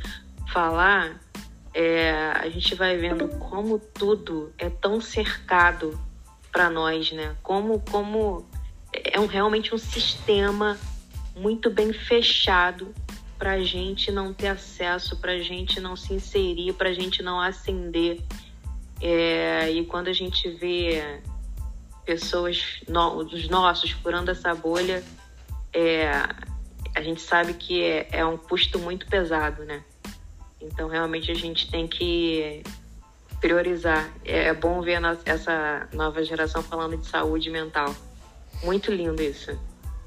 falar, 0.51 1.20
é, 1.74 2.12
a 2.36 2.49
gente 2.49 2.76
vai 2.76 2.97
vendo 2.97 3.28
como 3.39 3.80
tudo 3.80 4.53
é 4.57 4.70
tão 4.70 5.01
cercado 5.01 5.99
para 6.51 6.70
nós, 6.70 7.12
né? 7.12 7.36
Como 7.41 7.80
como 7.80 8.45
é 8.93 9.20
um, 9.20 9.26
realmente 9.26 9.74
um 9.74 9.78
sistema 9.78 10.78
muito 11.36 11.70
bem 11.70 11.93
fechado 11.93 12.93
para 13.39 13.59
gente 13.64 14.12
não 14.12 14.34
ter 14.34 14.49
acesso, 14.49 15.18
para 15.18 15.39
gente 15.39 15.80
não 15.80 15.95
se 15.95 16.14
inserir, 16.14 16.74
para 16.74 16.93
gente 16.93 17.24
não 17.24 17.39
ascender. 17.39 18.22
É, 19.02 19.72
e 19.72 19.84
quando 19.86 20.08
a 20.08 20.14
gente 20.14 20.49
vê 20.49 21.20
pessoas, 22.06 22.82
no, 22.88 23.18
os 23.18 23.47
nossos, 23.49 23.91
furando 23.91 24.30
essa 24.30 24.54
bolha, 24.54 25.04
é, 25.74 26.10
a 26.95 27.02
gente 27.02 27.22
sabe 27.22 27.54
que 27.54 27.84
é, 27.84 28.08
é 28.12 28.26
um 28.26 28.38
custo 28.38 28.78
muito 28.78 29.08
pesado, 29.08 29.64
né? 29.64 29.84
Então, 30.60 30.88
realmente, 30.88 31.32
a 31.32 31.36
gente 31.36 31.70
tem 31.72 31.88
que 31.88 32.62
priorizar. 33.39 34.12
É, 34.24 34.49
é 34.49 34.54
bom 34.54 34.82
ver 34.82 35.02
essa 35.26 35.88
nova 35.93 36.24
geração 36.24 36.62
falando 36.62 36.97
de 36.97 37.08
saúde 37.08 37.49
mental. 37.49 37.93
Muito 38.64 38.91
lindo 38.91 39.22
isso. 39.22 39.58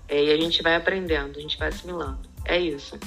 É, 0.08 0.22
e 0.22 0.30
a 0.30 0.36
gente 0.36 0.62
vai 0.62 0.76
aprendendo, 0.76 1.38
a 1.38 1.42
gente 1.42 1.58
vai 1.58 1.68
assimilando. 1.68 2.20
É 2.44 2.58
isso. 2.58 2.98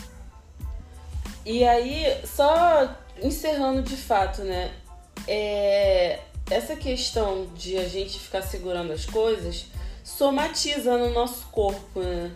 E 1.45 1.63
aí, 1.63 2.19
só 2.25 2.93
encerrando 3.21 3.81
de 3.81 3.95
fato, 3.95 4.41
né? 4.41 4.73
É, 5.27 6.19
essa 6.49 6.75
questão 6.75 7.47
de 7.55 7.77
a 7.77 7.87
gente 7.87 8.19
ficar 8.19 8.41
segurando 8.41 8.93
as 8.93 9.05
coisas 9.05 9.65
somatiza 10.03 10.97
no 10.97 11.11
nosso 11.11 11.47
corpo, 11.47 11.99
né? 11.99 12.31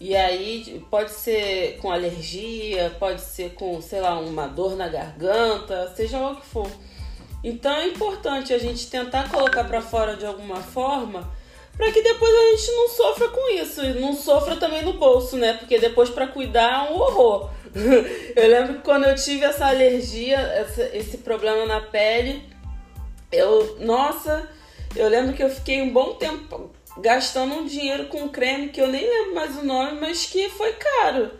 E 0.00 0.16
aí 0.16 0.82
pode 0.90 1.10
ser 1.10 1.76
com 1.76 1.90
alergia, 1.90 2.90
pode 2.98 3.20
ser 3.20 3.52
com, 3.52 3.82
sei 3.82 4.00
lá, 4.00 4.18
uma 4.18 4.46
dor 4.46 4.74
na 4.74 4.88
garganta, 4.88 5.92
seja 5.94 6.18
lá 6.18 6.32
o 6.32 6.36
que 6.36 6.46
for. 6.46 6.70
Então 7.44 7.70
é 7.70 7.88
importante 7.88 8.54
a 8.54 8.58
gente 8.58 8.88
tentar 8.88 9.28
colocar 9.28 9.64
para 9.64 9.82
fora 9.82 10.16
de 10.16 10.24
alguma 10.24 10.56
forma, 10.56 11.30
para 11.76 11.92
que 11.92 12.02
depois 12.02 12.34
a 12.34 12.56
gente 12.56 12.72
não 12.72 12.88
sofra 12.88 13.28
com 13.28 13.54
isso, 13.54 13.84
e 13.84 14.00
não 14.00 14.14
sofra 14.14 14.56
também 14.56 14.82
no 14.82 14.94
bolso, 14.94 15.36
né? 15.36 15.52
Porque 15.52 15.78
depois 15.78 16.08
para 16.08 16.26
cuidar 16.26 16.86
é 16.86 16.90
um 16.90 16.98
horror. 16.98 17.50
eu 18.36 18.48
lembro 18.48 18.74
que 18.74 18.82
quando 18.82 19.04
eu 19.04 19.14
tive 19.14 19.44
essa 19.44 19.66
alergia, 19.66 20.38
essa, 20.38 20.82
esse 20.96 21.18
problema 21.18 21.66
na 21.66 21.80
pele, 21.80 22.42
eu, 23.30 23.76
nossa, 23.80 24.48
eu 24.96 25.08
lembro 25.08 25.34
que 25.34 25.42
eu 25.42 25.50
fiquei 25.50 25.80
um 25.80 25.92
bom 25.92 26.14
tempo 26.14 26.72
gastando 26.98 27.54
um 27.54 27.66
dinheiro 27.66 28.06
com 28.06 28.28
creme 28.28 28.68
que 28.68 28.80
eu 28.80 28.88
nem 28.88 29.08
lembro 29.08 29.34
mais 29.34 29.56
o 29.56 29.64
nome, 29.64 30.00
mas 30.00 30.26
que 30.26 30.48
foi 30.50 30.72
caro. 30.72 31.30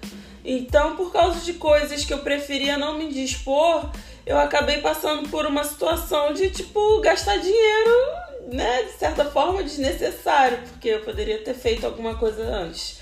Então, 0.45 0.97
por 0.97 1.13
causa 1.13 1.41
de 1.41 1.55
coisas 1.55 2.05
que 2.05 2.13
eu 2.13 2.19
preferia 2.19 2.79
não 2.79 2.97
me 2.97 3.13
dispor, 3.13 3.91
eu 4.25 4.39
acabei 4.39 4.81
passando 4.81 5.29
por 5.29 5.45
uma 5.45 5.65
situação 5.65 6.33
de 6.33 6.51
tipo 6.51 7.01
gastar 7.01 7.37
dinheiro, 7.39 7.95
né, 8.53 8.85
de 8.85 8.93
certa 8.93 9.25
forma 9.25 9.63
desnecessário, 9.63 10.59
porque 10.69 10.89
eu 10.89 11.01
poderia 11.01 11.39
ter 11.39 11.55
feito 11.55 11.85
alguma 11.85 12.15
coisa 12.15 12.43
antes. 12.43 13.00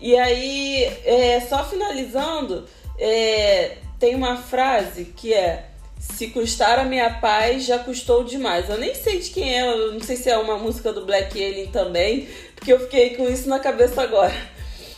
E 0.00 0.16
aí, 0.16 0.84
é, 1.04 1.40
só 1.40 1.64
finalizando, 1.64 2.66
é, 2.98 3.76
tem 3.98 4.14
uma 4.14 4.36
frase 4.36 5.04
que 5.04 5.34
é: 5.34 5.66
Se 5.98 6.28
custar 6.28 6.78
a 6.78 6.84
minha 6.84 7.10
paz, 7.20 7.66
já 7.66 7.78
custou 7.78 8.24
demais. 8.24 8.68
Eu 8.68 8.78
nem 8.78 8.94
sei 8.94 9.20
de 9.20 9.30
quem 9.30 9.58
é, 9.58 9.68
eu 9.68 9.92
não 9.92 10.00
sei 10.00 10.16
se 10.16 10.30
é 10.30 10.38
uma 10.38 10.56
música 10.56 10.92
do 10.92 11.04
Black 11.04 11.42
Alien 11.42 11.68
também, 11.68 12.28
porque 12.54 12.72
eu 12.72 12.80
fiquei 12.80 13.16
com 13.16 13.28
isso 13.28 13.48
na 13.48 13.58
cabeça 13.58 14.02
agora. 14.02 14.34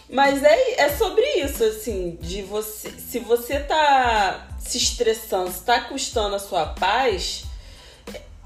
Mas 0.09 0.45
é, 0.45 0.83
é 0.83 0.89
sobre 0.91 1.25
isso, 1.41 1.65
assim, 1.65 2.19
de 2.21 2.43
você. 2.43 2.91
Se 2.91 3.19
você 3.19 3.59
tá 3.59 4.49
se 4.61 4.79
estressando, 4.79 5.51
se 5.51 5.63
tá 5.63 5.81
custando 5.81 6.37
a 6.37 6.39
sua 6.39 6.67
paz, 6.67 7.45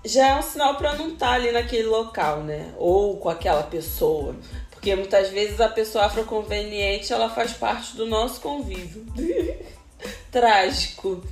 já 0.04 0.28
é 0.28 0.38
um 0.38 0.42
sinal 0.42 0.76
para 0.76 0.94
não 0.94 1.08
estar 1.08 1.26
tá 1.26 1.32
ali 1.32 1.50
naquele 1.50 1.88
local, 1.88 2.42
né? 2.42 2.72
Ou 2.78 3.16
com 3.18 3.28
aquela 3.28 3.64
pessoa. 3.64 4.36
Porque 4.86 4.94
muitas 4.94 5.30
vezes 5.30 5.60
a 5.60 5.68
pessoa 5.68 6.04
afroconveniente 6.04 7.12
ela 7.12 7.28
faz 7.28 7.52
parte 7.52 7.96
do 7.96 8.06
nosso 8.06 8.40
convívio. 8.40 9.04
Trágico. 10.30 11.24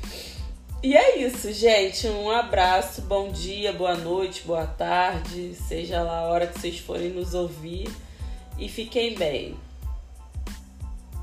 E 0.83 0.97
é 0.97 1.19
isso, 1.19 1.53
gente. 1.53 2.09
Um 2.09 2.33
abraço, 2.33 3.03
bom 3.03 3.31
dia, 3.31 3.73
boa 3.73 3.95
noite, 3.95 4.43
boa 4.43 4.67
tarde, 4.67 5.55
seja 5.55 6.03
lá 6.03 6.19
a 6.19 6.23
hora 6.23 6.49
que 6.49 6.59
vocês 6.59 6.81
forem 6.81 7.11
nos 7.11 7.33
ouvir. 7.33 7.89
E 8.59 8.69
fiquem 8.69 9.15
bem. 9.15 9.57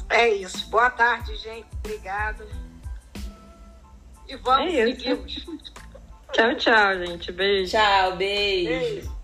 É 0.08 0.30
isso. 0.30 0.70
Boa 0.70 0.90
tarde, 0.90 1.36
gente. 1.36 1.68
Obrigado. 1.84 2.48
E 4.26 4.38
vamos, 4.38 4.74
é 4.74 4.86
seguimos. 4.86 5.46
Tchau, 6.32 6.56
tchau, 6.56 7.06
gente. 7.06 7.30
Beijo. 7.34 7.72
Tchau, 7.72 8.16
beijo. 8.16 8.70
beijo. 8.70 9.21